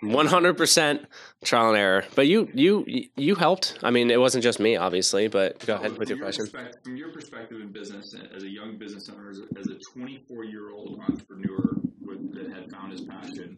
One 0.00 0.26
hundred 0.26 0.56
percent 0.56 1.06
trial 1.42 1.70
and 1.70 1.78
error. 1.78 2.04
But 2.14 2.28
you, 2.28 2.48
you, 2.54 3.08
you 3.16 3.34
helped. 3.34 3.78
I 3.82 3.90
mean, 3.90 4.12
it 4.12 4.20
wasn't 4.20 4.44
just 4.44 4.60
me, 4.60 4.76
obviously. 4.76 5.26
But 5.26 5.64
go 5.66 5.74
ahead 5.74 5.98
with 5.98 6.08
from 6.08 6.18
your 6.18 6.24
question. 6.24 6.46
from 6.84 6.96
your 6.96 7.10
perspective 7.10 7.60
in 7.60 7.72
business, 7.72 8.14
as 8.34 8.44
a 8.44 8.48
young 8.48 8.78
business 8.78 9.08
owner, 9.08 9.30
as 9.30 9.40
a, 9.40 9.58
as 9.58 9.66
a 9.66 9.78
24 9.92 10.44
year 10.44 10.70
old 10.70 11.00
entrepreneur 11.00 11.80
with, 12.00 12.32
that 12.32 12.52
had 12.52 12.70
found 12.70 12.92
his 12.92 13.00
passion, 13.00 13.56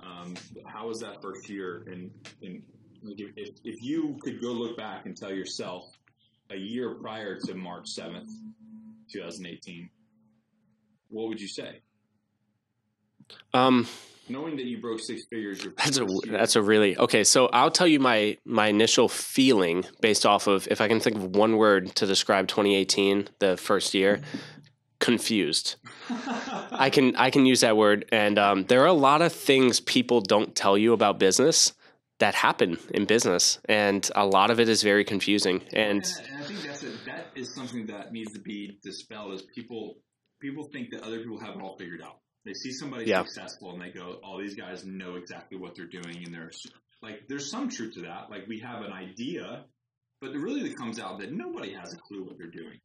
um, 0.00 0.34
how 0.64 0.86
was 0.86 1.00
that 1.00 1.20
first 1.20 1.48
year? 1.48 1.84
And, 1.90 2.10
and 2.42 2.62
like 3.02 3.18
if, 3.18 3.30
if, 3.36 3.48
if 3.64 3.82
you 3.82 4.16
could 4.22 4.40
go 4.40 4.48
look 4.48 4.76
back 4.76 5.06
and 5.06 5.16
tell 5.16 5.32
yourself 5.32 5.90
a 6.50 6.56
year 6.56 6.94
prior 6.94 7.38
to 7.40 7.54
March 7.54 7.86
7th, 7.86 8.30
2018, 9.12 9.90
what 11.08 11.28
would 11.28 11.40
you 11.40 11.48
say? 11.48 11.80
Um, 13.52 13.86
Knowing 14.28 14.56
that 14.56 14.66
you 14.66 14.80
broke 14.80 15.00
six 15.00 15.24
figures, 15.24 15.66
That's 15.76 15.98
a 15.98 16.06
that's 16.28 16.54
a 16.54 16.62
really 16.62 16.96
okay. 16.96 17.24
So 17.24 17.46
I'll 17.46 17.70
tell 17.70 17.88
you 17.88 17.98
my 17.98 18.38
my 18.44 18.68
initial 18.68 19.08
feeling 19.08 19.84
based 20.00 20.24
off 20.24 20.46
of 20.46 20.68
if 20.70 20.80
I 20.80 20.86
can 20.86 21.00
think 21.00 21.16
of 21.16 21.34
one 21.34 21.56
word 21.56 21.96
to 21.96 22.06
describe 22.06 22.46
2018, 22.46 23.28
the 23.40 23.56
first 23.56 23.92
year, 23.92 24.20
confused. 25.00 25.76
I 26.70 26.90
can 26.90 27.16
I 27.16 27.30
can 27.30 27.44
use 27.44 27.62
that 27.62 27.76
word, 27.76 28.04
and 28.12 28.38
um, 28.38 28.64
there 28.66 28.82
are 28.82 28.86
a 28.86 28.92
lot 28.92 29.20
of 29.20 29.32
things 29.32 29.80
people 29.80 30.20
don't 30.20 30.54
tell 30.54 30.78
you 30.78 30.92
about 30.92 31.18
business 31.18 31.72
that 32.20 32.36
happen 32.36 32.78
in 32.94 33.06
business, 33.06 33.58
and 33.64 34.08
a 34.14 34.24
lot 34.24 34.50
of 34.50 34.60
it 34.60 34.68
is 34.68 34.82
very 34.82 35.04
confusing. 35.04 35.62
And 35.72 36.04
And, 36.04 36.28
and 36.28 36.44
I 36.44 36.46
think 36.46 36.62
that's 36.62 36.82
a, 36.84 36.90
that 37.06 37.26
is 37.34 37.52
something 37.54 37.86
that 37.86 38.12
needs 38.12 38.32
to 38.34 38.38
be 38.38 38.78
dispelled. 38.84 39.32
Is 39.32 39.42
people 39.42 39.96
people 40.40 40.68
think 40.72 40.90
that 40.90 41.02
other 41.02 41.18
people 41.18 41.40
have 41.40 41.56
it 41.56 41.62
all 41.62 41.76
figured 41.76 42.02
out. 42.02 42.18
They 42.44 42.54
see 42.54 42.72
somebody 42.72 43.06
Yeah. 43.06 43.22
successful 43.24 43.72
and 43.72 43.82
they 43.82 43.90
go, 43.90 44.18
"Oh, 44.24 44.40
these 44.40 44.54
guys 44.54 44.84
know 44.84 45.16
exactly 45.16 45.58
what 45.58 45.74
they're 45.74 45.86
doing," 45.86 46.24
and 46.24 46.32
there's 46.34 46.66
like 47.02 47.28
there's 47.28 47.50
some 47.50 47.68
truth 47.68 47.94
to 47.94 48.02
that. 48.02 48.30
Like 48.30 48.46
we 48.46 48.60
have 48.60 48.82
an 48.82 48.92
idea, 48.92 49.66
but 50.20 50.30
it 50.30 50.38
really 50.38 50.68
it 50.68 50.76
comes 50.76 50.98
out 50.98 51.18
that 51.20 51.32
nobody 51.32 51.72
has 51.74 51.92
a 51.92 51.96
clue 51.98 52.24
what 52.24 52.38
they're 52.38 52.46
doing. 52.50 52.80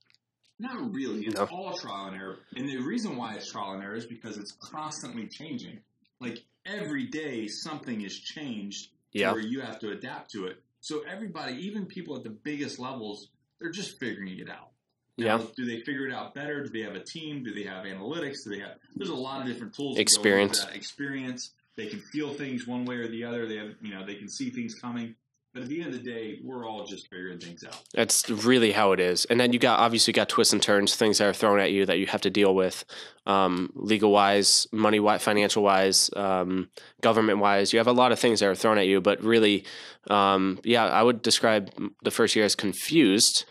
Not 0.60 0.94
really. 0.94 1.26
It's 1.26 1.36
No. 1.36 1.46
all 1.46 1.78
trial 1.78 2.08
and 2.08 2.16
error. 2.16 2.40
And 2.56 2.68
the 2.68 2.78
reason 2.78 3.18
why 3.18 3.36
it's 3.36 3.52
trial 3.52 3.74
and 3.74 3.84
error 3.84 3.96
is 3.96 4.06
because 4.06 4.38
it's 4.38 4.54
constantly 4.54 5.28
changing. 5.28 5.82
Like 6.22 6.46
every 6.66 7.08
day, 7.08 7.48
something 7.48 8.02
is 8.02 8.18
changed 8.18 8.92
yeah, 9.12 9.32
where 9.34 9.42
you 9.42 9.62
have 9.62 9.80
to 9.80 9.92
adapt 9.92 10.32
to 10.32 10.46
it. 10.48 10.62
So 10.80 11.02
everybody, 11.02 11.56
even 11.66 11.86
people 11.88 12.16
at 12.16 12.24
the 12.24 12.30
biggest 12.30 12.80
levels, 12.80 13.30
they're 13.60 13.72
just 13.72 14.00
figuring 14.00 14.40
it 14.40 14.50
out. 14.50 14.72
Yeah, 15.18 15.42
do 15.56 15.66
they 15.66 15.82
figure 15.82 16.08
it 16.08 16.14
out 16.14 16.34
better? 16.34 16.64
Do 16.64 16.70
they 16.70 16.82
have 16.82 16.96
a 16.96 17.04
team? 17.04 17.44
Do 17.44 17.54
they 17.54 17.64
have 17.64 17.86
analytics? 17.86 18.44
Do 18.44 18.50
they 18.50 18.60
have? 18.60 18.74
There's 18.96 19.10
a 19.10 19.16
lot 19.16 19.42
of 19.42 19.48
different 19.48 19.74
tools. 19.74 19.96
that 19.96 19.98
go 19.98 20.02
into 20.02 20.02
Experience. 20.02 20.66
Experience. 20.74 21.52
They 21.78 21.88
can 21.88 22.02
feel 22.12 22.34
things 22.34 22.68
one 22.68 22.86
way 22.86 22.96
or 22.96 23.08
the 23.08 23.24
other. 23.24 23.48
They 23.48 23.58
have, 23.58 23.72
you 23.82 23.94
know, 23.94 24.06
they 24.06 24.16
can 24.16 24.30
see 24.30 24.50
things 24.50 24.76
coming. 24.76 25.16
But 25.56 25.64
at 25.64 25.70
the 25.70 25.82
end 25.82 25.96
of 25.96 26.04
the 26.04 26.12
day, 26.12 26.40
we're 26.44 26.68
all 26.68 26.84
just 26.84 27.10
figuring 27.10 27.40
things 27.40 27.64
out. 27.64 27.82
that's 27.94 28.30
really 28.30 28.74
how 28.74 28.92
it 28.92 29.00
is. 29.00 29.24
And 29.24 29.40
then 29.40 29.54
you 29.54 29.60
got 29.60 29.80
obviously 29.80 30.12
you 30.12 30.16
got 30.16 30.28
twists 30.28 30.52
and 30.52 30.62
turns, 30.62 30.98
things 30.98 31.20
that 31.20 31.28
are 31.28 31.34
thrown 31.34 31.62
at 31.62 31.72
you 31.72 31.86
that 31.86 31.98
you 31.98 32.08
have 32.08 32.20
to 32.24 32.30
deal 32.30 32.54
with, 32.54 32.84
um, 33.26 33.72
legal 33.74 34.12
wise, 34.12 34.68
money 34.74 35.00
wise, 35.00 35.24
financial 35.24 35.64
wise, 35.64 36.10
um, 36.18 36.68
government 37.00 37.40
wise. 37.40 37.72
You 37.72 37.80
have 37.80 37.88
a 37.88 37.94
lot 37.94 38.12
of 38.12 38.20
things 38.20 38.42
that 38.42 38.48
are 38.48 38.56
thrown 38.56 38.78
at 38.78 38.86
you. 38.86 39.00
But 39.00 39.24
really, 39.24 39.64
um, 40.10 40.60
yeah, 40.66 40.88
I 40.88 41.02
would 41.02 41.22
describe 41.22 41.72
the 42.04 42.12
first 42.12 42.36
year 42.36 42.44
as 42.44 42.54
confused, 42.54 43.46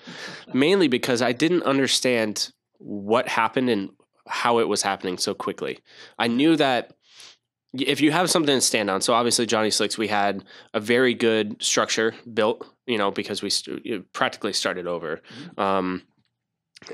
mainly 0.52 0.88
because 0.88 1.22
I 1.22 1.32
didn't 1.32 1.62
understand 1.62 2.52
what 2.76 3.28
happened 3.28 3.70
and 3.70 3.88
how 4.26 4.58
it 4.58 4.68
was 4.68 4.82
happening 4.82 5.16
so 5.16 5.32
quickly. 5.32 5.78
I 6.18 6.28
knew 6.28 6.54
that 6.56 6.92
if 7.74 8.00
you 8.00 8.12
have 8.12 8.30
something 8.30 8.56
to 8.56 8.60
stand 8.60 8.90
on, 8.90 9.00
so 9.00 9.12
obviously 9.14 9.46
Johnny 9.46 9.70
Slicks, 9.70 9.98
we 9.98 10.08
had 10.08 10.44
a 10.72 10.80
very 10.80 11.14
good 11.14 11.62
structure 11.62 12.14
built, 12.32 12.66
you 12.86 12.98
know, 12.98 13.10
because 13.10 13.42
we 13.42 13.50
st- 13.50 14.12
practically 14.12 14.52
started 14.52 14.86
over, 14.86 15.20
um, 15.58 16.02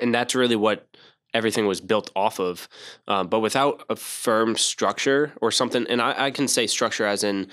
and 0.00 0.14
that's 0.14 0.34
really 0.34 0.56
what 0.56 0.86
everything 1.32 1.66
was 1.66 1.80
built 1.80 2.10
off 2.16 2.40
of. 2.40 2.68
Um, 3.06 3.28
but 3.28 3.40
without 3.40 3.84
a 3.88 3.96
firm 3.96 4.56
structure 4.56 5.32
or 5.40 5.50
something, 5.50 5.86
and 5.88 6.00
I, 6.00 6.26
I 6.26 6.30
can 6.30 6.48
say 6.48 6.66
structure 6.66 7.06
as 7.06 7.22
in 7.22 7.48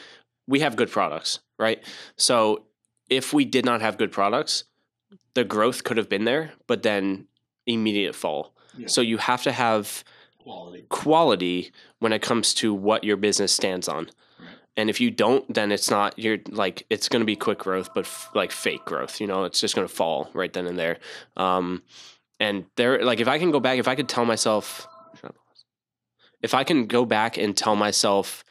we 0.47 0.61
have 0.61 0.75
good 0.75 0.89
products, 0.89 1.39
right? 1.59 1.83
So 2.15 2.63
if 3.09 3.33
we 3.33 3.45
did 3.45 3.65
not 3.65 3.81
have 3.81 3.97
good 3.97 4.11
products, 4.11 4.63
the 5.33 5.43
growth 5.43 5.83
could 5.83 5.97
have 5.97 6.09
been 6.09 6.25
there, 6.25 6.53
but 6.67 6.83
then 6.83 7.27
immediate 7.65 8.15
fall. 8.15 8.53
Yeah. 8.77 8.87
So 8.87 9.01
you 9.01 9.17
have 9.17 9.43
to 9.43 9.51
have 9.51 10.03
Quality. 10.47 10.85
quality 10.89 11.71
when 11.99 12.13
it 12.13 12.21
comes 12.21 12.53
to 12.55 12.73
what 12.73 13.03
your 13.03 13.17
business 13.17 13.51
stands 13.51 13.87
on. 13.87 14.05
Right. 14.39 14.47
And 14.77 14.89
if 14.89 15.01
you 15.01 15.11
don't, 15.11 15.53
then 15.53 15.71
it's 15.71 15.89
not 15.89 16.17
you're 16.17 16.37
like 16.49 16.85
it's 16.89 17.09
going 17.09 17.21
to 17.21 17.25
be 17.25 17.35
quick 17.35 17.59
growth, 17.59 17.89
but 17.93 18.05
f- 18.05 18.29
like 18.33 18.51
fake 18.51 18.85
growth. 18.85 19.19
You 19.19 19.27
know, 19.27 19.43
it's 19.43 19.59
just 19.59 19.75
going 19.75 19.87
to 19.87 19.93
fall 19.93 20.29
right 20.33 20.53
then 20.53 20.67
and 20.67 20.79
there. 20.79 20.99
Um, 21.35 21.83
and 22.39 22.65
there, 22.75 23.03
like, 23.03 23.19
if 23.19 23.27
I 23.27 23.39
can 23.39 23.51
go 23.51 23.59
back, 23.59 23.79
if 23.79 23.87
I 23.87 23.95
could 23.95 24.07
tell 24.07 24.25
myself, 24.25 24.87
if 26.41 26.53
I 26.53 26.63
can 26.63 26.85
go 26.85 27.05
back 27.05 27.37
and 27.37 27.57
tell 27.57 27.75
myself 27.75 28.43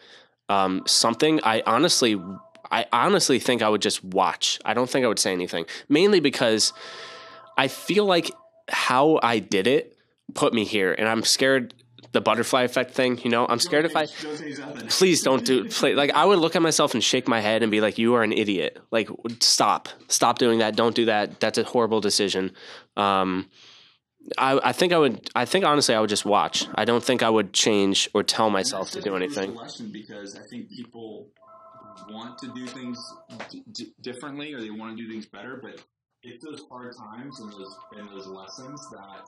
um, 0.49 0.83
something, 0.87 1.41
I 1.45 1.63
honestly, 1.67 2.21
I 2.71 2.87
honestly 2.93 3.39
think 3.39 3.63
I 3.63 3.69
would 3.69 3.83
just 3.83 4.03
watch. 4.03 4.59
I 4.65 4.75
don't 4.75 4.91
think 4.91 5.05
I 5.05 5.09
would 5.09 5.19
say 5.19 5.33
anything, 5.33 5.67
mainly 5.89 6.21
because 6.21 6.73
I 7.57 7.69
feel 7.69 8.05
like 8.05 8.31
how 8.69 9.21
I 9.23 9.39
did 9.39 9.67
it 9.67 9.97
put 10.35 10.53
me 10.53 10.65
here, 10.65 10.93
and 10.93 11.09
I'm 11.09 11.23
scared 11.23 11.75
the 12.13 12.21
butterfly 12.21 12.63
effect 12.63 12.93
thing. 12.93 13.19
You 13.25 13.31
know, 13.31 13.47
I'm 13.47 13.59
scared 13.59 13.85
if 13.85 13.97
I 13.97 14.07
Don't 14.07 14.39
change 14.39 14.59
nothing. 14.59 14.89
please 14.89 15.23
don't 15.23 15.45
do 15.45 15.69
play 15.69 15.95
like 15.95 16.11
I 16.15 16.25
would 16.25 16.39
look 16.39 16.57
at 16.57 16.63
myself 16.63 16.95
and 16.95 17.03
shake 17.03 17.27
my 17.29 17.41
head 17.41 17.63
and 17.63 17.71
be 17.71 17.81
like, 17.81 17.99
"You 17.99 18.15
are 18.15 18.23
an 18.23 18.33
idiot! 18.33 18.79
Like, 18.91 19.09
stop, 19.41 19.89
stop 20.09 20.39
doing 20.39 20.59
that. 20.61 20.77
Don't 20.77 20.95
do 20.95 21.07
that. 21.07 21.41
That's 21.41 21.59
a 21.59 21.65
horrible 21.65 22.01
decision." 22.01 22.53
Um, 22.97 23.49
I, 24.39 24.59
I 24.63 24.73
think 24.73 24.93
I 24.93 24.99
would. 24.99 25.31
I 25.35 25.45
think 25.45 25.65
honestly, 25.65 25.95
I 25.95 26.01
would 26.01 26.11
just 26.11 26.25
watch. 26.25 26.67
I 26.75 26.85
don't 26.85 27.03
think 27.05 27.23
I 27.23 27.31
would 27.31 27.53
change 27.53 28.09
or 28.15 28.23
tell 28.23 28.51
myself 28.51 28.91
to 28.91 29.01
do 29.01 29.03
such 29.03 29.07
a 29.07 29.11
crucial 29.19 29.41
anything. 29.43 29.55
Lesson 29.57 29.91
because 29.93 30.37
I 30.37 30.43
think 30.51 30.69
people 30.71 31.29
want 32.11 32.39
to 32.39 32.53
do 32.55 32.67
things 32.67 32.99
d- 33.73 33.93
differently 34.01 34.53
or 34.53 34.61
they 34.61 34.71
want 34.71 34.97
to 34.97 35.03
do 35.03 35.11
things 35.11 35.27
better, 35.27 35.59
but 35.63 35.81
it's 36.23 36.45
those 36.45 36.63
hard 36.69 36.95
times 36.97 37.39
and 37.41 37.53
those 37.53 37.77
and 37.97 38.09
those 38.11 38.27
lessons 38.27 38.81
that 38.91 39.23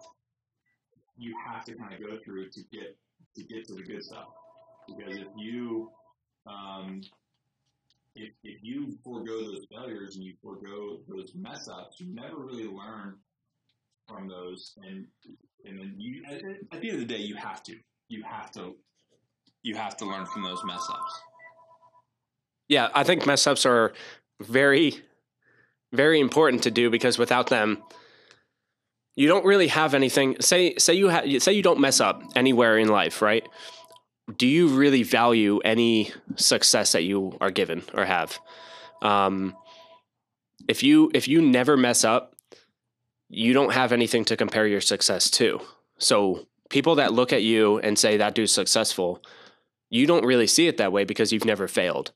you 1.18 1.35
have 1.46 1.64
to 1.66 1.74
kind 1.74 1.92
of 1.92 2.00
go 2.00 2.18
through 2.24 2.48
to 2.50 2.61
get 2.72 2.96
to 3.37 3.42
get 3.42 3.66
to 3.68 3.74
the 3.74 3.83
good 3.83 4.02
stuff. 4.02 4.28
Because 4.87 5.16
if 5.16 5.28
you 5.37 5.90
um, 6.46 7.02
if, 8.14 8.31
if 8.42 8.59
you 8.62 8.96
forego 9.04 9.52
those 9.52 9.66
failures 9.70 10.16
and 10.16 10.24
you 10.24 10.35
forego 10.42 10.98
those 11.09 11.33
mess 11.35 11.68
ups, 11.68 12.00
you 12.00 12.12
never 12.14 12.37
really 12.37 12.66
learn 12.66 13.16
from 14.09 14.28
those, 14.28 14.74
and 14.88 15.07
and 15.64 15.78
then 15.78 15.94
you 15.98 16.22
at, 16.26 16.42
at 16.72 16.81
the 16.81 16.90
end 16.90 17.02
of 17.02 17.09
the 17.09 17.14
day, 17.14 17.20
you 17.20 17.37
have 17.37 17.62
to 17.64 17.74
you 18.09 18.22
have 18.22 18.50
to 18.52 18.74
you 19.62 19.74
have 19.74 19.96
to 19.98 20.07
learn 20.07 20.26
from 20.26 20.42
those 20.42 20.62
mess 20.64 20.87
ups. 20.90 21.20
Yeah, 22.68 22.88
I 22.94 23.02
think 23.02 23.26
mess 23.26 23.46
ups 23.46 23.64
are 23.64 23.92
very, 24.40 25.02
very 25.92 26.20
important 26.20 26.62
to 26.64 26.70
do 26.70 26.90
because 26.90 27.18
without 27.18 27.48
them, 27.48 27.83
you 29.18 29.26
don't 29.26 29.44
really 29.44 29.66
have 29.66 29.94
anything. 29.94 30.37
Say, 30.40 30.76
say 30.76 30.94
you 30.94 31.11
ha- 31.11 31.40
say 31.40 31.52
you 31.52 31.62
don't 31.62 31.81
mess 31.81 32.00
up 32.00 32.22
anywhere 32.37 32.78
in 32.78 32.87
life, 32.87 33.20
right? 33.20 33.44
Do 34.37 34.46
you 34.46 34.68
really 34.68 35.02
value 35.02 35.59
any 35.64 36.12
success 36.37 36.92
that 36.92 37.02
you 37.02 37.37
are 37.40 37.50
given 37.50 37.83
or 37.94 38.04
have? 38.04 38.38
Um, 39.02 39.57
if 40.68 40.85
you 40.85 41.11
if 41.14 41.26
you 41.26 41.42
never 41.42 41.76
mess 41.76 42.04
up, 42.04 42.37
you 43.28 43.52
don't 43.52 43.72
have 43.72 43.90
anything 43.90 44.24
to 44.26 44.37
compare 44.37 44.68
your 44.68 44.81
success 44.81 45.28
to. 45.33 45.61
So 45.98 46.46
people 46.70 46.94
that 46.94 47.12
look 47.12 47.33
at 47.33 47.42
you 47.42 47.78
and 47.81 47.98
say 47.98 48.18
that 48.18 48.37
dude's 48.37 48.52
successful, 48.52 49.20
you 49.90 50.07
don't 50.07 50.24
really 50.24 50.46
see 50.46 50.68
it 50.68 50.76
that 50.76 50.92
way 50.92 51.02
because 51.02 51.33
you've 51.33 51.44
never 51.44 51.66
failed. 51.66 52.12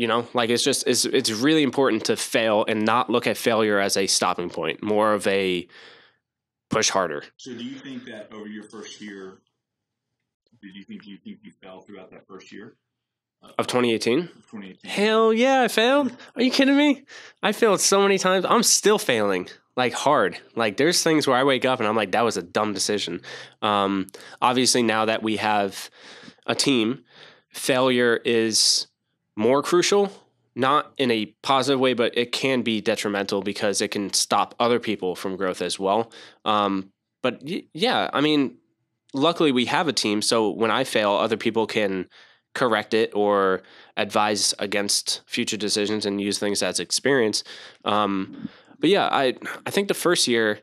You 0.00 0.06
know 0.06 0.26
like 0.32 0.48
it's 0.48 0.64
just 0.64 0.86
it's 0.86 1.04
it's 1.04 1.30
really 1.30 1.62
important 1.62 2.06
to 2.06 2.16
fail 2.16 2.64
and 2.66 2.86
not 2.86 3.10
look 3.10 3.26
at 3.26 3.36
failure 3.36 3.78
as 3.78 3.98
a 3.98 4.06
stopping 4.06 4.48
point 4.48 4.82
more 4.82 5.12
of 5.12 5.26
a 5.26 5.68
push 6.70 6.88
harder. 6.88 7.24
So, 7.36 7.52
do 7.52 7.62
you 7.62 7.74
think 7.74 8.04
that 8.06 8.32
over 8.32 8.46
your 8.46 8.62
first 8.62 9.00
year, 9.00 9.38
did 10.62 10.74
you 10.74 10.84
think 10.84 11.06
you 11.06 11.18
think 11.18 11.40
you 11.42 11.52
fell 11.62 11.82
throughout 11.82 12.10
that 12.12 12.26
first 12.26 12.50
year? 12.50 12.76
Of 13.58 13.66
2018 13.66 14.18
of 14.18 14.26
2018? 14.50 14.90
hell 14.90 15.32
yeah 15.32 15.62
i 15.62 15.68
failed. 15.68 16.12
Are 16.36 16.42
you 16.42 16.50
kidding 16.50 16.76
me? 16.76 17.04
I 17.42 17.52
failed 17.52 17.80
so 17.80 18.02
many 18.02 18.18
times. 18.18 18.44
I'm 18.46 18.62
still 18.62 18.98
failing 18.98 19.48
like 19.76 19.94
hard. 19.94 20.38
Like 20.54 20.76
there's 20.76 21.02
things 21.02 21.26
where 21.26 21.36
i 21.38 21.44
wake 21.44 21.64
up 21.64 21.78
and 21.78 21.88
i'm 21.88 21.96
like 21.96 22.12
that 22.12 22.24
was 22.24 22.36
a 22.36 22.42
dumb 22.42 22.74
decision. 22.74 23.22
Um 23.62 24.06
obviously 24.42 24.82
now 24.82 25.06
that 25.06 25.22
we 25.22 25.36
have 25.38 25.90
a 26.46 26.54
team 26.54 27.02
failure 27.48 28.20
is 28.24 28.86
more 29.40 29.62
crucial 29.62 30.10
not 30.54 30.92
in 30.98 31.10
a 31.10 31.26
positive 31.42 31.80
way 31.80 31.94
but 31.94 32.16
it 32.16 32.32
can 32.32 32.62
be 32.62 32.80
detrimental 32.80 33.40
because 33.42 33.80
it 33.80 33.88
can 33.88 34.12
stop 34.12 34.54
other 34.58 34.78
people 34.80 35.14
from 35.14 35.36
growth 35.36 35.62
as 35.62 35.78
well 35.78 36.10
um 36.44 36.90
but 37.22 37.40
y- 37.42 37.64
yeah 37.72 38.10
i 38.12 38.20
mean 38.20 38.56
luckily 39.14 39.52
we 39.52 39.64
have 39.64 39.88
a 39.88 39.92
team 39.92 40.20
so 40.20 40.50
when 40.50 40.70
i 40.70 40.84
fail 40.84 41.12
other 41.12 41.36
people 41.36 41.66
can 41.66 42.06
correct 42.54 42.94
it 42.94 43.10
or 43.14 43.62
advise 43.96 44.54
against 44.58 45.22
future 45.26 45.56
decisions 45.56 46.04
and 46.04 46.20
use 46.20 46.38
things 46.38 46.62
as 46.62 46.80
experience. 46.80 47.44
Um, 47.84 48.48
but 48.78 48.90
yeah, 48.90 49.08
I 49.10 49.34
I 49.66 49.70
think 49.70 49.88
the 49.88 49.94
first 49.94 50.26
year, 50.26 50.60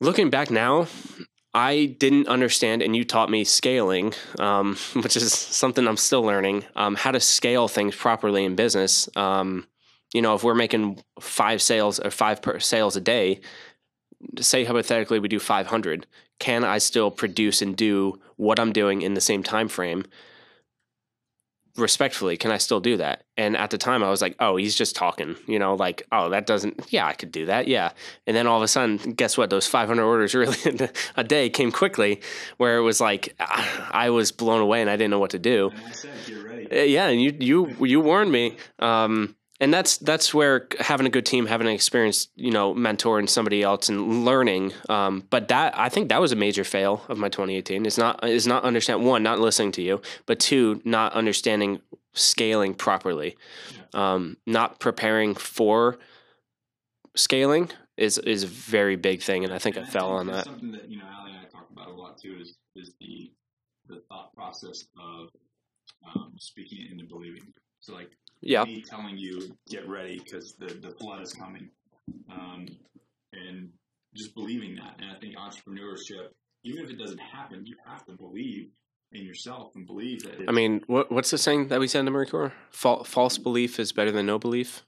looking 0.00 0.30
back 0.30 0.50
now, 0.50 0.86
I 1.54 1.96
didn't 1.98 2.28
understand, 2.28 2.82
and 2.82 2.96
you 2.96 3.04
taught 3.04 3.28
me 3.28 3.44
scaling, 3.44 4.14
um, 4.38 4.76
which 4.94 5.16
is 5.16 5.32
something 5.32 5.86
I'm 5.86 5.96
still 5.96 6.22
learning. 6.22 6.64
Um, 6.76 6.94
how 6.94 7.10
to 7.10 7.20
scale 7.20 7.68
things 7.68 7.94
properly 7.94 8.44
in 8.44 8.56
business. 8.56 9.08
Um, 9.16 9.66
you 10.14 10.22
know, 10.22 10.34
if 10.34 10.44
we're 10.44 10.54
making 10.54 11.02
five 11.20 11.62
sales 11.62 11.98
or 11.98 12.10
five 12.10 12.42
per 12.42 12.58
sales 12.58 12.96
a 12.96 13.00
day, 13.00 13.40
say 14.40 14.64
hypothetically 14.64 15.18
we 15.18 15.28
do 15.28 15.38
500, 15.38 16.06
can 16.38 16.64
I 16.64 16.78
still 16.78 17.10
produce 17.10 17.62
and 17.62 17.76
do 17.76 18.20
what 18.36 18.58
I'm 18.58 18.72
doing 18.72 19.02
in 19.02 19.14
the 19.14 19.20
same 19.20 19.42
time 19.42 19.68
frame? 19.68 20.04
Respectfully 21.76 22.36
can 22.36 22.50
i 22.50 22.58
still 22.58 22.80
do 22.80 22.96
that? 22.98 23.24
And 23.36 23.56
at 23.56 23.70
the 23.70 23.78
time 23.78 24.02
i 24.02 24.10
was 24.10 24.20
like 24.20 24.36
oh 24.40 24.56
he's 24.56 24.74
just 24.74 24.94
talking 24.94 25.36
you 25.46 25.58
know 25.58 25.74
like 25.74 26.06
oh 26.12 26.28
that 26.30 26.46
doesn't 26.46 26.86
yeah 26.90 27.06
i 27.06 27.14
could 27.14 27.32
do 27.32 27.46
that 27.46 27.68
yeah. 27.68 27.92
And 28.26 28.36
then 28.36 28.46
all 28.46 28.56
of 28.56 28.62
a 28.62 28.68
sudden 28.68 28.96
guess 29.12 29.38
what? 29.38 29.50
Those 29.50 29.66
500 29.66 30.02
orders 30.02 30.34
really 30.42 30.88
a 31.16 31.24
day 31.24 31.48
came 31.50 31.72
quickly 31.72 32.20
where 32.58 32.76
it 32.76 32.82
was 32.82 33.00
like 33.00 33.34
i 33.38 34.10
was 34.10 34.32
blown 34.32 34.60
away 34.60 34.80
and 34.80 34.90
i 34.90 34.96
didn't 34.96 35.10
know 35.10 35.18
what 35.18 35.30
to 35.30 35.38
do. 35.38 35.70
Said. 35.92 36.10
Uh, 36.72 36.76
yeah 36.76 37.08
and 37.08 37.20
you 37.22 37.36
you 37.38 37.76
you 37.80 38.00
warned 38.00 38.32
me. 38.32 38.56
Um 38.78 39.36
and 39.62 39.72
that's 39.72 39.96
that's 39.98 40.34
where 40.34 40.66
having 40.80 41.06
a 41.06 41.10
good 41.10 41.24
team 41.24 41.46
having 41.46 41.66
an 41.66 41.72
experienced 41.72 42.30
you 42.34 42.50
know 42.50 42.74
mentor 42.74 43.18
and 43.18 43.30
somebody 43.30 43.62
else 43.62 43.88
and 43.88 44.24
learning 44.24 44.72
um 44.88 45.24
but 45.30 45.48
that 45.48 45.72
i 45.78 45.88
think 45.88 46.08
that 46.08 46.20
was 46.20 46.32
a 46.32 46.36
major 46.36 46.64
fail 46.64 47.02
of 47.08 47.16
my 47.16 47.28
2018 47.28 47.86
it's 47.86 47.96
not 47.96 48.22
is 48.28 48.46
not 48.46 48.64
understand 48.64 49.04
one 49.04 49.22
not 49.22 49.38
listening 49.38 49.72
to 49.72 49.80
you 49.80 50.02
but 50.26 50.40
two 50.40 50.82
not 50.84 51.12
understanding 51.12 51.80
scaling 52.14 52.74
properly. 52.74 53.36
Um 53.94 54.36
not 54.46 54.80
preparing 54.80 55.34
for 55.34 55.98
scaling 57.14 57.70
is 57.96 58.18
is 58.18 58.44
a 58.44 58.46
very 58.46 58.96
big 58.96 59.22
thing 59.22 59.44
and 59.44 59.52
i 59.52 59.58
think 59.58 59.76
i 59.76 59.80
And 59.80 59.88
fell 59.88 60.10
on 60.10 60.26
that. 60.28 60.44
Something 60.44 60.72
that 60.72 60.88
you 60.88 60.98
know, 60.98 61.04
Ali 61.20 61.32
and 61.32 61.40
I 61.40 61.44
talk 61.50 61.68
about 61.70 61.88
a 61.88 61.92
lot 61.92 62.18
too 62.18 62.36
is 62.40 62.56
is 62.74 62.92
the 63.00 63.30
the 63.88 64.02
thought 64.08 64.34
process 64.34 64.86
of 64.98 65.28
um, 66.14 66.34
speaking 66.38 66.86
it 66.86 66.92
into 66.92 67.04
believing. 67.04 67.52
So 67.80 67.94
like 67.94 68.10
yeah. 68.42 68.64
me 68.64 68.82
telling 68.82 69.16
you 69.16 69.56
get 69.68 69.88
ready 69.88 70.18
because 70.18 70.54
the 70.54 70.66
the 70.66 70.90
flood 70.90 71.22
is 71.22 71.32
coming, 71.32 71.70
um, 72.30 72.66
and 73.32 73.70
just 74.14 74.34
believing 74.34 74.74
that. 74.76 74.96
And 75.00 75.10
I 75.10 75.18
think 75.18 75.36
entrepreneurship, 75.36 76.28
even 76.64 76.84
if 76.84 76.90
it 76.90 76.98
doesn't 76.98 77.20
happen, 77.20 77.64
you 77.64 77.76
have 77.86 78.04
to 78.06 78.12
believe 78.12 78.68
in 79.12 79.24
yourself 79.24 79.72
and 79.74 79.86
believe 79.86 80.22
that. 80.24 80.44
I 80.48 80.52
mean 80.52 80.82
what 80.86 81.12
what's 81.12 81.30
the 81.30 81.38
saying 81.38 81.68
that 81.68 81.80
we 81.80 81.88
said 81.88 82.00
in 82.00 82.04
the 82.06 82.10
marine 82.10 82.28
corps 82.28 82.52
Fal- 82.70 83.04
false 83.04 83.38
belief 83.38 83.78
is 83.78 83.92
better 83.92 84.10
than 84.10 84.26
no 84.26 84.38
belief? 84.38 84.82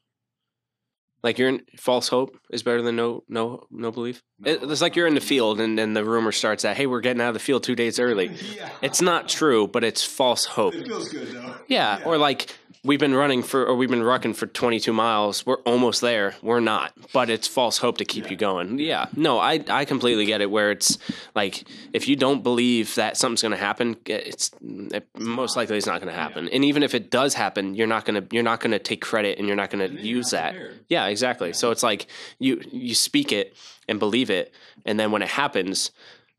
Like 1.22 1.38
you're 1.38 1.48
in 1.48 1.62
false 1.78 2.08
hope 2.08 2.38
is 2.50 2.62
better 2.62 2.82
than 2.82 2.96
no 2.96 3.24
no 3.28 3.64
no 3.70 3.90
belief? 3.90 4.22
It, 4.44 4.62
it's 4.62 4.82
like 4.82 4.96
you're 4.96 5.06
in 5.06 5.14
the 5.14 5.20
field 5.20 5.60
and 5.60 5.78
then 5.78 5.94
the 5.94 6.04
rumor 6.04 6.32
starts 6.32 6.62
that 6.62 6.76
hey 6.76 6.86
we're 6.86 7.00
getting 7.00 7.20
out 7.20 7.28
of 7.28 7.34
the 7.34 7.40
field 7.40 7.62
two 7.64 7.74
days 7.76 7.98
early. 7.98 8.28
Yeah, 8.56 8.70
it's 8.82 9.00
not 9.02 9.28
true 9.28 9.66
but 9.66 9.84
it's 9.84 10.02
false 10.04 10.44
hope. 10.44 10.74
It 10.74 10.86
feels 10.86 11.08
good 11.10 11.28
though. 11.28 11.54
yeah, 11.68 12.02
or 12.04 12.16
like 12.18 12.54
we've 12.84 13.00
been 13.00 13.14
running 13.14 13.42
for 13.42 13.66
or 13.66 13.74
we've 13.74 13.90
been 13.90 14.02
rucking 14.02 14.36
for 14.36 14.46
22 14.46 14.92
miles. 14.92 15.44
We're 15.46 15.60
almost 15.62 16.00
there. 16.00 16.36
We're 16.42 16.60
not 16.60 16.92
but 17.12 17.30
it's 17.30 17.48
false 17.48 17.78
hope 17.78 17.98
to 17.98 18.04
keep 18.04 18.30
you 18.30 18.36
going. 18.36 18.78
Yeah. 18.78 19.06
No 19.16 19.38
i 19.38 19.64
i 19.68 19.84
completely 19.84 20.26
get 20.26 20.40
it 20.40 20.50
where 20.50 20.70
it's 20.70 20.98
like 21.34 21.64
if 21.92 22.06
you 22.06 22.16
don't 22.16 22.42
believe 22.42 22.94
that 22.96 23.16
something's 23.16 23.42
going 23.42 23.52
to 23.52 23.58
happen 23.58 23.96
it's 24.06 24.50
it, 24.62 25.08
most 25.18 25.56
likely 25.56 25.76
it's 25.76 25.86
not 25.86 26.00
going 26.00 26.12
to 26.12 26.18
happen. 26.18 26.48
And 26.48 26.64
even 26.64 26.82
if 26.82 26.94
it 26.94 27.10
does 27.10 27.34
happen 27.34 27.74
you're 27.74 27.86
not 27.86 28.04
going 28.04 28.22
to 28.22 28.34
you're 28.34 28.44
not 28.44 28.60
going 28.60 28.72
to 28.72 28.78
take 28.78 29.00
credit 29.00 29.38
and 29.38 29.46
you're 29.48 29.56
not 29.56 29.70
going 29.70 29.88
to 29.88 30.02
use 30.02 30.30
that. 30.30 30.52
prepared. 30.52 30.80
yeah 30.88 31.06
exactly. 31.06 31.52
So 31.52 31.70
it's 31.70 31.82
like 31.82 32.06
you 32.38 32.62
you 32.70 32.94
speak 32.94 33.32
it 33.32 33.56
and 33.88 33.98
believe 33.98 34.30
it 34.30 34.52
and 34.84 35.00
then 35.00 35.10
when 35.10 35.22
it 35.22 35.28
happens 35.28 35.90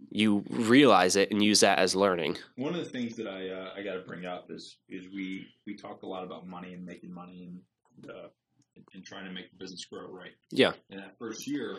you 0.10 0.44
realize 0.50 1.16
it 1.16 1.32
and 1.32 1.44
use 1.44 1.60
that 1.62 1.80
as 1.80 1.96
learning. 1.96 2.38
One 2.56 2.74
of 2.76 2.84
the 2.84 2.90
things 2.90 3.16
that 3.16 3.28
I 3.28 3.50
uh, 3.50 3.72
I 3.76 3.82
got 3.84 3.94
to 3.94 4.02
bring 4.02 4.26
up 4.26 4.50
is 4.50 4.78
is 4.90 5.06
we 5.14 5.48
we 5.66 5.76
talk 5.76 6.04
a 6.04 6.08
lot 6.08 6.24
about 6.24 6.48
money 6.48 6.74
and 6.74 6.86
making 6.86 7.14
money 7.14 7.50
and 7.50 8.10
uh, 8.12 8.28
and 8.94 9.06
trying 9.06 9.26
to 9.26 9.32
make 9.32 9.50
the 9.52 9.58
business 9.58 9.86
grow 9.86 10.08
right. 10.12 10.32
yeah. 10.52 10.74
And 10.90 11.00
that 11.00 11.18
first 11.18 11.48
year, 11.48 11.78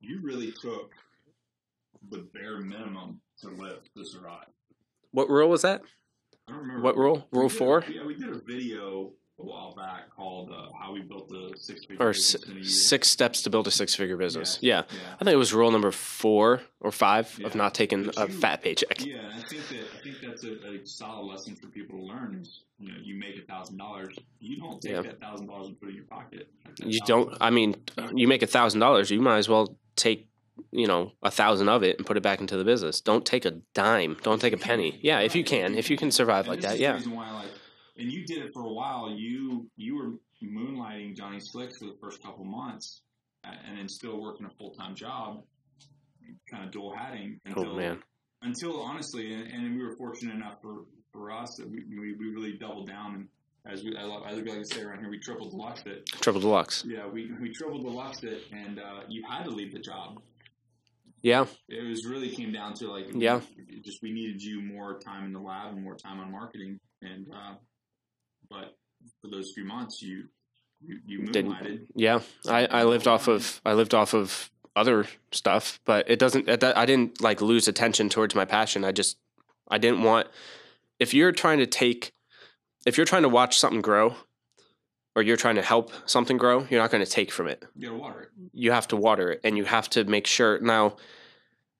you 0.00 0.20
really 0.22 0.52
took 0.52 0.92
the 2.10 2.26
bare 2.34 2.58
minimum 2.60 3.20
to 3.40 3.48
live 3.50 3.80
to 3.96 4.04
survive. 4.04 4.46
what 5.12 5.28
rule 5.28 5.48
was 5.48 5.62
that? 5.62 5.82
I 6.48 6.52
don't 6.52 6.60
remember. 6.62 6.82
What 6.82 6.96
rule? 6.96 7.26
Rule 7.30 7.46
a- 7.46 7.50
four? 7.50 7.84
yeah, 7.88 8.04
we 8.04 8.14
did 8.14 8.30
a 8.30 8.38
video 8.40 9.12
a 9.38 9.44
while 9.44 9.74
back 9.74 10.08
called 10.16 10.50
uh, 10.50 10.68
"How 10.80 10.92
We 10.92 11.02
Built 11.02 11.28
the 11.28 11.52
Six 11.58 11.84
Figure 11.84 12.02
or 12.04 12.12
Business 12.12 12.34
s- 12.42 12.48
in 12.48 12.52
a 12.52 12.54
Year." 12.60 12.64
six 12.64 13.08
steps 13.08 13.42
to 13.42 13.50
build 13.50 13.66
a 13.66 13.70
six 13.70 13.94
figure 13.94 14.16
business. 14.16 14.58
Yeah. 14.62 14.82
Yeah. 14.90 14.98
I 15.20 15.24
think 15.24 15.34
it 15.34 15.36
was 15.36 15.52
rule 15.52 15.70
number 15.70 15.90
four 15.90 16.62
or 16.80 16.90
five 16.90 17.38
of 17.44 17.54
not 17.54 17.74
taking 17.74 18.04
But 18.04 18.16
a 18.16 18.28
fat 18.28 18.62
paycheck. 18.62 19.04
Yeah, 19.04 19.16
I 19.34 19.40
think 19.42 19.68
that 19.68 19.80
I 19.98 20.02
think 20.02 20.16
that's 20.22 20.44
a, 20.44 20.52
a 20.52 20.86
solid 20.86 21.26
lesson 21.26 21.54
for 21.56 21.66
people 21.68 21.98
to 21.98 22.04
learn. 22.04 22.38
Is 22.40 22.62
you 22.78 22.88
know, 22.92 22.98
you 23.02 23.16
make 23.18 23.36
a 23.36 23.42
thousand 23.46 23.76
dollars, 23.78 24.16
you 24.40 24.56
don't 24.58 24.80
take 24.80 24.92
Yeah. 24.92 25.02
that 25.02 25.20
thousand 25.20 25.46
dollars 25.48 25.68
and 25.68 25.80
put 25.80 25.88
it 25.88 25.90
in 25.90 25.96
your 25.96 26.04
pocket. 26.06 26.48
You 26.78 27.00
don't, 27.06 27.34
I 27.40 27.48
mean, 27.50 27.74
you 28.14 28.28
make 28.28 28.42
a 28.42 28.46
thousand 28.46 28.80
dollars, 28.80 29.10
you 29.10 29.20
might 29.20 29.38
as 29.38 29.48
well 29.48 29.76
take 29.96 30.28
you 30.72 30.86
know 30.86 31.12
a 31.22 31.30
thousand 31.30 31.68
of 31.68 31.82
it 31.82 31.98
and 31.98 32.06
put 32.06 32.16
it 32.16 32.22
back 32.22 32.40
into 32.40 32.56
the 32.56 32.64
business. 32.64 33.00
Don't 33.02 33.24
take 33.26 33.44
a 33.44 33.52
dime. 33.74 34.16
Don't 34.22 34.40
take 34.40 34.54
a 34.54 34.56
penny. 34.58 34.98
Yeah, 35.02 35.20
if 35.20 35.34
you 35.34 35.44
can, 35.44 35.74
if 35.74 35.90
you 35.90 35.96
can 35.98 36.10
survive 36.10 36.46
And 36.48 36.54
like 36.54 36.60
that. 36.62 36.78
that, 36.78 36.96
is 36.98 37.04
the 37.04 37.10
yeah. 37.10 37.22
Reason 37.96 38.08
why, 38.08 38.12
like, 38.12 38.12
and 38.12 38.12
you 38.12 38.24
did 38.26 38.44
it 38.44 38.50
for 38.52 38.62
a 38.64 38.72
while. 38.72 39.10
You 39.10 39.68
you 39.76 39.96
were 39.96 40.12
moonlighting 40.42 41.16
Johnny 41.16 41.38
Slicks 41.40 41.78
for 41.78 41.86
the 41.86 41.96
first 42.00 42.22
couple 42.22 42.44
months, 42.44 43.02
uh, 43.44 43.50
and 43.66 43.78
then 43.78 43.88
still 43.88 44.20
working 44.20 44.46
a 44.46 44.50
full 44.58 44.72
time 44.72 44.94
job, 44.94 45.42
kind 46.50 46.64
of 46.64 46.70
dual 46.70 46.94
hatting 46.96 47.40
until 47.46 47.72
Oh 47.72 47.76
man, 47.76 48.02
until 48.42 48.80
honestly, 48.82 49.32
and, 49.32 49.46
and 49.50 49.76
we 49.76 49.82
were 49.82 49.96
fortunate 49.96 50.34
enough 50.34 50.60
for, 50.62 50.84
for 51.12 51.30
us 51.32 51.56
that 51.58 51.68
we, 51.68 51.84
we, 51.88 52.14
we 52.14 52.28
really 52.28 52.56
doubled 52.58 52.88
down 52.88 53.14
and 53.14 53.28
as 53.66 53.82
we 53.82 53.96
I, 53.96 54.04
love, 54.04 54.22
I 54.24 54.32
like 54.32 54.44
to 54.44 54.64
say 54.64 54.82
around 54.82 55.00
here, 55.00 55.10
we 55.10 55.18
tripled 55.18 55.50
the 55.52 55.56
luck 55.56 55.82
that 55.84 56.06
triple 56.06 56.40
deluxe. 56.40 56.84
yeah 56.86 57.06
we, 57.06 57.32
we 57.40 57.50
tripled 57.52 57.84
the 57.84 57.90
luck 57.90 58.20
that 58.20 58.40
and 58.52 58.78
uh, 58.78 59.00
you 59.08 59.24
had 59.28 59.44
to 59.44 59.50
leave 59.50 59.72
the 59.72 59.80
job. 59.80 60.20
Yeah, 61.22 61.46
It 61.68 61.82
was 61.88 62.06
really 62.06 62.28
came 62.30 62.52
down 62.52 62.74
to 62.74 62.88
like 62.88 63.08
Yeah. 63.12 63.40
just 63.82 64.00
we 64.02 64.12
needed 64.12 64.40
you 64.40 64.62
more 64.62 65.00
time 65.00 65.24
in 65.24 65.32
the 65.32 65.40
lab 65.40 65.72
and 65.72 65.82
more 65.82 65.96
time 65.96 66.20
on 66.20 66.30
marketing 66.30 66.78
and 67.02 67.26
uh, 67.34 67.54
but 68.50 68.76
for 69.20 69.28
those 69.30 69.52
few 69.52 69.64
months 69.64 70.02
you 70.02 70.24
you, 70.80 71.00
you 71.06 71.26
Didn't- 71.26 71.52
moonlighted. 71.52 71.86
yeah. 71.94 72.20
I 72.48 72.66
I 72.66 72.84
lived 72.84 73.08
off 73.08 73.28
of 73.28 73.60
I 73.64 73.72
lived 73.72 73.94
off 73.94 74.14
of 74.14 74.50
other 74.74 75.06
stuff, 75.32 75.80
but 75.86 76.08
it 76.10 76.18
doesn't. 76.18 76.50
I 76.62 76.84
didn't 76.84 77.22
like 77.22 77.40
lose 77.40 77.66
attention 77.66 78.10
towards 78.10 78.34
my 78.34 78.44
passion. 78.44 78.84
I 78.84 78.92
just 78.92 79.16
I 79.70 79.78
didn't 79.78 80.02
want. 80.02 80.28
If 80.98 81.14
you're 81.14 81.32
trying 81.32 81.58
to 81.60 81.66
take, 81.66 82.12
if 82.84 82.96
you're 82.98 83.06
trying 83.06 83.22
to 83.22 83.28
watch 83.30 83.58
something 83.58 83.80
grow, 83.80 84.14
or 85.14 85.22
you're 85.22 85.38
trying 85.38 85.54
to 85.56 85.62
help 85.62 85.92
something 86.04 86.36
grow, 86.36 86.66
you're 86.68 86.80
not 86.80 86.90
going 86.90 87.02
to 87.04 87.10
take 87.10 87.32
from 87.32 87.48
it. 87.48 87.64
You 87.74 87.88
gotta 87.88 87.98
water 87.98 88.20
it. 88.24 88.28
you 88.52 88.70
have 88.72 88.86
to 88.88 88.96
water 88.96 89.32
it 89.32 89.40
and 89.44 89.56
you 89.56 89.64
have 89.64 89.88
to 89.90 90.04
make 90.04 90.26
sure 90.26 90.58
now 90.60 90.96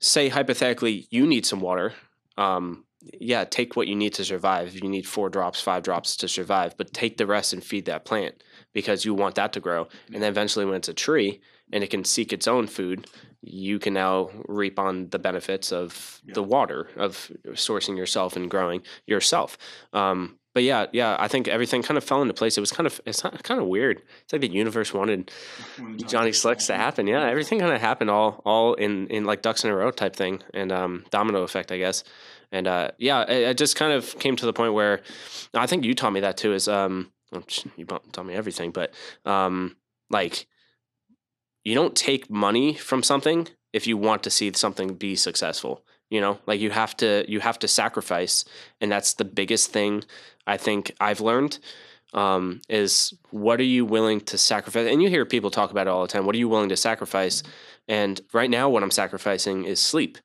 say 0.01 0.31
hypothetically 0.31 1.07
you 1.11 1.27
need 1.27 1.45
some 1.45 1.61
water 1.61 1.93
um, 2.39 2.85
yeah 3.21 3.45
take 3.45 3.77
what 3.77 3.89
you 3.89 3.97
need 3.97 4.15
to 4.15 4.25
survive. 4.25 4.75
You 4.75 4.89
need 4.89 5.07
four 5.07 5.29
drops 5.29 5.61
five 5.61 5.83
drops 5.83 6.17
to 6.17 6.29
survive 6.29 6.77
but 6.77 6.93
take 6.93 7.17
the 7.17 7.27
rest 7.27 7.53
and 7.53 7.63
feed 7.63 7.87
that 7.87 8.05
plant 8.05 8.43
because 8.73 9.05
you 9.05 9.15
want 9.15 9.35
that 9.37 9.53
to 9.55 9.61
grow. 9.61 9.89
And 10.13 10.23
then 10.23 10.31
eventually 10.31 10.65
when 10.65 10.75
it's 10.75 10.89
a 10.89 10.95
tree 10.95 11.41
and 11.73 11.83
it 11.83 11.91
can 11.91 12.05
seek 12.05 12.33
its 12.33 12.47
own 12.47 12.67
food 12.67 13.07
you 13.43 13.79
can 13.79 13.95
now 13.95 14.29
reap 14.49 14.79
on 14.79 15.09
the 15.11 15.19
benefits 15.19 15.73
of 15.73 16.21
the 16.27 16.43
water 16.43 16.89
of 16.97 17.31
sourcing 17.51 17.97
yourself 17.97 18.35
and 18.35 18.51
growing 18.51 18.83
yourself. 19.07 19.57
Um, 19.93 20.39
but 20.57 20.63
yeah 20.63 20.87
yeah 20.91 21.19
i 21.21 21.29
think 21.29 21.49
everything 21.49 21.83
kind 21.83 21.99
of 21.99 22.03
fell 22.03 22.23
into 22.23 22.33
place. 22.33 22.57
It 22.57 22.63
was 22.63 22.73
kind 22.73 22.87
of 22.87 22.99
it's 23.05 23.23
not, 23.23 23.43
kind 23.43 23.61
of 23.61 23.67
weird. 23.67 24.03
It's 24.23 24.33
like 24.33 24.41
the 24.41 24.49
universe 24.49 24.95
wanted 24.95 25.31
Johnny 26.07 26.33
Slicks 26.33 26.67
to 26.69 26.75
happen. 26.75 27.07
Yeah, 27.07 27.29
everything 27.29 27.61
kind 27.61 27.75
of 27.75 27.81
happened 27.81 28.09
all 28.09 28.41
all 28.47 28.73
in 28.75 29.07
in 29.09 29.25
like 29.27 29.43
ducks 29.43 29.65
in 29.65 29.71
a 29.71 29.77
row 29.77 29.91
type 29.91 30.17
thing, 30.17 30.43
and 30.55 30.73
um, 30.73 31.05
domino 31.11 31.43
effect, 31.43 31.71
I 31.71 31.77
guess. 31.77 32.05
And 32.53 32.67
uh, 32.67 32.91
yeah, 32.99 33.23
it, 33.23 33.43
it 33.51 33.59
just 33.59 33.77
kind 33.77 33.93
of 33.93 34.19
came 34.19 34.37
to 34.37 34.47
the 34.47 34.53
point 34.53 34.75
where 34.75 35.03
I 35.55 35.67
think 35.67 35.85
you 35.85 35.95
taught 35.95 36.13
me 36.13 36.21
that 36.21 36.37
too. 36.37 36.53
Is 36.53 36.69
um, 36.69 37.13
you 37.77 37.85
taught 37.85 38.27
me 38.27 38.35
everything, 38.35 38.71
but 38.71 38.93
um, 39.25 39.77
like 40.11 40.47
you 41.65 41.75
don't 41.75 41.97
take 41.97 42.31
money 42.31 42.75
from 42.75 43.03
something 43.03 43.49
if 43.73 43.87
you 43.87 43.97
want 43.97 44.23
to 44.23 44.31
see 44.31 44.53
something 44.55 44.95
be 44.95 45.17
successful. 45.17 45.83
You 46.11 46.21
know, 46.21 46.39
like 46.47 46.61
you 46.61 46.71
have 46.71 46.97
to 46.99 47.25
you 47.29 47.41
have 47.41 47.59
to 47.61 47.69
sacrifice, 47.69 48.45
and 48.81 48.91
that's 48.91 49.15
the 49.15 49.25
biggest 49.25 49.73
thing 49.73 50.05
I 50.47 50.57
think 50.57 50.93
I've 51.01 51.21
learned 51.21 51.59
um, 52.15 52.63
is 52.69 53.15
what 53.31 53.61
are 53.61 53.65
you 53.65 53.85
willing 53.85 54.21
to 54.23 54.39
sacrifice? 54.39 54.89
And 54.91 55.03
you 55.03 55.09
hear 55.09 55.25
people 55.25 55.51
talk 55.51 55.71
about 55.71 55.87
it 55.87 55.91
all 55.91 56.03
the 56.03 56.09
time. 56.09 56.25
What 56.25 56.35
are 56.35 56.39
you 56.39 56.49
willing 56.49 56.69
to 56.71 56.77
sacrifice? 56.77 57.43
And 57.89 58.21
right 58.33 58.51
now, 58.51 58.69
what 58.69 58.83
I'm 58.83 58.91
sacrificing 58.91 59.65
is 59.65 59.81
sleep. 59.81 60.19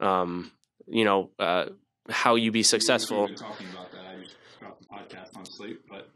Um, 0.00 0.52
you 0.88 1.04
know, 1.04 1.30
uh, 1.38 1.66
how 2.08 2.34
you 2.34 2.50
be 2.52 2.62
successful. 2.62 3.28
Talking 3.28 3.68
about 3.72 3.92
that. 3.92 4.00
I 4.06 4.22
just 4.22 4.34
dropped 4.60 4.80
the 4.80 4.86
podcast 4.88 5.36
on 5.36 5.44
sleep, 5.46 5.80
but 5.88 6.08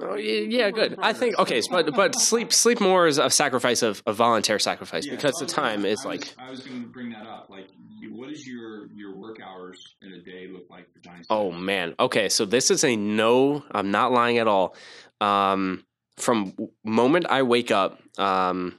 Oh, 0.00 0.14
yeah, 0.14 0.70
good. 0.70 0.94
I 0.98 1.12
think 1.12 1.38
okay, 1.40 1.60
but 1.70 1.92
but 1.94 2.14
sleep 2.14 2.52
sleep 2.52 2.80
more 2.80 3.06
is 3.06 3.18
a 3.18 3.28
sacrifice 3.28 3.82
of 3.82 4.02
a 4.06 4.12
volunteer 4.12 4.58
sacrifice 4.58 5.04
Yeah, 5.04 5.16
because 5.16 5.38
so 5.38 5.44
the 5.44 5.60
I 5.60 5.74
was- 5.74 5.74
time 5.74 5.84
is 5.84 6.04
I 6.04 6.08
was- 6.08 6.20
like 6.20 6.34
I 6.38 6.50
was 6.50 6.60
going 6.60 6.82
to 6.82 6.88
bring 6.88 7.10
that 7.10 7.26
up. 7.26 7.50
Like, 7.50 7.66
what 8.10 8.30
is 8.30 8.46
your 8.46 8.86
your 8.92 9.14
work 9.16 9.40
hours 9.44 9.96
in 10.00 10.12
a 10.12 10.18
day 10.20 10.46
look 10.46 10.70
like 10.70 10.90
for 10.92 11.00
Johnny? 11.00 11.22
Oh 11.28 11.50
Slicks? 11.50 11.62
man. 11.62 11.94
Okay, 12.00 12.28
so 12.30 12.44
this 12.46 12.70
is 12.70 12.82
a 12.84 12.96
no. 12.96 13.64
I'm 13.72 13.90
not 13.90 14.12
lying 14.12 14.38
at 14.38 14.46
all. 14.48 14.74
Um, 15.20 15.84
from 16.16 16.54
moment 16.84 17.26
I 17.28 17.42
wake 17.42 17.70
up, 17.70 18.00
um, 18.18 18.78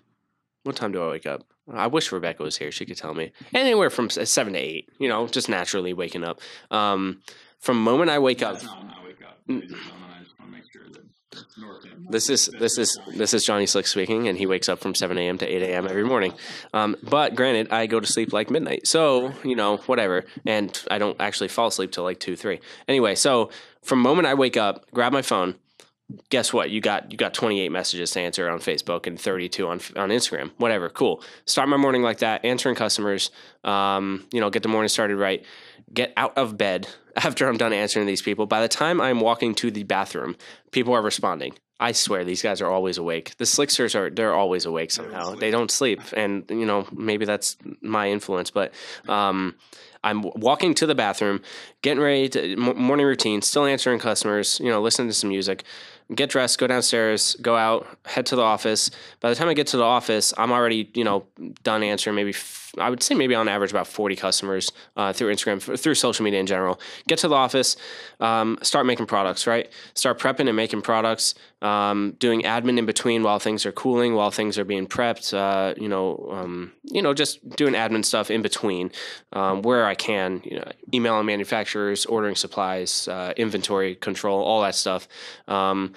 what 0.64 0.76
time 0.78 0.92
do 0.94 1.04
I 1.04 1.10
wake 1.12 1.26
up? 1.28 1.44
I 1.74 1.88
wish 1.88 2.12
Rebecca 2.12 2.44
was 2.44 2.58
here. 2.58 2.72
She 2.72 2.86
could 2.86 2.98
tell 2.98 3.14
me. 3.14 3.32
Anywhere 3.54 3.90
from 3.90 4.10
seven 4.10 4.54
to 4.54 4.60
eight. 4.60 4.90
You 4.98 5.10
know, 5.10 5.28
just 5.28 5.50
naturally 5.50 5.94
waking 5.94 6.24
up. 6.24 6.40
Um, 6.72 7.22
from 7.60 7.82
moment 7.84 8.10
I 8.10 8.20
wake 8.20 8.42
up. 8.42 8.54
That's 8.54 8.66
not 8.66 8.78
when 8.80 8.92
I 8.92 9.06
wake 9.06 9.22
up. 9.22 9.38
Ladies 9.48 9.72
and 9.72 9.82
gentlemen. 9.82 10.10
I 10.10 10.24
just 10.24 10.40
want 10.40 10.52
to 10.52 10.58
make 10.58 10.72
sure 10.72 10.84
that 10.92 11.04
it's 11.32 11.58
north 11.58 11.86
end. 11.86 12.08
This 12.10 12.30
is 12.30 12.48
this 12.48 12.78
is 12.78 12.98
this 13.16 13.34
is 13.34 13.46
Johnny 13.46 13.68
Slick 13.68 13.86
speaking, 13.86 14.28
and 14.28 14.38
he 14.38 14.48
wakes 14.48 14.68
up 14.68 14.80
from 14.80 14.96
seven 14.96 15.18
a.m. 15.18 15.38
to 15.38 15.46
eight 15.46 15.62
a.m. 15.62 15.88
every 15.88 16.04
morning. 16.04 16.34
Um, 16.74 16.96
but 17.04 17.36
granted, 17.36 17.72
I 17.72 17.86
go 17.86 18.00
to 18.00 18.08
sleep 18.08 18.34
like 18.34 18.50
midnight, 18.50 18.88
so 18.88 19.32
you 19.44 19.56
know 19.56 19.78
whatever, 19.78 20.26
and 20.46 20.82
I 20.90 20.98
don't 20.98 21.20
actually 21.20 21.50
fall 21.50 21.68
asleep 21.68 21.92
till 21.92 22.04
like 22.04 22.20
two, 22.20 22.36
three. 22.36 22.62
Anyway, 22.88 23.14
so 23.16 23.52
from 23.84 24.00
moment 24.00 24.28
I 24.28 24.34
wake 24.34 24.58
up, 24.58 24.90
grab 24.92 25.14
my 25.14 25.22
phone. 25.22 25.56
Guess 26.30 26.54
what? 26.54 26.72
You 26.72 26.82
got 26.82 27.12
you 27.12 27.18
got 27.18 27.34
twenty 27.34 27.62
eight 27.62 27.72
messages 27.72 28.12
to 28.12 28.20
answer 28.20 28.50
on 28.50 28.60
Facebook 28.60 29.06
and 29.06 29.20
thirty 29.20 29.48
two 29.48 29.68
on 29.68 29.80
on 29.96 30.10
Instagram. 30.10 30.52
Whatever, 30.58 30.90
cool. 30.90 31.22
Start 31.46 31.70
my 31.70 31.78
morning 31.78 32.02
like 32.02 32.20
that, 32.20 32.44
answering 32.44 32.76
customers. 32.76 33.30
Um, 33.64 34.26
you 34.32 34.40
know, 34.40 34.50
get 34.50 34.64
the 34.64 34.70
morning 34.70 34.90
started 34.90 35.18
right. 35.18 35.46
Get 35.94 36.14
out 36.18 36.36
of 36.38 36.58
bed 36.58 36.88
after 37.16 37.48
I'm 37.48 37.58
done 37.58 37.74
answering 37.74 38.08
these 38.08 38.24
people. 38.24 38.48
By 38.48 38.62
the 38.62 38.68
time 38.68 39.00
I'm 39.00 39.20
walking 39.20 39.54
to 39.56 39.70
the 39.70 39.84
bathroom, 39.84 40.36
people 40.72 40.94
are 40.94 41.02
responding. 41.02 41.54
I 41.80 41.94
swear 41.94 42.26
these 42.26 42.42
guys 42.42 42.60
are 42.60 42.70
always 42.70 42.98
awake. 42.98 43.38
The 43.38 43.46
Slicksters 43.46 43.96
are 43.96 44.10
they're 44.10 44.34
always 44.34 44.66
awake 44.66 44.92
somehow. 44.92 45.36
They 45.36 45.52
don't 45.52 45.72
sleep, 45.72 46.02
and 46.14 46.44
you 46.50 46.66
know 46.66 46.88
maybe 46.92 47.26
that's 47.26 47.56
my 47.82 48.10
influence, 48.10 48.50
but 48.52 48.74
um, 49.08 49.56
I'm 50.04 50.24
walking 50.24 50.74
to 50.76 50.86
the 50.86 50.96
bathroom, 50.96 51.42
getting 51.82 52.04
ready 52.04 52.28
to 52.30 52.54
m- 52.54 52.78
morning 52.78 53.06
routine, 53.06 53.42
still 53.42 53.66
answering 53.66 54.00
customers. 54.00 54.60
You 54.60 54.70
know, 54.70 54.82
listening 54.82 55.08
to 55.08 55.14
some 55.14 55.30
music. 55.30 55.64
Get 56.14 56.32
dressed, 56.32 56.58
go 56.58 56.66
downstairs, 56.66 57.36
go 57.42 57.56
out, 57.56 57.88
head 58.06 58.26
to 58.28 58.36
the 58.36 58.42
office. 58.42 58.90
By 59.20 59.30
the 59.30 59.36
time 59.36 59.48
I 59.48 59.54
get 59.54 59.68
to 59.68 59.78
the 59.78 59.84
office, 59.84 60.34
I'm 60.38 60.52
already 60.52 60.90
you 60.94 61.04
know 61.04 61.26
done 61.64 61.84
answering. 61.84 62.16
Maybe 62.16 62.34
I 62.78 62.90
would 62.90 63.02
say 63.02 63.16
maybe 63.16 63.34
on 63.34 63.48
average 63.48 63.72
about 63.72 63.88
40 63.88 64.16
customers 64.16 64.72
uh, 64.96 65.12
through 65.12 65.34
Instagram, 65.34 65.80
through 65.80 65.96
social 65.96 66.24
media 66.24 66.40
in 66.40 66.46
general. 66.46 66.80
Get 67.08 67.20
to 67.20 67.28
the 67.28 67.36
office, 67.36 67.76
um, 68.20 68.60
start 68.62 68.86
making 68.86 69.08
products, 69.08 69.48
right? 69.48 69.72
Start 69.96 70.20
prepping 70.20 70.48
and 70.48 70.56
making 70.56 70.82
products, 70.84 71.34
um, 71.62 72.16
doing 72.20 72.44
admin 72.44 72.78
in 72.78 72.86
between 72.86 73.24
while 73.24 73.40
things 73.40 73.66
are 73.66 73.72
cooling, 73.72 74.14
while 74.14 74.30
things 74.32 74.58
are 74.60 74.66
being 74.66 74.86
prepped. 74.88 75.34
Uh, 75.34 75.74
you 75.82 75.90
know, 75.90 76.30
um, 76.32 76.72
you 76.84 77.02
know, 77.02 77.14
just 77.14 77.48
doing 77.56 77.74
admin 77.74 78.06
stuff 78.06 78.30
in 78.30 78.42
between 78.42 78.92
um, 79.34 79.62
where 79.64 79.86
I 79.86 79.96
can. 79.96 80.42
You 80.44 80.60
know, 80.60 80.72
emailing 80.94 81.26
manufacturers, 81.26 82.06
ordering 82.06 82.36
supplies, 82.36 83.08
uh, 83.08 83.34
inventory 83.36 83.96
control, 83.96 84.44
all 84.44 84.62
that 84.62 84.76
stuff. 84.76 85.08
Um, 85.48 85.94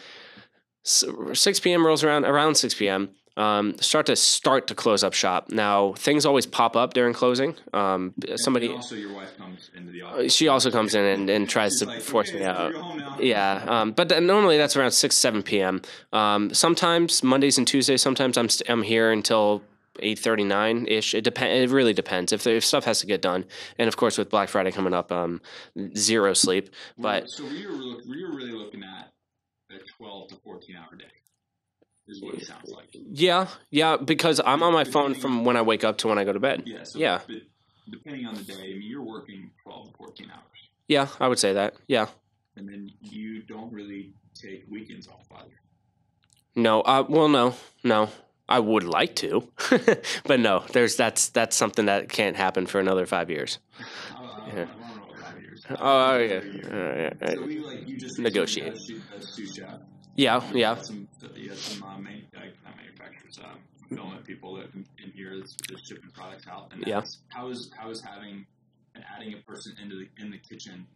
s- 0.85 1.05
6 1.35 1.61
p.m. 1.61 1.85
rolls 1.87 2.03
around 2.03 2.25
around 2.25 2.55
6 2.55 2.75
p.m. 2.75 3.11
Um, 3.37 3.79
start 3.79 4.07
to 4.07 4.17
start 4.17 4.67
to 4.67 4.75
close 4.75 5.03
up 5.03 5.15
shop. 5.15 5.51
Now 5.51 5.95
things 5.95 6.27
always 6.27 6.45
pop 6.45 6.77
up 6.77 6.93
during 6.93 7.15
closing. 7.15 7.55
Um, 7.73 8.13
And- 8.29 8.39
somebody 8.39 8.69
also, 8.69 8.95
your 8.95 9.15
wife 9.15 9.37
comes 9.39 9.71
into 9.75 9.91
the 9.91 10.03
office. 10.03 10.35
she 10.35 10.49
also 10.49 10.71
comes 10.71 10.95
in 10.95 11.03
and, 11.05 11.31
and 11.31 11.49
tries 11.49 11.79
to 11.79 11.87
like, 11.87 12.03
force 12.03 12.29
okay, 12.29 12.41
me 12.41 12.45
out. 12.45 12.73
You're 12.73 12.83
home 12.83 12.99
now. 12.99 13.17
Yeah, 13.19 13.65
um, 13.67 13.93
but 13.93 14.09
then 14.11 14.27
normally 14.27 14.59
that's 14.59 14.77
around 14.77 14.91
six 14.93 15.17
seven 15.17 15.43
p.m. 15.43 15.81
Um, 16.13 16.53
sometimes 16.53 17.23
Mondays 17.23 17.57
and 17.57 17.67
Tuesdays. 17.67 18.03
Sometimes 18.03 18.37
I'm 18.37 18.49
st- 18.51 18.69
I'm 18.69 18.83
here 18.83 19.11
until 19.11 19.63
eight 20.01 20.19
thirty 20.19 20.45
nine 20.45 20.87
ish. 20.87 21.15
It 21.15 21.23
depend. 21.25 21.53
It 21.63 21.71
really 21.75 21.95
depends 21.95 22.33
if, 22.33 22.43
there, 22.45 22.57
if 22.57 22.65
stuff 22.65 22.85
has 22.85 23.01
to 23.01 23.07
get 23.07 23.23
done. 23.23 23.47
And 23.79 23.89
of 23.89 23.97
course, 23.97 24.19
with 24.19 24.29
Black 24.29 24.51
Friday 24.51 24.73
coming 24.73 24.93
up, 24.93 25.11
um, 25.11 25.41
zero 25.97 26.35
sleep. 26.35 26.69
But 26.99 27.31
so 27.31 27.45
we 27.45 27.67
were 27.67 27.73
look, 27.73 28.05
we 28.07 28.23
were 28.25 28.35
really 28.37 28.53
looking 28.53 28.83
at 28.85 29.11
a 29.71 29.79
12 29.97 30.29
to 30.29 30.37
14 30.45 30.77
hour 30.77 30.97
day. 30.97 31.05
Is 32.09 32.21
what 32.23 32.35
it 32.35 32.45
sounds 32.47 32.69
like. 32.71 32.89
yeah, 33.11 33.47
yeah, 33.71 33.97
because 33.97 34.41
I'm 34.45 34.63
on 34.63 34.73
my 34.73 34.85
phone 34.85 35.15
from 35.15 35.45
when 35.45 35.57
I 35.57 35.63
wake 35.63 35.85
up 35.85 35.99
to 35.99 36.09
when 36.09 36.19
I 36.19 36.25
go 36.25 36.33
to 36.33 36.41
bed. 36.41 36.65
Yeah. 36.67 36.83
So 36.83 36.99
Yeah. 36.99 37.21
Depending 37.91 38.27
on 38.27 38.35
the 38.35 38.43
day, 38.43 38.55
I 38.55 38.79
mean, 38.79 38.83
you're 38.83 39.03
working 39.03 39.51
12 39.65 39.91
to 39.93 39.97
14 39.97 40.31
hours, 40.31 40.41
Yeah, 40.89 41.09
I 41.21 41.29
would 41.29 41.39
say 41.39 41.53
that. 41.55 41.75
Yeah. 41.87 42.07
and 42.57 42.69
then 42.69 42.91
you 43.01 43.43
don't 43.43 43.73
really 43.73 44.13
take 44.35 44.65
weekends 44.69 45.09
off 45.09 45.27
either. 45.37 45.61
No, 46.55 46.81
uh, 46.83 47.05
well, 47.09 47.29
no, 47.29 47.55
no. 47.85 48.11
I 48.49 48.59
would 48.59 48.85
like 48.85 49.15
to, 49.17 49.49
but 50.25 50.39
no. 50.41 50.65
There's 50.73 50.97
that's 50.97 51.31
that's 51.31 51.57
something 51.57 51.87
that 51.87 52.09
can't 52.11 52.37
happen 52.37 52.67
for 52.67 52.79
another 52.81 53.07
five 53.07 53.31
years. 53.31 53.59
Uh, 53.81 53.85
Yeah. 54.49 54.55
don't 54.55 54.79
know 54.79 55.15
five 55.23 55.41
years. 55.41 55.65
Oh, 55.81 56.19
yeah, 56.19 56.27
year. 56.27 57.11
Uh, 57.23 57.25
yeah. 57.27 57.35
So 57.35 57.43
we 57.47 57.59
like 57.61 57.89
you 57.89 57.97
just 57.97 58.19
Negotiate. 58.19 58.73
recently 58.75 59.01
got 59.11 59.19
a 59.19 59.23
sous- 59.23 59.31
a 59.31 59.47
sous 59.47 59.55
chef. 59.55 59.81
Yeah, 60.17 60.43
yeah. 60.53 60.77
some 60.81 61.09
you 61.35 61.51
had 61.51 61.59
some 61.59 61.83
uh, 61.83 61.99
main, 61.99 62.27
uh, 62.37 62.41
not 62.65 62.77
manufacturers, 62.77 63.39
uh, 63.39 63.55
fulfillment 63.89 64.25
people 64.25 64.55
that 64.57 64.73
in, 64.75 64.87
here 65.15 65.33
is, 65.33 65.57
is 65.71 65.81
shipping 65.87 66.11
products 66.15 66.47
out. 66.49 66.73
And 66.73 66.85
Yeah. 66.87 67.03
how 67.29 67.49
is 67.49 67.71
how 67.77 67.91
is 67.91 68.01
having 68.01 68.47
and 68.95 69.05
adding 69.15 69.35
a 69.35 69.39
person 69.39 69.75
into 69.83 69.97
the 69.97 70.09
in 70.23 70.31
the 70.31 70.39
kitchen 70.39 70.87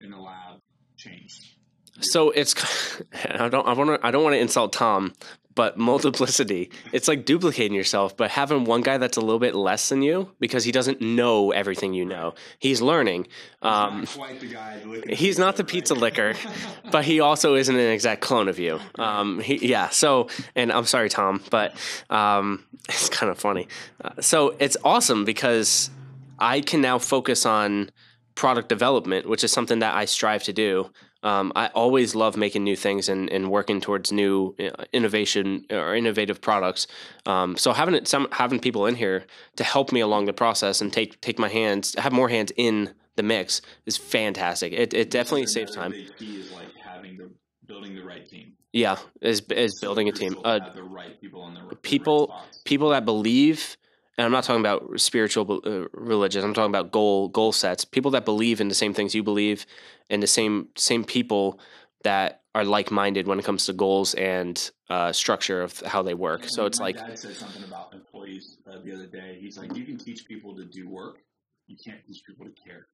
in 0.00 0.10
the 0.10 0.18
lab 0.18 0.60
changed? 0.96 1.56
So 2.00 2.30
it's 2.30 2.54
I 3.30 3.48
don't 3.48 3.66
I 3.66 3.72
want 3.72 4.00
to 4.00 4.06
I 4.06 4.10
don't 4.10 4.22
want 4.22 4.34
to 4.34 4.40
insult 4.40 4.72
Tom, 4.72 5.14
but 5.56 5.78
multiplicity. 5.78 6.70
It's 6.92 7.08
like 7.08 7.24
duplicating 7.24 7.74
yourself, 7.74 8.16
but 8.16 8.30
having 8.30 8.64
one 8.64 8.82
guy 8.82 8.98
that's 8.98 9.16
a 9.16 9.20
little 9.20 9.38
bit 9.38 9.54
less 9.54 9.88
than 9.88 10.02
you 10.02 10.30
because 10.38 10.64
he 10.64 10.70
doesn't 10.70 11.00
know 11.00 11.50
everything 11.50 11.94
you 11.94 12.04
know. 12.04 12.34
He's 12.58 12.82
learning. 12.82 13.26
Um, 13.62 14.06
quite 14.06 14.38
the 14.38 14.48
guy. 14.48 14.80
he's 15.08 15.38
not 15.38 15.56
the 15.56 15.64
pizza 15.64 15.94
licker, 15.94 16.34
but 16.92 17.04
he 17.04 17.20
also 17.20 17.54
isn't 17.54 17.74
an 17.74 17.90
exact 17.90 18.20
clone 18.20 18.48
of 18.48 18.58
you. 18.58 18.78
Um, 18.98 19.40
he, 19.40 19.66
yeah. 19.66 19.88
So, 19.88 20.28
and 20.54 20.70
I'm 20.70 20.84
sorry, 20.84 21.08
Tom, 21.08 21.42
but 21.50 21.74
um, 22.10 22.64
it's 22.88 23.08
kind 23.08 23.30
of 23.32 23.38
funny. 23.38 23.66
Uh, 24.04 24.20
so 24.20 24.54
it's 24.58 24.76
awesome 24.84 25.24
because 25.24 25.90
I 26.38 26.60
can 26.60 26.82
now 26.82 26.98
focus 26.98 27.46
on 27.46 27.90
product 28.34 28.68
development, 28.68 29.26
which 29.26 29.42
is 29.42 29.50
something 29.50 29.78
that 29.78 29.94
I 29.94 30.04
strive 30.04 30.42
to 30.44 30.52
do. 30.52 30.90
Um, 31.26 31.52
I 31.56 31.66
always 31.74 32.14
love 32.14 32.36
making 32.36 32.62
new 32.62 32.76
things 32.76 33.08
and, 33.08 33.28
and 33.30 33.50
working 33.50 33.80
towards 33.80 34.12
new 34.12 34.54
uh, 34.60 34.84
innovation 34.92 35.66
or 35.70 35.96
innovative 35.96 36.40
products. 36.40 36.86
Um, 37.32 37.56
so 37.56 37.72
having 37.72 37.94
it, 37.96 38.06
some 38.06 38.28
having 38.30 38.60
people 38.60 38.86
in 38.86 38.94
here 38.94 39.26
to 39.56 39.64
help 39.64 39.90
me 39.90 40.00
along 40.00 40.26
the 40.26 40.32
process 40.32 40.80
and 40.80 40.92
take 40.92 41.20
take 41.20 41.38
my 41.38 41.48
hands, 41.48 41.94
have 41.98 42.12
more 42.12 42.28
hands 42.28 42.52
in 42.56 42.94
the 43.16 43.24
mix 43.24 43.60
is 43.86 43.96
fantastic. 43.96 44.72
It 44.72 44.94
it 44.94 45.10
definitely 45.10 45.46
saves 45.46 45.74
time. 45.74 45.90
Big 45.90 46.16
key 46.16 46.36
is 46.42 46.52
like 46.52 46.72
having 46.76 47.16
the 47.16 47.28
building 47.66 47.96
the 47.96 48.04
right 48.04 48.24
team. 48.28 48.52
Yeah, 48.72 48.96
is 49.20 49.40
is 49.50 49.80
building 49.80 50.08
a 50.08 50.12
team. 50.12 50.36
Uh, 50.44 50.60
the 50.74 50.82
right 50.82 51.20
people 51.20 51.42
r- 51.42 51.68
the 51.70 51.76
people- 51.76 52.28
Right 52.30 52.42
people 52.64 52.90
that 52.90 53.04
believe 53.04 53.76
and 54.18 54.24
i'm 54.24 54.32
not 54.32 54.44
talking 54.44 54.60
about 54.60 55.00
spiritual 55.00 55.60
uh, 55.64 55.88
religious 55.92 56.44
i'm 56.44 56.54
talking 56.54 56.70
about 56.70 56.90
goal 56.90 57.28
goal 57.28 57.52
sets 57.52 57.84
people 57.84 58.10
that 58.10 58.24
believe 58.24 58.60
in 58.60 58.68
the 58.68 58.74
same 58.74 58.94
things 58.94 59.14
you 59.14 59.22
believe 59.22 59.66
and 60.10 60.22
the 60.22 60.26
same 60.26 60.68
same 60.76 61.04
people 61.04 61.58
that 62.04 62.42
are 62.54 62.64
like-minded 62.64 63.26
when 63.26 63.38
it 63.38 63.44
comes 63.44 63.66
to 63.66 63.72
goals 63.72 64.14
and 64.14 64.70
uh, 64.88 65.12
structure 65.12 65.62
of 65.62 65.80
how 65.80 66.02
they 66.02 66.14
work 66.14 66.44
so 66.48 66.64
it's 66.64 66.78
like 66.78 66.96
dad 66.96 67.18
said 67.18 67.34
something 67.34 67.64
about 67.64 67.92
employees 67.92 68.58
uh, 68.70 68.78
the 68.84 68.94
other 68.94 69.06
day. 69.06 69.38
He's 69.40 69.58
like, 69.58 69.74
you 69.76 69.84
can 69.84 69.98
teach 69.98 70.26
people 70.26 70.54
to 70.56 70.64
do 70.64 70.88
work, 70.88 71.18
you 71.66 71.76
can't 71.76 72.04
teach 72.06 72.24
people 72.24 72.46
to 72.46 72.52
care. 72.52 72.88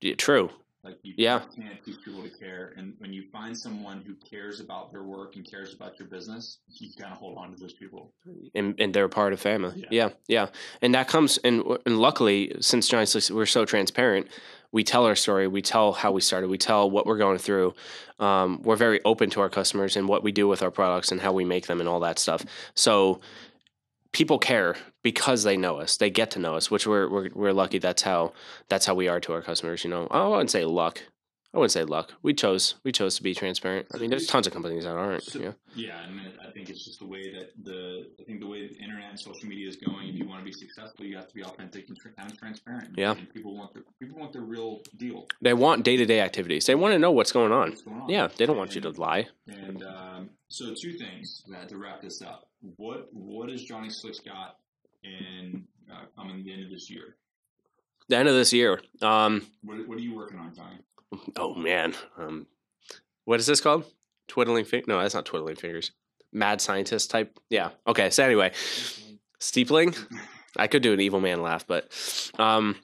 yeah, 0.00 0.14
true 0.14 0.50
Like 0.82 0.98
you 1.02 1.12
Yeah. 1.16 1.40
can't 1.54 1.84
teach 1.84 2.02
people 2.02 2.22
to 2.22 2.30
care. 2.30 2.72
And 2.76 2.94
when 2.98 3.12
you 3.12 3.24
find 3.30 3.56
someone 3.56 4.02
who 4.06 4.14
cares 4.14 4.60
about 4.60 4.90
their 4.92 5.02
work 5.02 5.36
and 5.36 5.48
cares 5.48 5.74
about 5.74 5.98
your 5.98 6.08
business, 6.08 6.58
you 6.68 6.88
gotta 6.98 7.14
hold 7.14 7.36
on 7.36 7.52
to 7.52 7.60
those 7.60 7.74
people. 7.74 8.12
and, 8.54 8.74
and 8.80 8.94
they're 8.94 9.04
a 9.04 9.08
part 9.08 9.32
of 9.34 9.40
family. 9.40 9.72
Yeah. 9.76 9.86
Yeah. 9.90 10.08
yeah, 10.28 10.46
and 10.80 10.94
that 10.94 11.06
comes 11.08 11.38
and 11.38 11.62
and 11.84 11.98
luckily 11.98 12.54
since 12.60 12.88
Johnny 12.88 13.06
Slicks, 13.06 13.30
we're 13.30 13.46
so 13.46 13.64
transparent. 13.64 14.28
We 14.72 14.84
tell 14.84 15.04
our 15.04 15.16
story. 15.16 15.48
We 15.48 15.62
tell 15.62 15.92
how 15.92 16.12
we 16.12 16.20
started. 16.20 16.48
We 16.48 16.56
tell 16.56 16.88
what 16.88 17.04
we're 17.04 17.18
going 17.18 17.38
through. 17.38 17.74
Um, 18.20 18.62
we're 18.62 18.76
very 18.76 19.00
open 19.04 19.28
to 19.30 19.40
our 19.40 19.50
customers 19.50 19.96
and 19.96 20.08
what 20.08 20.22
we 20.22 20.30
do 20.32 20.46
with 20.46 20.62
our 20.62 20.70
products 20.70 21.10
and 21.12 21.20
how 21.20 21.32
we 21.32 21.44
make 21.44 21.66
them 21.66 21.80
and 21.80 21.88
all 21.88 22.00
that 22.00 22.18
stuff. 22.20 22.44
So 22.74 23.20
people 24.12 24.38
care 24.38 24.76
because 25.02 25.42
they 25.42 25.56
know 25.56 25.76
us. 25.78 25.96
They 25.96 26.10
get 26.10 26.30
to 26.32 26.38
know 26.38 26.56
us, 26.56 26.70
which 26.70 26.86
we're 26.86 27.08
we're, 27.08 27.30
we're 27.34 27.52
lucky. 27.52 27.78
That's 27.78 28.02
how 28.02 28.32
that's 28.68 28.86
how 28.86 28.94
we 28.94 29.08
are 29.08 29.20
to 29.20 29.32
our 29.32 29.42
customers. 29.42 29.84
You 29.84 29.90
know, 29.90 30.08
I 30.10 30.26
wouldn't 30.26 30.50
say 30.50 30.64
luck. 30.64 31.02
I 31.52 31.58
wouldn't 31.58 31.72
say 31.72 31.82
luck. 31.82 32.12
We 32.22 32.32
chose 32.32 32.76
we 32.84 32.92
chose 32.92 33.16
to 33.16 33.22
be 33.24 33.34
transparent. 33.34 33.88
I 33.92 33.98
mean, 33.98 34.08
there's 34.08 34.26
tons 34.28 34.46
of 34.46 34.52
companies 34.52 34.84
that 34.84 34.90
aren't. 34.96 35.24
So- 35.24 35.40
yeah. 35.40 35.52
Yeah, 35.74 36.04
and 36.04 36.20
I 36.46 36.50
think 36.52 36.70
it's 36.70 36.84
just 36.84 37.00
the 37.00 37.06
way 37.06 37.32
that 37.32 37.50
the 37.64 38.08
I 38.20 38.22
think 38.22 38.38
the 38.40 38.46
way 38.46 38.68
the 38.68 38.74
internet 38.76 39.10
and 39.10 39.18
social 39.18 39.48
media 39.48 39.68
is 39.68 39.76
going. 39.76 40.08
If 40.08 40.14
you 40.14 40.28
want 40.28 40.40
to 40.40 40.44
be 40.44 40.52
successful, 40.52 41.04
you 41.04 41.16
have 41.16 41.26
to 41.28 41.34
be 41.34 41.42
authentic 41.42 41.88
and 41.88 41.98
tr- 41.98 42.10
kind 42.16 42.30
of 42.30 42.38
transparent. 42.38 42.90
Yeah. 42.96 43.12
and 43.16 43.32
people 43.34 43.56
want 43.56 43.74
the 43.74 43.82
people 43.98 44.18
want 44.20 44.32
the 44.32 44.40
real 44.40 44.82
deal. 44.96 45.26
They 45.42 45.54
want 45.54 45.84
day 45.84 45.96
to 45.96 46.06
day 46.06 46.20
activities. 46.20 46.66
They 46.66 46.76
want 46.76 46.92
to 46.94 46.98
know 47.00 47.10
what's 47.10 47.32
going 47.32 47.50
on. 47.50 47.70
What's 47.70 47.82
going 47.82 48.00
on? 48.00 48.08
Yeah, 48.08 48.28
they 48.36 48.46
don't 48.46 48.56
want 48.56 48.74
you 48.76 48.80
to 48.82 48.90
lie. 48.90 49.26
And 49.48 49.82
um, 49.82 50.30
so, 50.48 50.72
two 50.74 50.92
things 50.92 51.42
that 51.48 51.68
to 51.70 51.76
wrap 51.78 52.00
this 52.00 52.22
up. 52.22 52.48
What 52.76 53.08
what 53.12 53.48
has 53.48 53.64
Johnny 53.64 53.90
Slicks 53.90 54.20
got 54.20 54.56
in 55.02 55.64
uh, 55.90 56.04
coming 56.16 56.44
the 56.44 56.52
end 56.52 56.64
of 56.64 56.70
this 56.70 56.88
year? 56.90 57.16
The 58.08 58.16
end 58.16 58.28
of 58.28 58.34
this 58.34 58.52
year. 58.52 58.80
Um, 59.02 59.46
What, 59.62 59.86
what 59.86 59.96
are 59.98 60.00
you 60.00 60.16
working 60.16 60.38
on, 60.38 60.52
Johnny? 60.54 60.78
Oh 61.36 61.54
man. 61.54 61.94
Um, 62.16 62.46
what 63.24 63.40
is 63.40 63.46
this 63.46 63.60
called? 63.60 63.84
Twiddling 64.28 64.64
fingers? 64.64 64.88
No, 64.88 65.00
that's 65.00 65.14
not 65.14 65.26
twiddling 65.26 65.56
fingers. 65.56 65.92
Mad 66.32 66.60
scientist 66.60 67.10
type. 67.10 67.38
Yeah. 67.48 67.70
Okay. 67.86 68.10
So 68.10 68.24
anyway, 68.24 68.52
steepling. 69.40 69.96
I 70.56 70.66
could 70.66 70.82
do 70.82 70.92
an 70.92 71.00
evil 71.00 71.20
man 71.20 71.42
laugh, 71.42 71.66
but 71.66 71.92
um, 72.38 72.76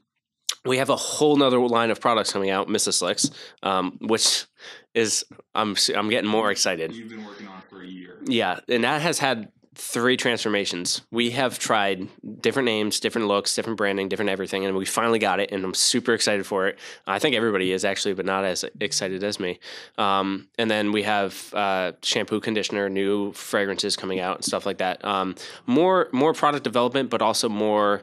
we 0.65 0.79
have 0.79 0.91
a 0.91 0.97
whole 0.97 1.37
nother 1.37 1.59
line 1.59 1.91
of 1.91 2.01
products 2.01 2.33
coming 2.33 2.51
out, 2.51 2.69
Mrs. 2.69 2.95
Slicks, 2.95 3.31
um, 3.63 3.99
which 4.01 4.47
is 4.95 5.25
I'm 5.55 5.77
I'm 5.95 6.09
getting 6.09 6.31
more 6.31 6.51
excited. 6.51 6.93
You've 6.93 7.09
been 7.09 7.25
working 7.25 7.49
on 7.49 7.63
for 7.69 7.83
a 7.83 7.87
year. 7.87 8.19
Yeah, 8.27 8.61
and 8.69 8.85
that 8.85 9.03
has 9.03 9.19
had 9.19 9.51
three 9.77 10.17
transformations. 10.17 11.03
We 11.11 11.31
have 11.33 11.59
tried 11.59 12.09
different 12.41 12.65
names, 12.65 12.99
different 12.99 13.29
looks, 13.29 13.55
different 13.55 13.77
branding, 13.77 14.09
different 14.09 14.31
everything, 14.31 14.65
and 14.65 14.77
we 14.77 14.87
finally 14.87 15.19
got 15.19 15.39
it, 15.39 15.53
and 15.53 15.65
I'm 15.65 15.75
super 15.75 16.15
excited 16.15 16.47
for 16.47 16.67
it. 16.67 16.79
I 17.07 17.19
think 17.19 17.37
everybody 17.37 17.73
is 17.73 17.85
actually, 17.85 18.15
but 18.15 18.25
not 18.25 18.45
as 18.45 18.65
excited 18.81 19.23
as 19.23 19.39
me. 19.39 19.61
Um, 19.99 20.49
and 20.59 20.71
then 20.71 20.93
we 20.93 21.03
have 21.03 21.53
uh, 21.55 21.93
shampoo, 22.03 22.41
conditioner, 22.41 22.89
new 22.89 23.33
fragrances 23.33 23.97
coming 23.97 24.19
out, 24.19 24.37
and 24.37 24.45
stuff 24.45 24.65
like 24.65 24.79
that. 24.79 25.05
Um, 25.05 25.35
more 25.67 26.09
more 26.11 26.33
product 26.33 26.65
development, 26.65 27.11
but 27.11 27.23
also 27.23 27.49
more. 27.49 28.03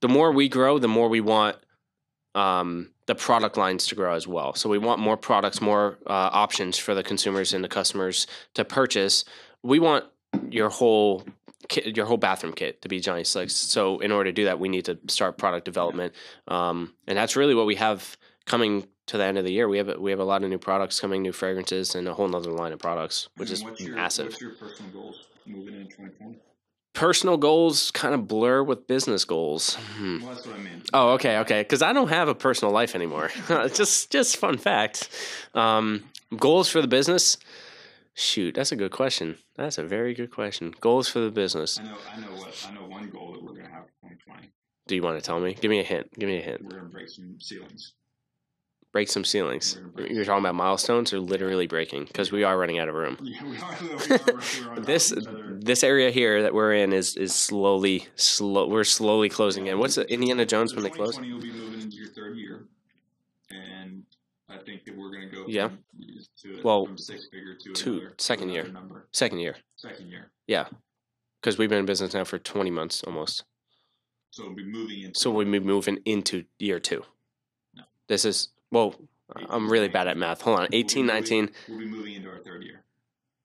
The 0.00 0.08
more 0.08 0.32
we 0.32 0.48
grow, 0.48 0.80
the 0.80 0.88
more 0.88 1.08
we 1.08 1.20
want 1.20 1.56
um, 2.34 2.90
the 3.06 3.14
product 3.14 3.56
lines 3.56 3.86
to 3.88 3.94
grow 3.94 4.14
as 4.14 4.26
well. 4.26 4.54
So 4.54 4.68
we 4.68 4.78
want 4.78 5.00
more 5.00 5.16
products, 5.16 5.60
more 5.60 5.98
uh, 6.06 6.30
options 6.32 6.78
for 6.78 6.94
the 6.94 7.02
consumers 7.02 7.52
and 7.52 7.62
the 7.62 7.68
customers 7.68 8.26
to 8.54 8.64
purchase. 8.64 9.24
We 9.62 9.78
want 9.78 10.04
your 10.50 10.68
whole 10.68 11.24
kit, 11.68 11.96
your 11.96 12.06
whole 12.06 12.16
bathroom 12.16 12.52
kit 12.52 12.82
to 12.82 12.88
be 12.88 13.00
Johnny 13.00 13.24
Slicks. 13.24 13.54
So 13.54 13.98
in 14.00 14.12
order 14.12 14.30
to 14.30 14.34
do 14.34 14.44
that, 14.44 14.58
we 14.58 14.68
need 14.68 14.84
to 14.86 14.98
start 15.08 15.38
product 15.38 15.64
development, 15.64 16.14
um, 16.48 16.94
and 17.06 17.16
that's 17.16 17.36
really 17.36 17.54
what 17.54 17.66
we 17.66 17.76
have 17.76 18.16
coming 18.46 18.86
to 19.06 19.18
the 19.18 19.24
end 19.24 19.38
of 19.38 19.44
the 19.44 19.52
year. 19.52 19.68
We 19.68 19.78
have 19.78 19.88
a, 19.88 20.00
we 20.00 20.10
have 20.10 20.20
a 20.20 20.24
lot 20.24 20.42
of 20.44 20.50
new 20.50 20.58
products 20.58 21.00
coming, 21.00 21.22
new 21.22 21.32
fragrances, 21.32 21.94
and 21.94 22.06
a 22.08 22.14
whole 22.14 22.28
nother 22.28 22.50
line 22.50 22.72
of 22.72 22.78
products, 22.78 23.28
which 23.36 23.50
is 23.50 23.64
your, 23.78 23.96
massive. 23.96 24.28
What's 24.28 24.40
your 24.40 24.52
personal 24.52 24.92
goals 24.92 25.26
moving 25.46 25.74
into 25.74 25.90
2020? 25.96 26.38
Personal 26.94 27.38
goals 27.38 27.90
kind 27.90 28.14
of 28.14 28.28
blur 28.28 28.62
with 28.62 28.86
business 28.86 29.24
goals. 29.24 29.76
Hmm. 29.96 30.20
Well, 30.20 30.34
that's 30.34 30.46
what 30.46 30.56
I 30.56 30.58
mean. 30.58 30.82
Oh, 30.92 31.10
okay, 31.12 31.38
okay. 31.38 31.62
Because 31.62 31.80
I 31.80 31.94
don't 31.94 32.08
have 32.08 32.28
a 32.28 32.34
personal 32.34 32.72
life 32.72 32.94
anymore. 32.94 33.30
just, 33.48 34.10
just 34.10 34.36
fun 34.36 34.58
fact. 34.58 35.08
Um, 35.54 36.04
goals 36.36 36.68
for 36.68 36.82
the 36.82 36.88
business. 36.88 37.38
Shoot, 38.12 38.54
that's 38.54 38.72
a 38.72 38.76
good 38.76 38.90
question. 38.92 39.38
That's 39.56 39.78
a 39.78 39.82
very 39.84 40.14
good 40.14 40.30
question. 40.30 40.74
Goals 40.80 41.08
for 41.08 41.20
the 41.20 41.30
business. 41.30 41.78
I 41.78 41.84
know, 41.84 41.96
I 42.10 42.20
know 42.20 42.26
what, 42.36 42.66
I 42.68 42.74
know 42.74 42.86
one 42.86 43.10
goal 43.10 43.32
that 43.32 43.42
we're 43.42 43.52
gonna 43.54 43.68
have 43.68 43.84
for 43.84 44.08
2020. 44.08 44.50
Do 44.86 44.94
you 44.94 45.02
want 45.02 45.18
to 45.18 45.24
tell 45.24 45.40
me? 45.40 45.54
Give 45.54 45.70
me 45.70 45.80
a 45.80 45.84
hint. 45.84 46.10
Give 46.18 46.28
me 46.28 46.38
a 46.38 46.42
hint. 46.42 46.62
We're 46.64 46.78
gonna 46.78 46.88
break 46.88 47.08
some 47.08 47.36
ceilings. 47.38 47.92
Break 48.92 49.08
some 49.08 49.24
ceilings. 49.24 49.78
Break 49.94 50.10
You're 50.10 50.24
talking 50.24 50.44
about 50.44 50.54
milestones 50.54 51.12
or 51.14 51.20
literally 51.20 51.66
breaking 51.66 52.04
because 52.06 52.30
we 52.32 52.44
are 52.44 52.58
running 52.58 52.78
out 52.78 52.88
of 52.88 52.94
room. 52.94 53.16
Yeah, 53.22 53.42
we 53.44 53.56
are. 53.56 53.76
We 53.80 54.14
are, 54.16 54.76
we're 54.76 54.80
This 54.84 55.12
of 55.12 55.18
each 55.18 55.26
other. 55.28 55.58
this 55.60 55.82
area 55.84 56.10
here 56.10 56.42
that 56.42 56.52
we're 56.52 56.74
in 56.74 56.92
is 56.92 57.16
is 57.16 57.34
slowly 57.34 58.08
slow. 58.16 58.66
We're 58.66 58.84
slowly 58.84 59.28
closing 59.28 59.66
in. 59.66 59.78
What's 59.78 59.94
the 59.94 60.10
Indiana 60.12 60.44
Jones 60.44 60.74
when 60.74 60.82
they 60.84 60.90
close? 60.90 61.16
2020 61.16 61.32
will 61.32 61.40
be 61.40 61.52
moving 61.52 61.80
into 61.82 61.96
your 61.96 62.08
third 62.08 62.36
year, 62.36 62.66
and 63.50 64.02
I 64.48 64.58
think 64.72 64.84
that 64.86 64.96
we're 64.96 65.10
going 65.10 65.28
to 65.28 65.34
go 65.36 65.44
Yeah. 65.46 65.68
from, 65.68 65.78
to 66.42 66.60
Well, 66.62 66.86
from 66.86 66.98
six 66.98 67.26
figure 67.26 67.54
to, 67.54 67.72
to 67.72 67.90
another, 67.92 68.14
second 68.18 68.50
year. 68.50 68.66
number. 68.68 69.08
Second 69.12 69.38
year. 69.40 69.56
Second 69.76 70.08
year, 70.08 70.30
Yeah, 70.46 70.66
because 71.40 71.58
we've 71.58 71.68
been 71.68 71.80
in 71.80 71.86
business 71.86 72.14
now 72.14 72.24
for 72.24 72.38
20 72.38 72.70
months 72.70 73.02
almost. 73.04 73.44
so 74.30 74.44
we'll 74.46 74.54
be 74.56 74.64
moving 74.64 75.02
into. 75.02 75.18
So 75.20 75.30
we'll 75.30 75.50
be 75.50 75.60
moving 75.60 75.98
into 76.04 76.44
year 76.58 76.78
two. 76.80 77.04
No. 77.74 77.82
This 78.08 78.24
is 78.24 78.48
well. 78.70 78.94
I'm 79.48 79.70
really 79.70 79.88
bad 79.88 80.08
at 80.08 80.16
math. 80.18 80.42
Hold 80.42 80.56
on. 80.56 80.62
We'll 80.64 80.68
be 80.70 80.76
18, 80.78 81.06
moving- 81.06 81.14
19. 81.14 81.50
We'll 81.68 81.78
be 81.78 81.86
moving 81.86 82.14
into 82.14 82.28
our 82.28 82.38
third 82.40 82.62
year. 82.64 82.84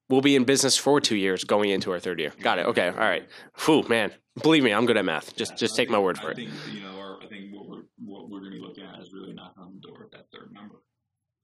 We'll 0.09 0.21
be 0.21 0.35
in 0.35 0.43
business 0.45 0.77
for 0.77 0.99
two 1.01 1.15
years, 1.17 1.43
going 1.43 1.69
into 1.69 1.91
our 1.91 1.99
third 1.99 2.19
year. 2.19 2.31
Got 2.41 2.59
it. 2.59 2.65
Okay. 2.67 2.87
All 2.87 2.95
right. 2.95 3.27
Whew, 3.65 3.83
man. 3.89 4.11
Believe 4.41 4.63
me, 4.63 4.71
I'm 4.73 4.85
good 4.85 4.95
at 4.97 5.03
math. 5.05 5.35
Just 5.35 5.51
Yeah, 5.53 5.57
just 5.57 5.73
I 5.73 5.77
take 5.77 5.89
my 5.89 5.95
think- 5.97 6.05
word 6.05 6.19
I 6.19 6.21
for 6.21 6.31
it. 6.31 6.35
think 6.37 6.49
you 6.73 6.81
know, 6.81 6.97
our, 6.99 7.21
I 7.21 7.27
think 7.27 7.53
what 7.53 7.67
we're 8.29 8.39
going 8.39 8.51
to 8.51 8.57
be 8.57 8.59
looking 8.59 8.83
at 8.85 8.99
is 9.01 9.11
really 9.13 9.33
knocking 9.33 9.63
on 9.63 9.73
the 9.73 9.79
door 9.87 10.03
at 10.03 10.11
that 10.11 10.27
third 10.31 10.51
number, 10.53 10.75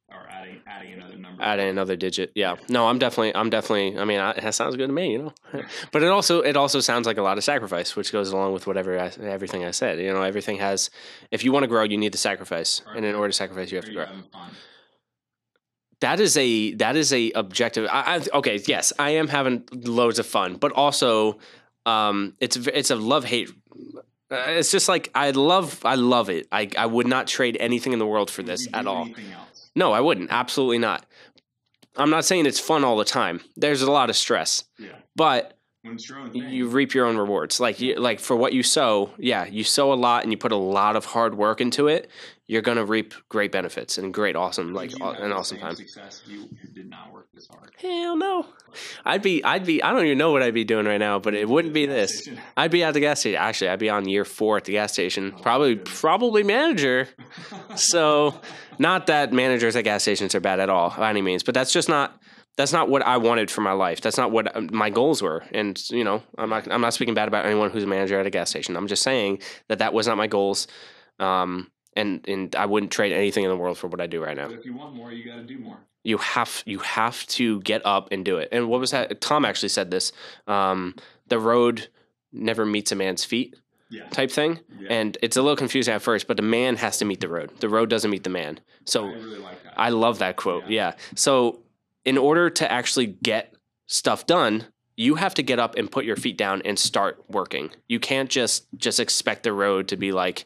or 0.09 0.27
adding 0.43 0.61
adding 0.67 0.93
another 0.93 1.17
number. 1.17 1.43
Adding 1.43 1.69
another 1.69 1.95
digit. 1.95 2.31
Yeah. 2.35 2.55
No, 2.69 2.87
I'm 2.87 2.99
definitely. 2.99 3.35
I'm 3.35 3.49
definitely. 3.49 3.97
I 3.97 4.05
mean, 4.05 4.19
I, 4.19 4.33
that 4.33 4.53
sounds 4.53 4.75
good 4.75 4.87
to 4.87 4.93
me. 4.93 5.13
You 5.13 5.19
know. 5.19 5.33
but 5.91 6.03
it 6.03 6.09
also 6.09 6.41
it 6.41 6.55
also 6.57 6.79
sounds 6.79 7.07
like 7.07 7.17
a 7.17 7.21
lot 7.21 7.37
of 7.37 7.43
sacrifice, 7.43 7.95
which 7.95 8.11
goes 8.11 8.31
along 8.31 8.53
with 8.53 8.67
whatever 8.67 8.99
I, 8.99 9.11
everything 9.21 9.63
I 9.65 9.71
said. 9.71 9.99
You 9.99 10.13
know, 10.13 10.21
everything 10.21 10.57
has. 10.57 10.89
If 11.31 11.43
you 11.43 11.51
want 11.51 11.63
to 11.63 11.67
grow, 11.67 11.83
you 11.83 11.97
need 11.97 12.11
to 12.11 12.17
sacrifice, 12.17 12.81
and 12.95 13.05
in 13.05 13.15
order 13.15 13.29
to 13.29 13.37
sacrifice, 13.37 13.71
you 13.71 13.77
have 13.77 13.85
to 13.85 13.93
grow. 13.93 14.07
that 16.01 16.19
is 16.19 16.35
a 16.37 16.73
that 16.75 16.95
is 16.95 17.13
a 17.13 17.31
objective 17.31 17.87
I, 17.89 18.17
I 18.17 18.37
okay 18.39 18.59
yes 18.67 18.91
i 18.99 19.11
am 19.11 19.29
having 19.29 19.63
loads 19.71 20.19
of 20.19 20.25
fun 20.25 20.57
but 20.57 20.73
also 20.73 21.39
um, 21.85 22.35
it's 22.39 22.55
it's 22.57 22.91
a 22.91 22.95
love 22.95 23.25
hate. 23.25 23.51
Uh, 24.31 24.35
it's 24.47 24.71
just 24.71 24.87
like 24.87 25.11
I 25.13 25.31
love 25.31 25.83
I 25.85 25.95
love 25.95 26.29
it. 26.29 26.47
I 26.51 26.69
I 26.77 26.85
would 26.85 27.07
not 27.07 27.27
trade 27.27 27.57
anything 27.59 27.93
in 27.93 27.99
the 27.99 28.07
world 28.07 28.31
for 28.31 28.43
this 28.43 28.67
at 28.73 28.87
all. 28.87 29.07
Else? 29.07 29.52
No, 29.75 29.91
I 29.91 30.01
wouldn't. 30.01 30.31
Absolutely 30.31 30.77
not. 30.77 31.05
I'm 31.95 32.09
not 32.09 32.25
saying 32.25 32.45
it's 32.45 32.59
fun 32.59 32.83
all 32.83 32.97
the 32.97 33.05
time. 33.05 33.41
There's 33.55 33.81
a 33.81 33.91
lot 33.91 34.09
of 34.09 34.15
stress, 34.15 34.63
Yeah. 34.79 34.89
but 35.15 35.57
When 35.83 35.93
it's 35.95 36.09
your 36.09 36.19
own 36.19 36.31
thing. 36.31 36.49
you 36.49 36.67
reap 36.67 36.93
your 36.93 37.05
own 37.05 37.17
rewards. 37.17 37.59
Like 37.59 37.79
you, 37.79 37.95
like 37.95 38.19
for 38.19 38.35
what 38.35 38.53
you 38.53 38.63
sow, 38.63 39.11
yeah, 39.17 39.45
you 39.45 39.63
sow 39.63 39.93
a 39.93 39.95
lot 39.95 40.23
and 40.23 40.31
you 40.31 40.37
put 40.37 40.51
a 40.51 40.55
lot 40.57 40.95
of 40.95 41.05
hard 41.05 41.35
work 41.35 41.61
into 41.61 41.87
it. 41.87 42.09
You're 42.47 42.61
gonna 42.63 42.85
reap 42.85 43.13
great 43.29 43.51
benefits 43.51 43.97
and 43.97 44.13
great, 44.13 44.35
awesome, 44.35 44.73
like 44.73 44.91
you 44.97 45.03
aw- 45.05 45.13
have 45.13 45.23
an 45.23 45.31
awesome 45.31 45.59
time. 45.59 45.75
Success 45.75 46.23
you 46.27 46.49
did 46.73 46.89
not 46.89 47.11
work. 47.13 47.22
Hell 47.79 48.15
no. 48.15 48.45
I'd 49.05 49.21
be, 49.21 49.43
I'd 49.43 49.65
be, 49.65 49.81
I 49.83 49.91
don't 49.91 50.05
even 50.05 50.17
know 50.17 50.31
what 50.31 50.41
I'd 50.41 50.53
be 50.53 50.63
doing 50.63 50.85
right 50.85 50.97
now, 50.97 51.19
but 51.19 51.33
it 51.33 51.49
wouldn't 51.49 51.73
be 51.73 51.85
this. 51.85 52.27
I'd 52.55 52.71
be 52.71 52.83
at 52.83 52.93
the 52.93 52.99
gas 52.99 53.19
station. 53.19 53.39
Actually, 53.39 53.69
I'd 53.69 53.79
be 53.79 53.89
on 53.89 54.07
year 54.07 54.25
four 54.25 54.57
at 54.57 54.65
the 54.65 54.73
gas 54.73 54.93
station. 54.93 55.31
Probably, 55.41 55.75
probably 55.75 56.43
manager. 56.43 57.07
So, 57.75 58.39
not 58.79 59.07
that 59.07 59.33
managers 59.33 59.75
at 59.75 59.83
gas 59.83 60.03
stations 60.03 60.35
are 60.35 60.39
bad 60.39 60.59
at 60.59 60.69
all 60.69 60.93
by 60.97 61.09
any 61.09 61.21
means, 61.21 61.43
but 61.43 61.53
that's 61.53 61.73
just 61.73 61.89
not. 61.89 62.19
That's 62.55 62.71
not 62.71 62.87
what 62.87 63.01
I 63.01 63.17
wanted 63.17 63.49
for 63.49 63.61
my 63.61 63.71
life. 63.71 64.01
That's 64.01 64.17
not 64.17 64.29
what 64.29 64.55
um, 64.55 64.69
my 64.71 64.91
goals 64.91 65.23
were. 65.23 65.43
And 65.51 65.81
you 65.89 66.03
know, 66.03 66.21
I'm 66.37 66.49
not. 66.51 66.71
I'm 66.71 66.81
not 66.81 66.93
speaking 66.93 67.15
bad 67.15 67.27
about 67.27 67.45
anyone 67.45 67.71
who's 67.71 67.83
a 67.83 67.87
manager 67.87 68.19
at 68.19 68.27
a 68.27 68.29
gas 68.29 68.51
station. 68.51 68.77
I'm 68.77 68.87
just 68.87 69.01
saying 69.01 69.41
that 69.69 69.79
that 69.79 69.91
was 69.91 70.07
not 70.07 70.17
my 70.17 70.27
goals. 70.27 70.67
Um, 71.19 71.71
and 71.95 72.23
and 72.27 72.55
I 72.55 72.67
wouldn't 72.67 72.91
trade 72.91 73.11
anything 73.11 73.43
in 73.43 73.49
the 73.49 73.57
world 73.57 73.77
for 73.77 73.87
what 73.87 74.01
I 74.01 74.07
do 74.07 74.23
right 74.23 74.35
now 74.35 74.47
But 74.47 74.59
if 74.59 74.65
you 74.65 74.75
want 74.75 74.95
more, 74.95 75.11
you 75.11 75.25
got 75.25 75.37
to 75.37 75.43
do 75.43 75.59
more. 75.59 75.79
You 76.03 76.17
have 76.17 76.63
you 76.65 76.79
have 76.79 77.25
to 77.27 77.59
get 77.61 77.81
up 77.85 78.09
and 78.11 78.23
do 78.25 78.37
it. 78.37 78.49
And 78.51 78.67
what 78.67 78.79
was 78.79 78.91
that? 78.91 79.21
Tom 79.21 79.45
actually 79.45 79.69
said 79.69 79.89
this. 79.91 80.11
Um, 80.47 80.95
the 81.27 81.39
road 81.39 81.87
never 82.31 82.65
meets 82.65 82.91
a 82.91 82.95
man's 82.95 83.23
feet 83.23 83.55
Yeah. 83.89 84.07
type 84.09 84.31
thing. 84.31 84.59
yeah. 84.79 84.87
And 84.91 85.17
it's 85.21 85.37
a 85.37 85.41
little 85.41 85.55
confusing 85.55 85.93
at 85.93 86.01
first, 86.01 86.27
but 86.27 86.35
the 86.37 86.43
man 86.43 86.75
has 86.77 86.97
to 86.97 87.05
meet 87.05 87.19
the 87.21 87.29
road. 87.29 87.51
The 87.59 87.69
road 87.69 87.89
doesn't 87.89 88.09
meet 88.11 88.23
the 88.23 88.29
man. 88.29 88.59
I 88.59 88.63
So 88.85 89.05
really 89.05 89.37
like 89.37 89.63
that. 89.63 89.73
I 89.79 89.89
love 89.89 90.19
that 90.19 90.35
quote. 90.35 90.63
Yeah. 90.63 90.69
Yeah. 90.89 90.93
So 91.15 91.61
in 92.03 92.17
order 92.17 92.49
to 92.49 92.71
actually 92.71 93.07
get 93.07 93.53
stuff 93.87 94.25
done, 94.25 94.65
you 94.97 95.15
have 95.15 95.33
to 95.35 95.43
get 95.43 95.57
up 95.59 95.75
and 95.75 95.89
put 95.91 96.05
your 96.05 96.15
feet 96.15 96.37
down 96.37 96.61
and 96.65 96.77
start 96.77 97.23
working. 97.29 97.71
You 97.87 97.99
can't 97.99 98.29
just 98.29 98.65
just 98.77 98.99
expect 98.99 99.43
the 99.43 99.53
road 99.53 99.87
to 99.87 99.95
be 99.97 100.11
like 100.11 100.45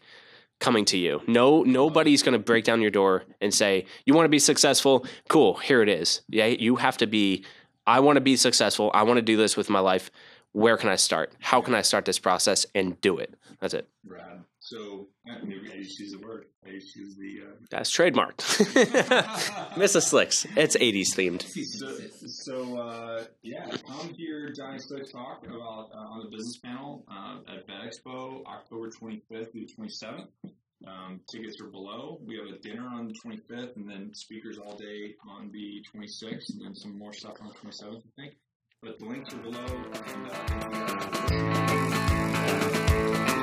coming 0.59 0.85
to 0.85 0.97
you. 0.97 1.21
No 1.27 1.63
nobody's 1.63 2.23
going 2.23 2.33
to 2.33 2.39
break 2.39 2.65
down 2.65 2.81
your 2.81 2.91
door 2.91 3.23
and 3.41 3.53
say, 3.53 3.85
"You 4.05 4.13
want 4.13 4.25
to 4.25 4.29
be 4.29 4.39
successful? 4.39 5.05
Cool, 5.29 5.55
here 5.55 5.81
it 5.81 5.89
is." 5.89 6.21
Yeah, 6.29 6.45
you 6.45 6.77
have 6.77 6.97
to 6.97 7.07
be 7.07 7.45
I 7.87 8.01
want 8.01 8.17
to 8.17 8.21
be 8.21 8.35
successful. 8.35 8.91
I 8.93 9.03
want 9.03 9.17
to 9.17 9.21
do 9.21 9.37
this 9.37 9.55
with 9.55 9.69
my 9.69 9.79
life. 9.79 10.11
Where 10.51 10.75
can 10.75 10.89
I 10.89 10.97
start? 10.97 11.33
How 11.39 11.61
can 11.61 11.73
I 11.73 11.81
start 11.81 12.05
this 12.05 12.19
process 12.19 12.65
and 12.75 12.99
do 12.99 13.17
it? 13.17 13.33
That's 13.59 13.73
it. 13.73 13.87
Rad. 14.05 14.43
So 14.69 15.07
I 15.25 15.39
just 15.77 15.97
use 15.97 16.11
the 16.11 16.19
word. 16.19 16.47
I 16.65 16.71
just 16.71 16.93
use 16.93 17.15
the. 17.15 17.43
Uh, 17.47 17.51
That's 17.71 17.89
trademarked. 17.89 18.39
Mrs. 19.75 20.01
Slicks. 20.03 20.45
It's 20.57 20.75
80s 20.75 21.15
themed. 21.15 21.43
So, 21.43 21.97
so 22.27 22.77
uh, 22.77 23.23
yeah, 23.43 23.65
come 23.87 24.13
hear 24.13 24.51
Johnny 24.51 24.79
Slick 24.79 25.09
talk 25.09 25.45
about 25.45 25.89
uh, 25.95 25.97
on 25.97 26.19
the 26.25 26.29
business 26.29 26.57
panel 26.57 27.05
uh, 27.09 27.37
at 27.47 27.65
Vet 27.65 27.77
Expo, 27.93 28.43
October 28.45 28.89
25th 28.89 29.53
through 29.53 29.67
the 29.67 29.73
27th. 29.79 30.27
Um, 30.85 31.21
tickets 31.31 31.61
are 31.61 31.67
below. 31.67 32.19
We 32.25 32.35
have 32.35 32.47
a 32.53 32.59
dinner 32.59 32.87
on 32.87 33.07
the 33.07 33.13
25th, 33.13 33.77
and 33.77 33.89
then 33.89 34.13
speakers 34.13 34.57
all 34.57 34.75
day 34.75 35.15
on 35.29 35.49
the 35.53 35.81
26th, 35.95 36.49
and 36.49 36.65
then 36.65 36.75
some 36.75 36.99
more 36.99 37.13
stuff 37.13 37.37
on 37.41 37.47
the 37.47 37.53
27th, 37.53 38.03
I 38.05 38.21
think. 38.21 38.35
But 38.83 38.99
the 38.99 39.05
links 39.05 39.33
are 39.33 39.37
below. 39.37 39.65
And, 40.05 40.27
uh, 43.31 43.36